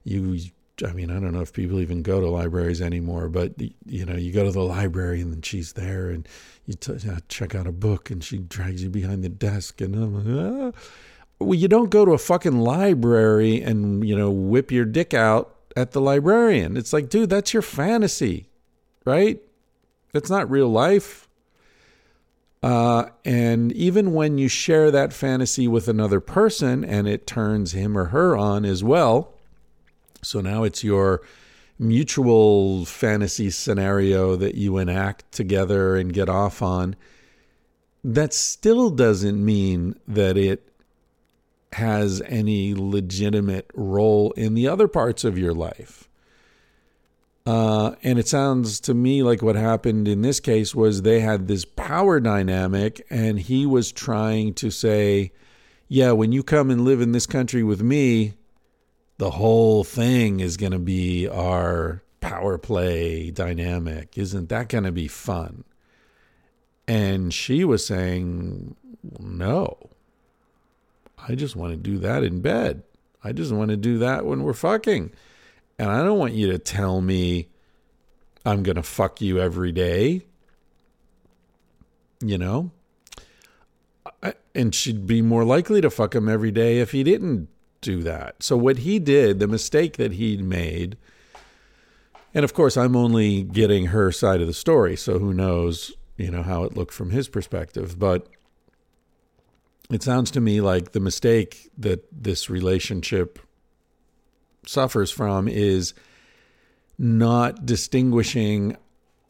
you 0.04 0.38
I 0.82 0.92
mean, 0.92 1.10
I 1.10 1.14
don't 1.14 1.32
know 1.32 1.40
if 1.40 1.52
people 1.52 1.80
even 1.80 2.02
go 2.02 2.20
to 2.20 2.28
libraries 2.28 2.80
anymore, 2.80 3.28
but 3.28 3.52
you 3.86 4.04
know, 4.04 4.16
you 4.16 4.32
go 4.32 4.44
to 4.44 4.50
the 4.50 4.64
library 4.64 5.20
and 5.20 5.32
then 5.32 5.42
she's 5.42 5.74
there, 5.74 6.10
and 6.10 6.28
you 6.66 6.74
t- 6.74 6.98
check 7.28 7.54
out 7.54 7.66
a 7.66 7.72
book, 7.72 8.10
and 8.10 8.24
she 8.24 8.38
drags 8.38 8.82
you 8.82 8.90
behind 8.90 9.22
the 9.22 9.28
desk, 9.28 9.80
and 9.80 9.94
I'm 9.94 10.38
ah. 10.38 10.72
well, 11.38 11.54
you 11.54 11.68
don't 11.68 11.90
go 11.90 12.04
to 12.04 12.12
a 12.12 12.18
fucking 12.18 12.58
library 12.58 13.60
and 13.60 14.06
you 14.06 14.16
know 14.16 14.30
whip 14.30 14.72
your 14.72 14.84
dick 14.84 15.14
out 15.14 15.54
at 15.76 15.92
the 15.92 16.00
librarian. 16.00 16.76
It's 16.76 16.92
like, 16.92 17.08
dude, 17.08 17.30
that's 17.30 17.52
your 17.52 17.62
fantasy, 17.62 18.48
right? 19.04 19.40
That's 20.12 20.30
not 20.30 20.50
real 20.50 20.68
life. 20.68 21.28
Uh, 22.62 23.10
and 23.26 23.72
even 23.72 24.14
when 24.14 24.38
you 24.38 24.48
share 24.48 24.90
that 24.90 25.12
fantasy 25.12 25.68
with 25.68 25.86
another 25.86 26.18
person 26.18 26.82
and 26.82 27.06
it 27.06 27.26
turns 27.26 27.72
him 27.72 27.98
or 27.98 28.06
her 28.06 28.34
on 28.36 28.64
as 28.64 28.82
well, 28.82 29.33
so 30.24 30.40
now 30.40 30.64
it's 30.64 30.82
your 30.82 31.22
mutual 31.78 32.84
fantasy 32.84 33.50
scenario 33.50 34.36
that 34.36 34.54
you 34.54 34.78
enact 34.78 35.30
together 35.32 35.96
and 35.96 36.12
get 36.12 36.28
off 36.28 36.62
on. 36.62 36.96
That 38.02 38.32
still 38.32 38.90
doesn't 38.90 39.44
mean 39.44 39.98
that 40.06 40.36
it 40.36 40.68
has 41.72 42.22
any 42.26 42.74
legitimate 42.74 43.70
role 43.74 44.30
in 44.32 44.54
the 44.54 44.68
other 44.68 44.86
parts 44.86 45.24
of 45.24 45.36
your 45.36 45.52
life. 45.52 46.08
Uh, 47.46 47.94
and 48.02 48.18
it 48.18 48.26
sounds 48.26 48.80
to 48.80 48.94
me 48.94 49.22
like 49.22 49.42
what 49.42 49.56
happened 49.56 50.08
in 50.08 50.22
this 50.22 50.40
case 50.40 50.74
was 50.74 51.02
they 51.02 51.20
had 51.20 51.46
this 51.46 51.64
power 51.64 52.18
dynamic, 52.18 53.04
and 53.10 53.38
he 53.38 53.66
was 53.66 53.92
trying 53.92 54.54
to 54.54 54.70
say, 54.70 55.30
Yeah, 55.88 56.12
when 56.12 56.32
you 56.32 56.42
come 56.42 56.70
and 56.70 56.84
live 56.84 57.02
in 57.02 57.12
this 57.12 57.26
country 57.26 57.62
with 57.62 57.82
me, 57.82 58.34
the 59.18 59.30
whole 59.30 59.84
thing 59.84 60.40
is 60.40 60.56
going 60.56 60.72
to 60.72 60.78
be 60.78 61.28
our 61.28 62.02
power 62.20 62.58
play 62.58 63.30
dynamic. 63.30 64.16
Isn't 64.18 64.48
that 64.48 64.68
going 64.68 64.84
to 64.84 64.92
be 64.92 65.08
fun? 65.08 65.64
And 66.88 67.32
she 67.32 67.64
was 67.64 67.86
saying, 67.86 68.76
no. 69.18 69.90
I 71.28 71.34
just 71.34 71.56
want 71.56 71.72
to 71.72 71.76
do 71.76 71.98
that 71.98 72.22
in 72.22 72.40
bed. 72.40 72.82
I 73.22 73.32
just 73.32 73.52
want 73.52 73.70
to 73.70 73.76
do 73.76 73.98
that 73.98 74.26
when 74.26 74.42
we're 74.42 74.52
fucking. 74.52 75.12
And 75.78 75.90
I 75.90 76.02
don't 76.02 76.18
want 76.18 76.34
you 76.34 76.50
to 76.52 76.58
tell 76.58 77.00
me 77.00 77.48
I'm 78.44 78.62
going 78.62 78.76
to 78.76 78.82
fuck 78.82 79.20
you 79.20 79.40
every 79.40 79.72
day. 79.72 80.26
You 82.20 82.38
know? 82.38 82.70
And 84.54 84.74
she'd 84.74 85.06
be 85.06 85.22
more 85.22 85.44
likely 85.44 85.80
to 85.80 85.90
fuck 85.90 86.14
him 86.14 86.28
every 86.28 86.50
day 86.50 86.80
if 86.80 86.92
he 86.92 87.02
didn't 87.02 87.48
do 87.84 88.02
that. 88.02 88.42
So 88.42 88.56
what 88.56 88.78
he 88.78 88.98
did, 88.98 89.38
the 89.38 89.46
mistake 89.46 89.96
that 89.98 90.12
he 90.12 90.36
made, 90.36 90.96
and 92.32 92.44
of 92.44 92.54
course 92.54 92.76
I'm 92.76 92.96
only 92.96 93.42
getting 93.42 93.86
her 93.86 94.10
side 94.10 94.40
of 94.40 94.46
the 94.46 94.54
story, 94.54 94.96
so 94.96 95.18
who 95.18 95.32
knows, 95.32 95.92
you 96.16 96.30
know, 96.30 96.42
how 96.42 96.64
it 96.64 96.76
looked 96.76 96.94
from 96.94 97.10
his 97.10 97.28
perspective, 97.28 97.98
but 97.98 98.26
it 99.90 100.02
sounds 100.02 100.30
to 100.32 100.40
me 100.40 100.60
like 100.60 100.92
the 100.92 101.00
mistake 101.00 101.70
that 101.76 102.06
this 102.10 102.48
relationship 102.48 103.38
suffers 104.66 105.10
from 105.10 105.46
is 105.46 105.94
not 106.98 107.66
distinguishing 107.66 108.76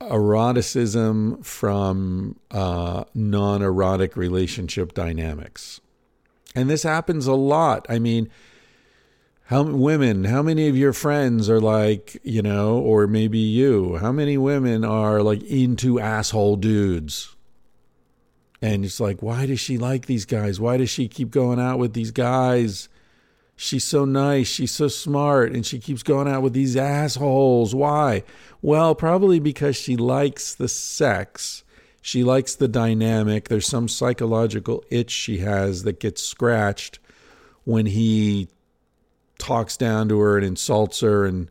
eroticism 0.01 1.43
from 1.43 2.39
uh, 2.51 3.05
non 3.15 3.63
erotic 3.63 4.17
relationship 4.17 4.95
dynamics. 4.95 5.81
And 6.55 6.71
this 6.71 6.85
happens 6.85 7.27
a 7.27 7.35
lot. 7.35 7.87
I 7.89 7.99
mean, 7.99 8.31
how 9.49 9.63
women, 9.63 10.25
how 10.25 10.43
many 10.43 10.69
of 10.69 10.77
your 10.77 10.93
friends 10.93 11.51
are 11.51 11.61
like, 11.61 12.17
you 12.23 12.43
know, 12.43 12.79
or 12.79 13.07
maybe 13.07 13.39
you, 13.39 13.97
how 13.97 14.13
many 14.13 14.39
women 14.39 14.85
are 14.85 15.23
like 15.23 15.43
into 15.43 16.01
asshole 16.01 16.57
dudes? 16.57 17.35
And 18.63 18.85
it's 18.85 19.01
like, 19.01 19.23
why 19.23 19.45
does 19.45 19.61
she 19.61 19.77
like 19.77 20.07
these 20.07 20.25
guys? 20.25 20.59
Why 20.59 20.79
does 20.79 20.89
she 20.89 21.09
keep 21.09 21.31
going 21.31 21.61
out 21.61 21.79
with 21.79 21.93
these 21.93 22.11
guys? 22.11 22.89
She's 23.57 23.85
so 23.85 24.07
nice. 24.07 24.49
She's 24.49 24.73
so 24.73 24.89
smart. 24.89 25.53
And 25.53 25.67
she 25.67 25.79
keeps 25.79 26.03
going 26.03 26.27
out 26.27 26.43
with 26.43 26.55
these 26.55 26.77
assholes. 26.77 27.75
Why? 27.75 28.23
Well, 28.63 28.95
probably 28.95 29.39
because 29.39 29.77
she 29.77 29.97
likes 29.97 30.55
the 30.55 30.69
sex 30.69 31.64
she 32.05 32.23
likes 32.23 32.55
the 32.55 32.69
dynamic. 32.69 33.49
There's 33.49 33.67
some 33.67 33.89
psychological 33.89 34.85
itch 34.91 35.11
she 35.11 35.39
has 35.39 35.85
that 35.85 36.01
gets 36.01 36.21
scratched 36.21 36.99
when 37.65 37.87
he 37.87 38.49
talks 39.39 39.79
down 39.79 40.11
to 40.11 40.21
her 40.21 40.37
and 40.37 40.45
insults 40.45 41.01
her 41.01 41.25
and 41.25 41.51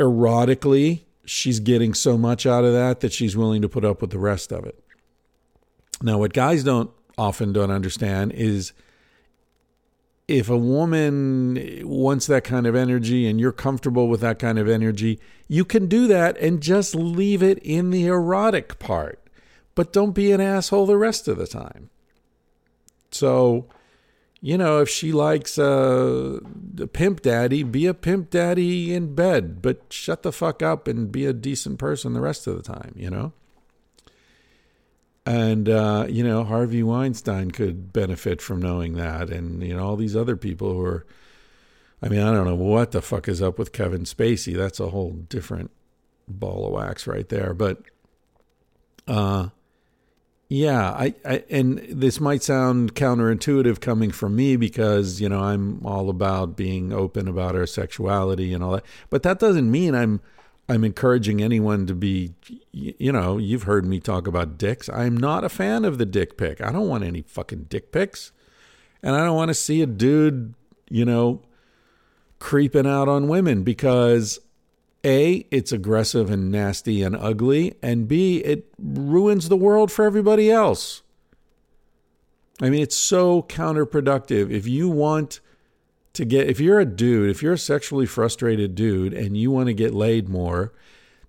erotically 0.00 1.04
she's 1.24 1.60
getting 1.60 1.94
so 1.94 2.18
much 2.18 2.44
out 2.44 2.64
of 2.64 2.72
that 2.72 2.98
that 3.00 3.12
she's 3.12 3.36
willing 3.36 3.62
to 3.62 3.68
put 3.68 3.84
up 3.84 4.00
with 4.00 4.10
the 4.10 4.18
rest 4.18 4.50
of 4.50 4.66
it. 4.66 4.82
Now 6.02 6.18
what 6.18 6.32
guys 6.32 6.64
don't 6.64 6.90
often 7.16 7.52
don't 7.52 7.70
understand 7.70 8.32
is 8.32 8.72
if 10.28 10.50
a 10.50 10.56
woman 10.56 11.82
wants 11.84 12.26
that 12.26 12.42
kind 12.42 12.66
of 12.66 12.74
energy 12.74 13.28
and 13.28 13.38
you're 13.40 13.52
comfortable 13.52 14.08
with 14.08 14.20
that 14.20 14.38
kind 14.38 14.58
of 14.58 14.68
energy, 14.68 15.20
you 15.46 15.64
can 15.64 15.86
do 15.86 16.08
that 16.08 16.36
and 16.38 16.60
just 16.60 16.94
leave 16.94 17.42
it 17.42 17.58
in 17.60 17.90
the 17.90 18.06
erotic 18.06 18.78
part. 18.78 19.22
But 19.74 19.92
don't 19.92 20.12
be 20.12 20.32
an 20.32 20.40
asshole 20.40 20.86
the 20.86 20.96
rest 20.96 21.28
of 21.28 21.36
the 21.36 21.46
time. 21.46 21.90
So, 23.12 23.68
you 24.40 24.58
know, 24.58 24.80
if 24.80 24.88
she 24.88 25.12
likes 25.12 25.58
uh, 25.58 26.40
a 26.80 26.86
pimp 26.88 27.22
daddy, 27.22 27.62
be 27.62 27.86
a 27.86 27.94
pimp 27.94 28.30
daddy 28.30 28.92
in 28.92 29.14
bed, 29.14 29.62
but 29.62 29.84
shut 29.90 30.22
the 30.22 30.32
fuck 30.32 30.60
up 30.60 30.88
and 30.88 31.12
be 31.12 31.24
a 31.24 31.32
decent 31.32 31.78
person 31.78 32.14
the 32.14 32.20
rest 32.20 32.46
of 32.46 32.56
the 32.56 32.62
time, 32.62 32.92
you 32.96 33.10
know? 33.10 33.32
And, 35.26 35.68
uh, 35.68 36.06
you 36.08 36.22
know, 36.22 36.44
Harvey 36.44 36.84
Weinstein 36.84 37.50
could 37.50 37.92
benefit 37.92 38.40
from 38.40 38.62
knowing 38.62 38.94
that. 38.94 39.28
And, 39.28 39.60
you 39.60 39.76
know, 39.76 39.84
all 39.84 39.96
these 39.96 40.14
other 40.14 40.36
people 40.36 40.72
who 40.72 40.80
are, 40.82 41.04
I 42.00 42.08
mean, 42.08 42.20
I 42.20 42.32
don't 42.32 42.46
know 42.46 42.54
what 42.54 42.92
the 42.92 43.02
fuck 43.02 43.26
is 43.26 43.42
up 43.42 43.58
with 43.58 43.72
Kevin 43.72 44.04
Spacey. 44.04 44.56
That's 44.56 44.78
a 44.78 44.90
whole 44.90 45.10
different 45.10 45.72
ball 46.28 46.66
of 46.66 46.72
wax 46.74 47.08
right 47.08 47.28
there. 47.28 47.54
But, 47.54 47.82
uh, 49.08 49.48
yeah, 50.48 50.90
I, 50.92 51.14
I, 51.24 51.42
and 51.50 51.78
this 51.90 52.20
might 52.20 52.44
sound 52.44 52.94
counterintuitive 52.94 53.80
coming 53.80 54.12
from 54.12 54.36
me 54.36 54.54
because 54.54 55.20
you 55.20 55.28
know 55.28 55.40
I'm 55.40 55.84
all 55.84 56.08
about 56.08 56.56
being 56.56 56.92
open 56.92 57.26
about 57.26 57.56
our 57.56 57.66
sexuality 57.66 58.54
and 58.54 58.62
all 58.62 58.72
that, 58.72 58.84
but 59.10 59.24
that 59.24 59.40
doesn't 59.40 59.68
mean 59.68 59.96
I'm 59.96 60.20
I'm 60.68 60.82
encouraging 60.82 61.40
anyone 61.40 61.86
to 61.86 61.94
be, 61.94 62.34
you 62.72 63.12
know, 63.12 63.38
you've 63.38 63.64
heard 63.64 63.86
me 63.86 64.00
talk 64.00 64.26
about 64.26 64.58
dicks. 64.58 64.88
I'm 64.88 65.16
not 65.16 65.44
a 65.44 65.48
fan 65.48 65.84
of 65.84 65.98
the 65.98 66.06
dick 66.06 66.36
pic. 66.36 66.60
I 66.60 66.72
don't 66.72 66.88
want 66.88 67.04
any 67.04 67.22
fucking 67.22 67.66
dick 67.68 67.92
pics. 67.92 68.32
And 69.02 69.14
I 69.14 69.24
don't 69.24 69.36
want 69.36 69.50
to 69.50 69.54
see 69.54 69.80
a 69.80 69.86
dude, 69.86 70.54
you 70.90 71.04
know, 71.04 71.42
creeping 72.40 72.86
out 72.86 73.08
on 73.08 73.28
women 73.28 73.62
because 73.62 74.40
A, 75.04 75.46
it's 75.52 75.70
aggressive 75.70 76.30
and 76.30 76.50
nasty 76.50 77.02
and 77.02 77.14
ugly. 77.14 77.76
And 77.80 78.08
B, 78.08 78.38
it 78.38 78.66
ruins 78.76 79.48
the 79.48 79.56
world 79.56 79.92
for 79.92 80.04
everybody 80.04 80.50
else. 80.50 81.02
I 82.60 82.70
mean, 82.70 82.82
it's 82.82 82.96
so 82.96 83.42
counterproductive. 83.42 84.50
If 84.50 84.66
you 84.66 84.88
want 84.88 85.40
to 86.16 86.24
get 86.24 86.48
if 86.48 86.60
you're 86.60 86.80
a 86.80 86.84
dude, 86.84 87.30
if 87.30 87.42
you're 87.42 87.54
a 87.54 87.58
sexually 87.58 88.06
frustrated 88.06 88.74
dude 88.74 89.14
and 89.14 89.36
you 89.36 89.50
want 89.50 89.68
to 89.68 89.74
get 89.74 89.94
laid 89.94 90.28
more, 90.28 90.72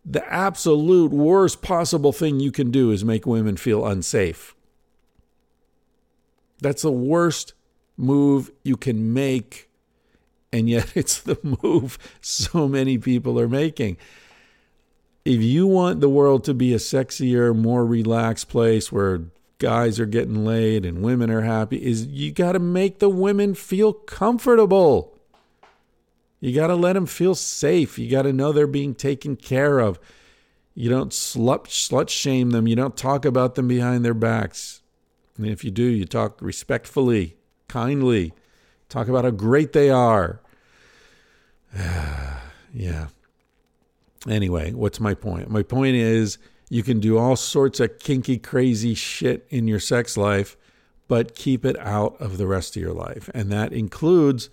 the 0.04 0.26
absolute 0.32 1.12
worst 1.12 1.62
possible 1.62 2.14
thing 2.14 2.40
you 2.40 2.52
can 2.52 2.72
do 2.72 2.92
is 2.92 3.04
make 3.04 3.26
women 3.26 3.58
feel 3.58 3.86
unsafe. 3.86 4.56
That's 6.60 6.82
the 6.82 6.92
worst 6.92 7.54
move 7.98 8.52
you 8.64 8.78
can 8.78 9.14
make, 9.14 9.70
and 10.52 10.70
yet 10.70 10.92
it's 10.96 11.20
the 11.20 11.38
move 11.62 11.98
so 12.22 12.68
many 12.68 12.98
people 12.98 13.40
are 13.40 13.50
making. 13.50 13.98
If 15.26 15.42
you 15.42 15.68
want 15.68 16.00
the 16.00 16.10
world 16.10 16.46
to 16.46 16.54
be 16.54 16.74
a 16.74 16.78
sexier, 16.78 17.54
more 17.54 17.86
relaxed 17.86 18.48
place 18.48 18.92
where 18.92 19.24
guys 19.60 20.00
are 20.00 20.06
getting 20.06 20.46
laid 20.46 20.86
and 20.86 21.02
women 21.02 21.30
are 21.30 21.42
happy 21.42 21.84
is 21.84 22.06
you 22.08 22.32
got 22.32 22.54
to 22.54 22.60
make 22.60 23.00
the 23.00 23.10
women 23.10 23.54
feel 23.54 23.94
comfortable. 23.94 25.18
You 26.40 26.54
got 26.54 26.68
to 26.68 26.76
let 26.76 26.94
them 26.94 27.08
feel 27.08 27.36
safe. 27.36 27.98
You 27.98 28.10
got 28.10 28.24
to 28.24 28.34
know 28.34 28.52
they're 28.52 28.68
being 28.68 28.94
taken 28.94 29.36
care 29.36 29.80
of. 29.80 30.00
You 30.76 30.90
don't 30.90 31.12
slut, 31.12 31.66
slut 31.66 32.10
shame 32.10 32.52
them. 32.52 32.68
You 32.68 32.76
don't 32.76 32.96
talk 32.96 33.26
about 33.26 33.56
them 33.56 33.68
behind 33.68 34.06
their 34.06 34.14
backs. 34.14 34.82
And 35.38 35.48
if 35.48 35.64
you 35.64 35.72
do, 35.72 35.84
you 35.84 36.06
talk 36.06 36.40
respectfully, 36.42 37.38
kindly. 37.68 38.34
Talk 38.90 39.08
about 39.08 39.24
how 39.24 39.32
great 39.32 39.74
they 39.74 39.90
are. 39.90 40.40
yeah. 42.74 43.08
Anyway, 44.28 44.74
what's 44.74 45.00
my 45.00 45.14
point? 45.14 45.50
My 45.50 45.64
point 45.64 45.96
is 45.96 46.38
you 46.70 46.84
can 46.84 47.00
do 47.00 47.18
all 47.18 47.36
sorts 47.36 47.80
of 47.80 48.00
kinky, 48.00 48.38
crazy 48.38 48.94
shit 48.94 49.46
in 49.50 49.68
your 49.68 49.80
sex 49.80 50.18
life, 50.18 50.58
but 51.08 51.36
keep 51.36 51.66
it 51.66 51.78
out 51.80 52.20
of 52.20 52.38
the 52.38 52.48
rest 52.48 52.76
of 52.76 52.82
your 52.82 52.94
life. 52.94 53.30
And 53.34 53.52
that 53.52 53.72
includes 53.72 54.50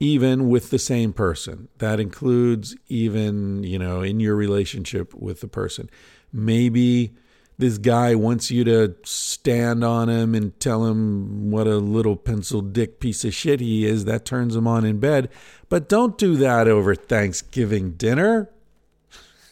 even 0.00 0.48
with 0.48 0.70
the 0.70 0.78
same 0.78 1.12
person. 1.12 1.68
That 1.78 2.00
includes 2.00 2.74
even, 2.88 3.62
you 3.62 3.78
know, 3.78 4.02
in 4.02 4.18
your 4.18 4.34
relationship 4.34 5.14
with 5.14 5.40
the 5.40 5.48
person. 5.48 5.90
Maybe 6.32 7.14
this 7.58 7.78
guy 7.78 8.14
wants 8.14 8.50
you 8.50 8.64
to 8.64 8.96
stand 9.04 9.84
on 9.84 10.08
him 10.08 10.34
and 10.34 10.58
tell 10.58 10.86
him 10.86 11.50
what 11.50 11.66
a 11.66 11.76
little 11.76 12.16
pencil 12.16 12.62
dick 12.62 12.98
piece 12.98 13.24
of 13.24 13.34
shit 13.34 13.60
he 13.60 13.86
is. 13.86 14.06
That 14.06 14.24
turns 14.24 14.56
him 14.56 14.66
on 14.66 14.84
in 14.84 14.98
bed. 14.98 15.28
But 15.68 15.88
don't 15.88 16.18
do 16.18 16.34
that 16.36 16.66
over 16.66 16.94
Thanksgiving 16.94 17.92
dinner. 17.92 18.50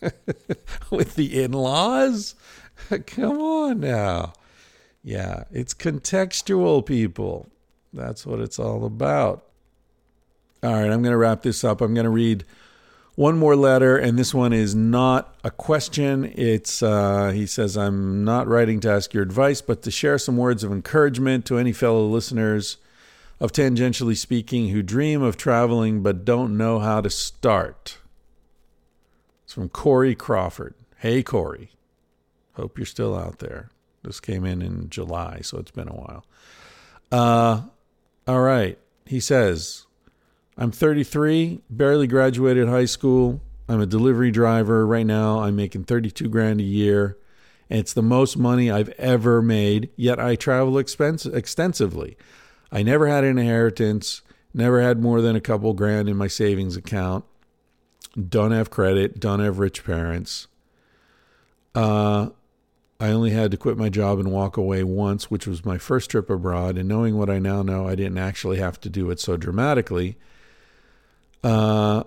with 0.90 1.14
the 1.14 1.42
in 1.42 1.52
laws? 1.52 2.34
Come 3.06 3.38
on 3.38 3.80
now. 3.80 4.32
Yeah, 5.02 5.44
it's 5.50 5.74
contextual, 5.74 6.84
people. 6.84 7.48
That's 7.92 8.26
what 8.26 8.40
it's 8.40 8.58
all 8.58 8.84
about. 8.84 9.44
All 10.62 10.72
right, 10.72 10.90
I'm 10.90 11.02
going 11.02 11.12
to 11.12 11.16
wrap 11.16 11.42
this 11.42 11.64
up. 11.64 11.80
I'm 11.80 11.94
going 11.94 12.04
to 12.04 12.10
read 12.10 12.44
one 13.16 13.38
more 13.38 13.56
letter, 13.56 13.96
and 13.96 14.18
this 14.18 14.34
one 14.34 14.52
is 14.52 14.74
not 14.74 15.34
a 15.42 15.50
question. 15.50 16.32
It's 16.36 16.82
uh, 16.82 17.30
he 17.34 17.46
says, 17.46 17.76
"I'm 17.76 18.24
not 18.24 18.46
writing 18.46 18.80
to 18.80 18.90
ask 18.90 19.14
your 19.14 19.22
advice, 19.22 19.60
but 19.62 19.82
to 19.82 19.90
share 19.90 20.18
some 20.18 20.36
words 20.36 20.62
of 20.62 20.70
encouragement 20.70 21.46
to 21.46 21.58
any 21.58 21.72
fellow 21.72 22.06
listeners 22.06 22.76
of 23.40 23.52
tangentially 23.52 24.16
speaking 24.16 24.68
who 24.68 24.82
dream 24.82 25.22
of 25.22 25.36
traveling 25.38 26.02
but 26.02 26.24
don't 26.24 26.56
know 26.56 26.78
how 26.78 27.00
to 27.00 27.10
start." 27.10 27.99
It's 29.50 29.54
from 29.56 29.68
Corey 29.68 30.14
Crawford. 30.14 30.76
Hey, 30.98 31.24
Corey. 31.24 31.72
Hope 32.52 32.78
you're 32.78 32.86
still 32.86 33.16
out 33.16 33.40
there. 33.40 33.70
This 34.04 34.20
came 34.20 34.44
in 34.44 34.62
in 34.62 34.88
July, 34.90 35.40
so 35.42 35.58
it's 35.58 35.72
been 35.72 35.88
a 35.88 35.92
while. 35.92 36.24
Uh, 37.10 37.62
all 38.28 38.42
right. 38.42 38.78
He 39.06 39.18
says, 39.18 39.86
I'm 40.56 40.70
33, 40.70 41.62
barely 41.68 42.06
graduated 42.06 42.68
high 42.68 42.84
school. 42.84 43.40
I'm 43.68 43.80
a 43.80 43.86
delivery 43.86 44.30
driver. 44.30 44.86
Right 44.86 45.04
now, 45.04 45.40
I'm 45.40 45.56
making 45.56 45.82
32 45.82 46.28
grand 46.28 46.60
a 46.60 46.62
year. 46.62 47.18
And 47.68 47.80
it's 47.80 47.92
the 47.92 48.02
most 48.02 48.36
money 48.36 48.70
I've 48.70 48.90
ever 48.90 49.42
made, 49.42 49.90
yet 49.96 50.20
I 50.20 50.36
travel 50.36 50.78
expense- 50.78 51.26
extensively. 51.26 52.16
I 52.70 52.84
never 52.84 53.08
had 53.08 53.24
an 53.24 53.36
inheritance, 53.36 54.22
never 54.54 54.80
had 54.80 55.02
more 55.02 55.20
than 55.20 55.34
a 55.34 55.40
couple 55.40 55.72
grand 55.72 56.08
in 56.08 56.16
my 56.16 56.28
savings 56.28 56.76
account 56.76 57.24
don't 58.28 58.52
have 58.52 58.70
credit, 58.70 59.18
don't 59.18 59.40
have 59.40 59.58
rich 59.58 59.84
parents. 59.84 60.48
Uh, 61.74 62.30
I 63.00 63.08
only 63.08 63.30
had 63.30 63.50
to 63.52 63.56
quit 63.56 63.78
my 63.78 63.88
job 63.88 64.18
and 64.18 64.30
walk 64.30 64.56
away 64.56 64.84
once, 64.84 65.30
which 65.30 65.46
was 65.46 65.64
my 65.64 65.78
first 65.78 66.10
trip 66.10 66.28
abroad. 66.28 66.76
And 66.76 66.88
knowing 66.88 67.16
what 67.16 67.30
I 67.30 67.38
now 67.38 67.62
know, 67.62 67.88
I 67.88 67.94
didn't 67.94 68.18
actually 68.18 68.58
have 68.58 68.78
to 68.82 68.90
do 68.90 69.10
it 69.10 69.18
so 69.18 69.36
dramatically. 69.38 70.18
Uh, 71.42 72.04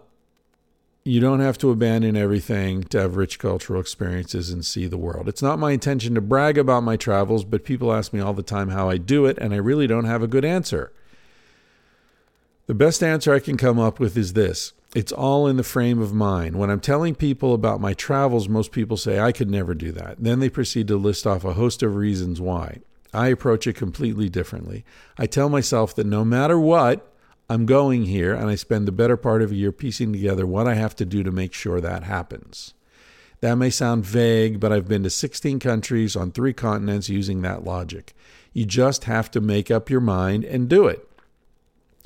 you 1.03 1.19
don't 1.19 1.39
have 1.39 1.57
to 1.57 1.71
abandon 1.71 2.15
everything 2.15 2.83
to 2.85 2.99
have 2.99 3.17
rich 3.17 3.39
cultural 3.39 3.81
experiences 3.81 4.51
and 4.51 4.65
see 4.65 4.85
the 4.85 4.97
world. 4.97 5.27
It's 5.27 5.41
not 5.41 5.59
my 5.59 5.71
intention 5.71 6.15
to 6.15 6.21
brag 6.21 6.57
about 6.57 6.83
my 6.83 6.95
travels, 6.95 7.43
but 7.43 7.65
people 7.65 7.91
ask 7.91 8.13
me 8.13 8.21
all 8.21 8.33
the 8.33 8.43
time 8.43 8.69
how 8.69 8.89
I 8.89 8.97
do 8.97 9.25
it, 9.25 9.37
and 9.39 9.53
I 9.53 9.57
really 9.57 9.87
don't 9.87 10.05
have 10.05 10.21
a 10.21 10.27
good 10.27 10.45
answer. 10.45 10.93
The 12.67 12.73
best 12.73 13.03
answer 13.03 13.33
I 13.33 13.39
can 13.39 13.57
come 13.57 13.79
up 13.79 13.99
with 13.99 14.15
is 14.15 14.33
this 14.33 14.71
it's 14.95 15.11
all 15.11 15.47
in 15.47 15.57
the 15.57 15.63
frame 15.63 15.99
of 15.99 16.13
mind. 16.13 16.55
When 16.55 16.69
I'm 16.69 16.79
telling 16.79 17.15
people 17.15 17.53
about 17.53 17.81
my 17.81 17.93
travels, 17.93 18.47
most 18.47 18.71
people 18.71 18.97
say, 18.97 19.19
I 19.19 19.31
could 19.31 19.49
never 19.49 19.73
do 19.73 19.91
that. 19.91 20.17
Then 20.19 20.39
they 20.39 20.49
proceed 20.49 20.87
to 20.89 20.97
list 20.97 21.25
off 21.25 21.43
a 21.43 21.53
host 21.53 21.81
of 21.81 21.95
reasons 21.95 22.39
why. 22.39 22.79
I 23.13 23.27
approach 23.27 23.67
it 23.67 23.73
completely 23.73 24.29
differently. 24.29 24.85
I 25.17 25.25
tell 25.25 25.49
myself 25.49 25.95
that 25.95 26.05
no 26.05 26.23
matter 26.23 26.59
what, 26.59 27.11
I'm 27.49 27.65
going 27.65 28.05
here, 28.05 28.33
and 28.33 28.49
I 28.49 28.55
spend 28.55 28.87
the 28.87 28.91
better 28.91 29.17
part 29.17 29.41
of 29.41 29.51
a 29.51 29.55
year 29.55 29.71
piecing 29.71 30.13
together 30.13 30.45
what 30.45 30.67
I 30.67 30.75
have 30.75 30.95
to 30.97 31.05
do 31.05 31.23
to 31.23 31.31
make 31.31 31.53
sure 31.53 31.81
that 31.81 32.03
happens. 32.03 32.73
That 33.41 33.55
may 33.55 33.69
sound 33.69 34.05
vague, 34.05 34.59
but 34.59 34.71
I've 34.71 34.87
been 34.87 35.03
to 35.03 35.09
16 35.09 35.59
countries 35.59 36.15
on 36.15 36.31
three 36.31 36.53
continents 36.53 37.09
using 37.09 37.41
that 37.41 37.63
logic. 37.63 38.13
You 38.53 38.65
just 38.65 39.03
have 39.03 39.29
to 39.31 39.41
make 39.41 39.69
up 39.69 39.89
your 39.89 39.99
mind 39.99 40.45
and 40.45 40.69
do 40.69 40.87
it. 40.87 41.07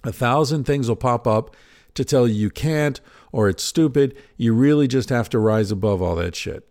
A 0.04 0.12
thousand 0.12 0.64
things 0.64 0.90
will 0.90 0.96
pop 0.96 1.28
up 1.28 1.56
to 1.98 2.06
tell 2.06 2.28
you 2.28 2.34
you 2.34 2.50
can't 2.50 3.02
or 3.32 3.50
it's 3.50 3.64
stupid. 3.64 4.16
You 4.38 4.54
really 4.54 4.88
just 4.88 5.10
have 5.10 5.30
to 5.30 5.40
rise 5.40 5.72
above 5.72 6.02
all 6.02 6.16
that 6.16 6.36
shit, 6.36 6.68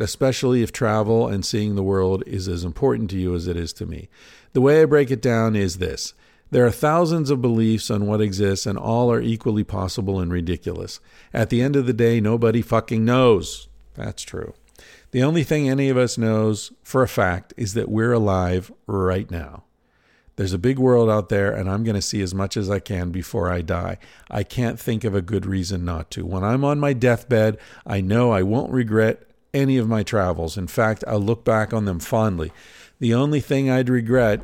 especially 0.00 0.62
if 0.62 0.72
travel 0.72 1.28
and 1.28 1.44
seeing 1.44 1.74
the 1.74 1.82
world 1.82 2.24
is 2.26 2.48
as 2.48 2.64
important 2.64 3.10
to 3.10 3.18
you 3.18 3.34
as 3.34 3.46
it 3.46 3.56
is 3.56 3.72
to 3.74 3.86
me. 3.86 4.08
The 4.54 4.60
way 4.60 4.82
I 4.82 4.86
break 4.86 5.10
it 5.10 5.22
down 5.22 5.54
is 5.54 5.78
this. 5.78 6.14
There 6.50 6.66
are 6.66 6.70
thousands 6.70 7.30
of 7.30 7.40
beliefs 7.40 7.90
on 7.90 8.06
what 8.06 8.20
exists, 8.20 8.66
and 8.66 8.76
all 8.76 9.10
are 9.10 9.22
equally 9.22 9.64
possible 9.64 10.20
and 10.20 10.30
ridiculous. 10.30 11.00
At 11.32 11.48
the 11.48 11.62
end 11.62 11.76
of 11.76 11.86
the 11.86 11.94
day, 11.94 12.20
nobody 12.20 12.60
fucking 12.60 13.06
knows. 13.06 13.68
That's 13.94 14.22
true. 14.22 14.52
The 15.12 15.22
only 15.22 15.44
thing 15.44 15.68
any 15.68 15.88
of 15.88 15.96
us 15.96 16.18
knows 16.18 16.72
for 16.82 17.02
a 17.02 17.08
fact 17.08 17.54
is 17.56 17.72
that 17.72 17.88
we're 17.88 18.12
alive 18.12 18.70
right 18.86 19.30
now. 19.30 19.64
There's 20.36 20.54
a 20.54 20.58
big 20.58 20.78
world 20.78 21.10
out 21.10 21.28
there, 21.28 21.52
and 21.52 21.68
I'm 21.68 21.84
going 21.84 21.94
to 21.94 22.02
see 22.02 22.22
as 22.22 22.34
much 22.34 22.56
as 22.56 22.70
I 22.70 22.78
can 22.78 23.10
before 23.10 23.50
I 23.50 23.60
die. 23.60 23.98
I 24.30 24.42
can't 24.42 24.80
think 24.80 25.04
of 25.04 25.14
a 25.14 25.22
good 25.22 25.44
reason 25.44 25.84
not 25.84 26.10
to. 26.12 26.24
When 26.24 26.42
I'm 26.42 26.64
on 26.64 26.80
my 26.80 26.94
deathbed, 26.94 27.58
I 27.86 28.00
know 28.00 28.32
I 28.32 28.42
won't 28.42 28.72
regret 28.72 29.28
any 29.52 29.76
of 29.76 29.88
my 29.88 30.02
travels. 30.02 30.56
In 30.56 30.66
fact, 30.66 31.04
I'll 31.06 31.20
look 31.20 31.44
back 31.44 31.74
on 31.74 31.84
them 31.84 32.00
fondly. 32.00 32.50
The 32.98 33.12
only 33.12 33.40
thing 33.40 33.68
I'd 33.68 33.90
regret 33.90 34.40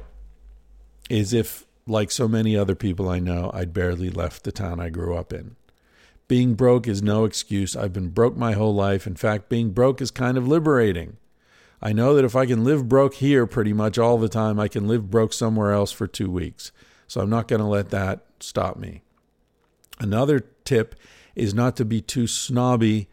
is 1.08 1.32
if, 1.32 1.64
like 1.86 2.10
so 2.10 2.28
many 2.28 2.54
other 2.54 2.74
people 2.74 3.08
I 3.08 3.18
know, 3.18 3.50
I'd 3.54 3.72
barely 3.72 4.10
left 4.10 4.44
the 4.44 4.52
town 4.52 4.80
I 4.80 4.90
grew 4.90 5.16
up 5.16 5.32
in. 5.32 5.56
Being 6.26 6.54
broke 6.54 6.86
is 6.86 7.02
no 7.02 7.24
excuse. 7.24 7.74
I've 7.74 7.94
been 7.94 8.10
broke 8.10 8.36
my 8.36 8.52
whole 8.52 8.74
life. 8.74 9.06
In 9.06 9.16
fact, 9.16 9.48
being 9.48 9.70
broke 9.70 10.02
is 10.02 10.10
kind 10.10 10.36
of 10.36 10.46
liberating. 10.46 11.16
I 11.80 11.92
know 11.92 12.14
that 12.14 12.24
if 12.24 12.34
I 12.34 12.46
can 12.46 12.64
live 12.64 12.88
broke 12.88 13.14
here 13.14 13.46
pretty 13.46 13.72
much 13.72 13.98
all 13.98 14.18
the 14.18 14.28
time, 14.28 14.58
I 14.58 14.68
can 14.68 14.88
live 14.88 15.10
broke 15.10 15.32
somewhere 15.32 15.72
else 15.72 15.92
for 15.92 16.06
two 16.06 16.30
weeks. 16.30 16.72
So 17.06 17.20
I'm 17.20 17.30
not 17.30 17.48
going 17.48 17.60
to 17.60 17.66
let 17.66 17.90
that 17.90 18.24
stop 18.40 18.76
me. 18.76 19.02
Another 20.00 20.40
tip 20.64 20.94
is 21.34 21.54
not 21.54 21.76
to 21.76 21.84
be 21.84 22.00
too 22.00 22.26
snobby 22.26 23.08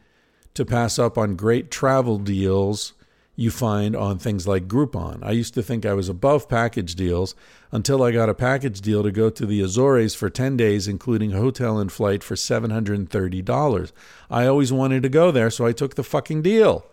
to 0.53 0.65
pass 0.65 0.97
up 0.97 1.17
on 1.17 1.35
great 1.35 1.69
travel 1.69 2.17
deals 2.17 2.93
you 3.35 3.51
find 3.51 3.95
on 3.95 4.17
things 4.17 4.47
like 4.47 4.67
Groupon. 4.67 5.19
I 5.21 5.31
used 5.31 5.53
to 5.55 5.63
think 5.63 5.85
I 5.85 5.93
was 5.93 6.07
above 6.07 6.47
package 6.47 6.95
deals 6.95 7.35
until 7.71 8.01
I 8.01 8.11
got 8.11 8.29
a 8.29 8.33
package 8.33 8.79
deal 8.79 9.03
to 9.03 9.11
go 9.11 9.29
to 9.29 9.45
the 9.45 9.61
Azores 9.61 10.15
for 10.15 10.29
10 10.29 10.55
days, 10.55 10.87
including 10.87 11.31
hotel 11.31 11.77
and 11.77 11.91
flight 11.91 12.23
for 12.23 12.35
$730. 12.35 13.91
I 14.29 14.47
always 14.47 14.71
wanted 14.71 15.03
to 15.03 15.09
go 15.09 15.31
there, 15.31 15.49
so 15.49 15.65
I 15.65 15.73
took 15.73 15.95
the 15.95 16.03
fucking 16.03 16.43
deal. 16.43 16.85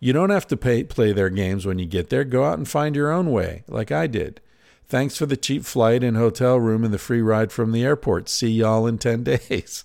You 0.00 0.12
don't 0.12 0.30
have 0.30 0.46
to 0.48 0.56
pay, 0.56 0.84
play 0.84 1.12
their 1.12 1.30
games 1.30 1.66
when 1.66 1.78
you 1.78 1.86
get 1.86 2.10
there. 2.10 2.24
Go 2.24 2.44
out 2.44 2.58
and 2.58 2.68
find 2.68 2.94
your 2.94 3.10
own 3.10 3.30
way, 3.30 3.64
like 3.66 3.90
I 3.90 4.06
did. 4.06 4.40
Thanks 4.88 5.16
for 5.16 5.26
the 5.26 5.36
cheap 5.36 5.64
flight 5.64 6.04
and 6.04 6.16
hotel 6.16 6.60
room 6.60 6.84
and 6.84 6.94
the 6.94 6.98
free 6.98 7.22
ride 7.22 7.50
from 7.50 7.72
the 7.72 7.82
airport. 7.82 8.28
See 8.28 8.50
y'all 8.50 8.86
in 8.86 8.98
10 8.98 9.24
days. 9.24 9.84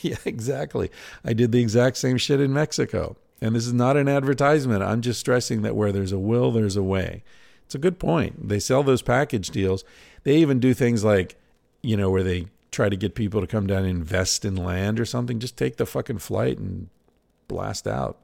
yeah, 0.00 0.16
exactly. 0.24 0.90
I 1.24 1.32
did 1.32 1.52
the 1.52 1.60
exact 1.60 1.96
same 1.96 2.16
shit 2.16 2.40
in 2.40 2.52
Mexico. 2.52 3.16
And 3.42 3.54
this 3.54 3.66
is 3.66 3.72
not 3.72 3.96
an 3.96 4.08
advertisement. 4.08 4.82
I'm 4.82 5.00
just 5.00 5.20
stressing 5.20 5.62
that 5.62 5.76
where 5.76 5.92
there's 5.92 6.12
a 6.12 6.18
will, 6.18 6.52
there's 6.52 6.76
a 6.76 6.82
way. 6.82 7.22
It's 7.64 7.74
a 7.74 7.78
good 7.78 7.98
point. 7.98 8.48
They 8.48 8.58
sell 8.58 8.82
those 8.82 9.02
package 9.02 9.50
deals. 9.50 9.84
They 10.24 10.36
even 10.36 10.58
do 10.60 10.74
things 10.74 11.04
like, 11.04 11.36
you 11.82 11.96
know, 11.96 12.10
where 12.10 12.22
they 12.22 12.46
try 12.70 12.88
to 12.88 12.96
get 12.96 13.14
people 13.14 13.40
to 13.40 13.46
come 13.46 13.66
down 13.66 13.84
and 13.84 13.90
invest 13.90 14.44
in 14.44 14.56
land 14.56 15.00
or 15.00 15.04
something. 15.04 15.38
Just 15.38 15.56
take 15.56 15.76
the 15.76 15.86
fucking 15.86 16.18
flight 16.18 16.58
and 16.58 16.88
blast 17.48 17.86
out. 17.86 18.18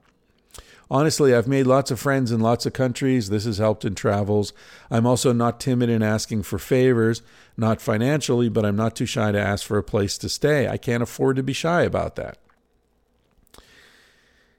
Honestly, 0.88 1.34
I've 1.34 1.48
made 1.48 1.66
lots 1.66 1.90
of 1.90 1.98
friends 1.98 2.30
in 2.30 2.40
lots 2.40 2.64
of 2.64 2.72
countries. 2.72 3.28
This 3.28 3.44
has 3.44 3.58
helped 3.58 3.84
in 3.84 3.96
travels. 3.96 4.52
I'm 4.90 5.06
also 5.06 5.32
not 5.32 5.58
timid 5.58 5.88
in 5.88 6.02
asking 6.02 6.44
for 6.44 6.58
favors, 6.58 7.22
not 7.56 7.80
financially, 7.80 8.48
but 8.48 8.64
I'm 8.64 8.76
not 8.76 8.94
too 8.94 9.06
shy 9.06 9.32
to 9.32 9.40
ask 9.40 9.66
for 9.66 9.78
a 9.78 9.82
place 9.82 10.16
to 10.18 10.28
stay. 10.28 10.68
I 10.68 10.76
can't 10.76 11.02
afford 11.02 11.36
to 11.36 11.42
be 11.42 11.52
shy 11.52 11.82
about 11.82 12.14
that. 12.16 12.38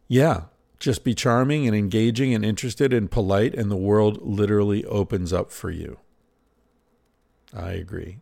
Yeah, 0.09 0.43
just 0.79 1.03
be 1.03 1.13
charming 1.13 1.65
and 1.65 1.75
engaging 1.75 2.33
and 2.33 2.43
interested 2.43 2.93
and 2.93 3.09
polite, 3.09 3.55
and 3.55 3.71
the 3.71 3.77
world 3.77 4.19
literally 4.21 4.83
opens 4.85 5.31
up 5.31 5.51
for 5.51 5.69
you. 5.69 5.97
I 7.55 7.71
agree. 7.71 8.19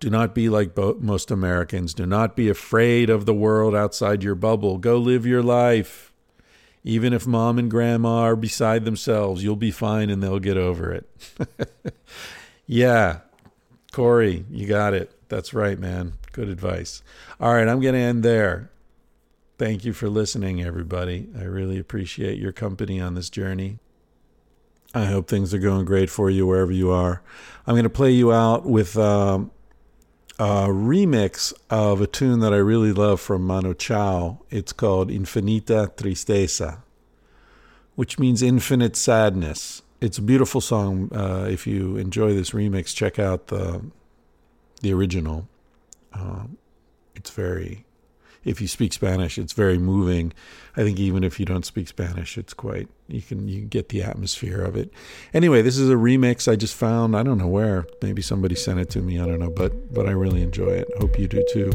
Do 0.00 0.10
not 0.10 0.34
be 0.34 0.48
like 0.48 0.76
most 0.76 1.30
Americans. 1.30 1.94
Do 1.94 2.04
not 2.04 2.34
be 2.34 2.48
afraid 2.48 3.10
of 3.10 3.26
the 3.26 3.34
world 3.34 3.74
outside 3.76 4.24
your 4.24 4.34
bubble. 4.34 4.76
Go 4.78 4.98
live 4.98 5.24
your 5.24 5.42
life. 5.42 6.12
Even 6.84 7.14
if 7.14 7.26
mom 7.26 7.58
and 7.58 7.70
grandma 7.70 8.20
are 8.20 8.36
beside 8.36 8.84
themselves, 8.84 9.42
you'll 9.42 9.56
be 9.56 9.70
fine 9.70 10.10
and 10.10 10.22
they'll 10.22 10.38
get 10.38 10.58
over 10.58 10.92
it. 10.92 11.08
yeah, 12.66 13.20
Corey, 13.90 14.44
you 14.50 14.66
got 14.66 14.92
it. 14.92 15.10
That's 15.30 15.54
right, 15.54 15.78
man. 15.78 16.12
Good 16.32 16.48
advice. 16.48 17.02
All 17.40 17.54
right, 17.54 17.66
I'm 17.66 17.80
going 17.80 17.94
to 17.94 18.00
end 18.00 18.22
there. 18.22 18.70
Thank 19.56 19.84
you 19.84 19.92
for 19.92 20.10
listening, 20.10 20.62
everybody. 20.62 21.28
I 21.38 21.44
really 21.44 21.78
appreciate 21.78 22.38
your 22.38 22.52
company 22.52 23.00
on 23.00 23.14
this 23.14 23.30
journey. 23.30 23.78
I 24.92 25.06
hope 25.06 25.26
things 25.26 25.54
are 25.54 25.58
going 25.58 25.86
great 25.86 26.10
for 26.10 26.28
you 26.28 26.46
wherever 26.46 26.70
you 26.70 26.90
are. 26.90 27.22
I'm 27.66 27.74
going 27.74 27.84
to 27.84 27.90
play 27.90 28.10
you 28.10 28.32
out 28.32 28.66
with 28.66 28.96
um, 28.98 29.50
a 30.38 30.66
remix 30.68 31.52
of 31.70 32.00
a 32.00 32.06
tune 32.06 32.40
that 32.40 32.52
I 32.52 32.56
really 32.56 32.92
love 32.92 33.20
from 33.20 33.42
Manu 33.42 33.74
Chao. 33.74 34.40
It's 34.50 34.72
called 34.72 35.10
Infinita 35.10 35.94
Tristeza, 35.94 36.78
which 37.94 38.18
means 38.18 38.42
infinite 38.42 38.96
sadness. 38.96 39.82
It's 40.00 40.18
a 40.18 40.22
beautiful 40.22 40.60
song. 40.60 41.08
Uh, 41.14 41.46
if 41.48 41.66
you 41.66 41.96
enjoy 41.96 42.34
this 42.34 42.50
remix, 42.50 42.94
check 42.94 43.18
out 43.18 43.46
the 43.46 43.82
the 44.80 44.92
original. 44.92 45.48
Uh, 46.12 46.44
it's 47.14 47.30
very 47.30 47.84
if 48.44 48.60
you 48.60 48.68
speak 48.68 48.92
Spanish, 48.92 49.38
it's 49.38 49.52
very 49.52 49.78
moving. 49.78 50.32
I 50.76 50.82
think 50.82 50.98
even 50.98 51.24
if 51.24 51.38
you 51.38 51.46
don't 51.46 51.64
speak 51.64 51.88
Spanish, 51.88 52.36
it's 52.36 52.54
quite 52.54 52.88
you 53.08 53.22
can 53.22 53.48
you 53.48 53.62
get 53.62 53.88
the 53.90 54.02
atmosphere 54.02 54.62
of 54.62 54.76
it. 54.76 54.92
Anyway, 55.32 55.62
this 55.62 55.78
is 55.78 55.90
a 55.90 55.94
remix 55.94 56.50
I 56.50 56.56
just 56.56 56.74
found. 56.74 57.16
I 57.16 57.22
don't 57.22 57.38
know 57.38 57.48
where. 57.48 57.86
Maybe 58.02 58.22
somebody 58.22 58.54
sent 58.54 58.80
it 58.80 58.90
to 58.90 59.00
me. 59.00 59.20
I 59.20 59.26
don't 59.26 59.38
know, 59.38 59.50
but 59.50 59.92
but 59.92 60.06
I 60.06 60.12
really 60.12 60.42
enjoy 60.42 60.70
it. 60.70 60.88
Hope 60.98 61.18
you 61.18 61.28
do 61.28 61.44
too. 61.52 61.70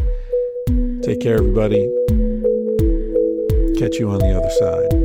Take 1.01 1.22
care, 1.22 1.38
everybody. 1.38 1.88
Catch 3.80 3.95
you 3.95 4.09
on 4.09 4.20
the 4.20 4.36
other 4.36 4.49
side. 4.59 4.99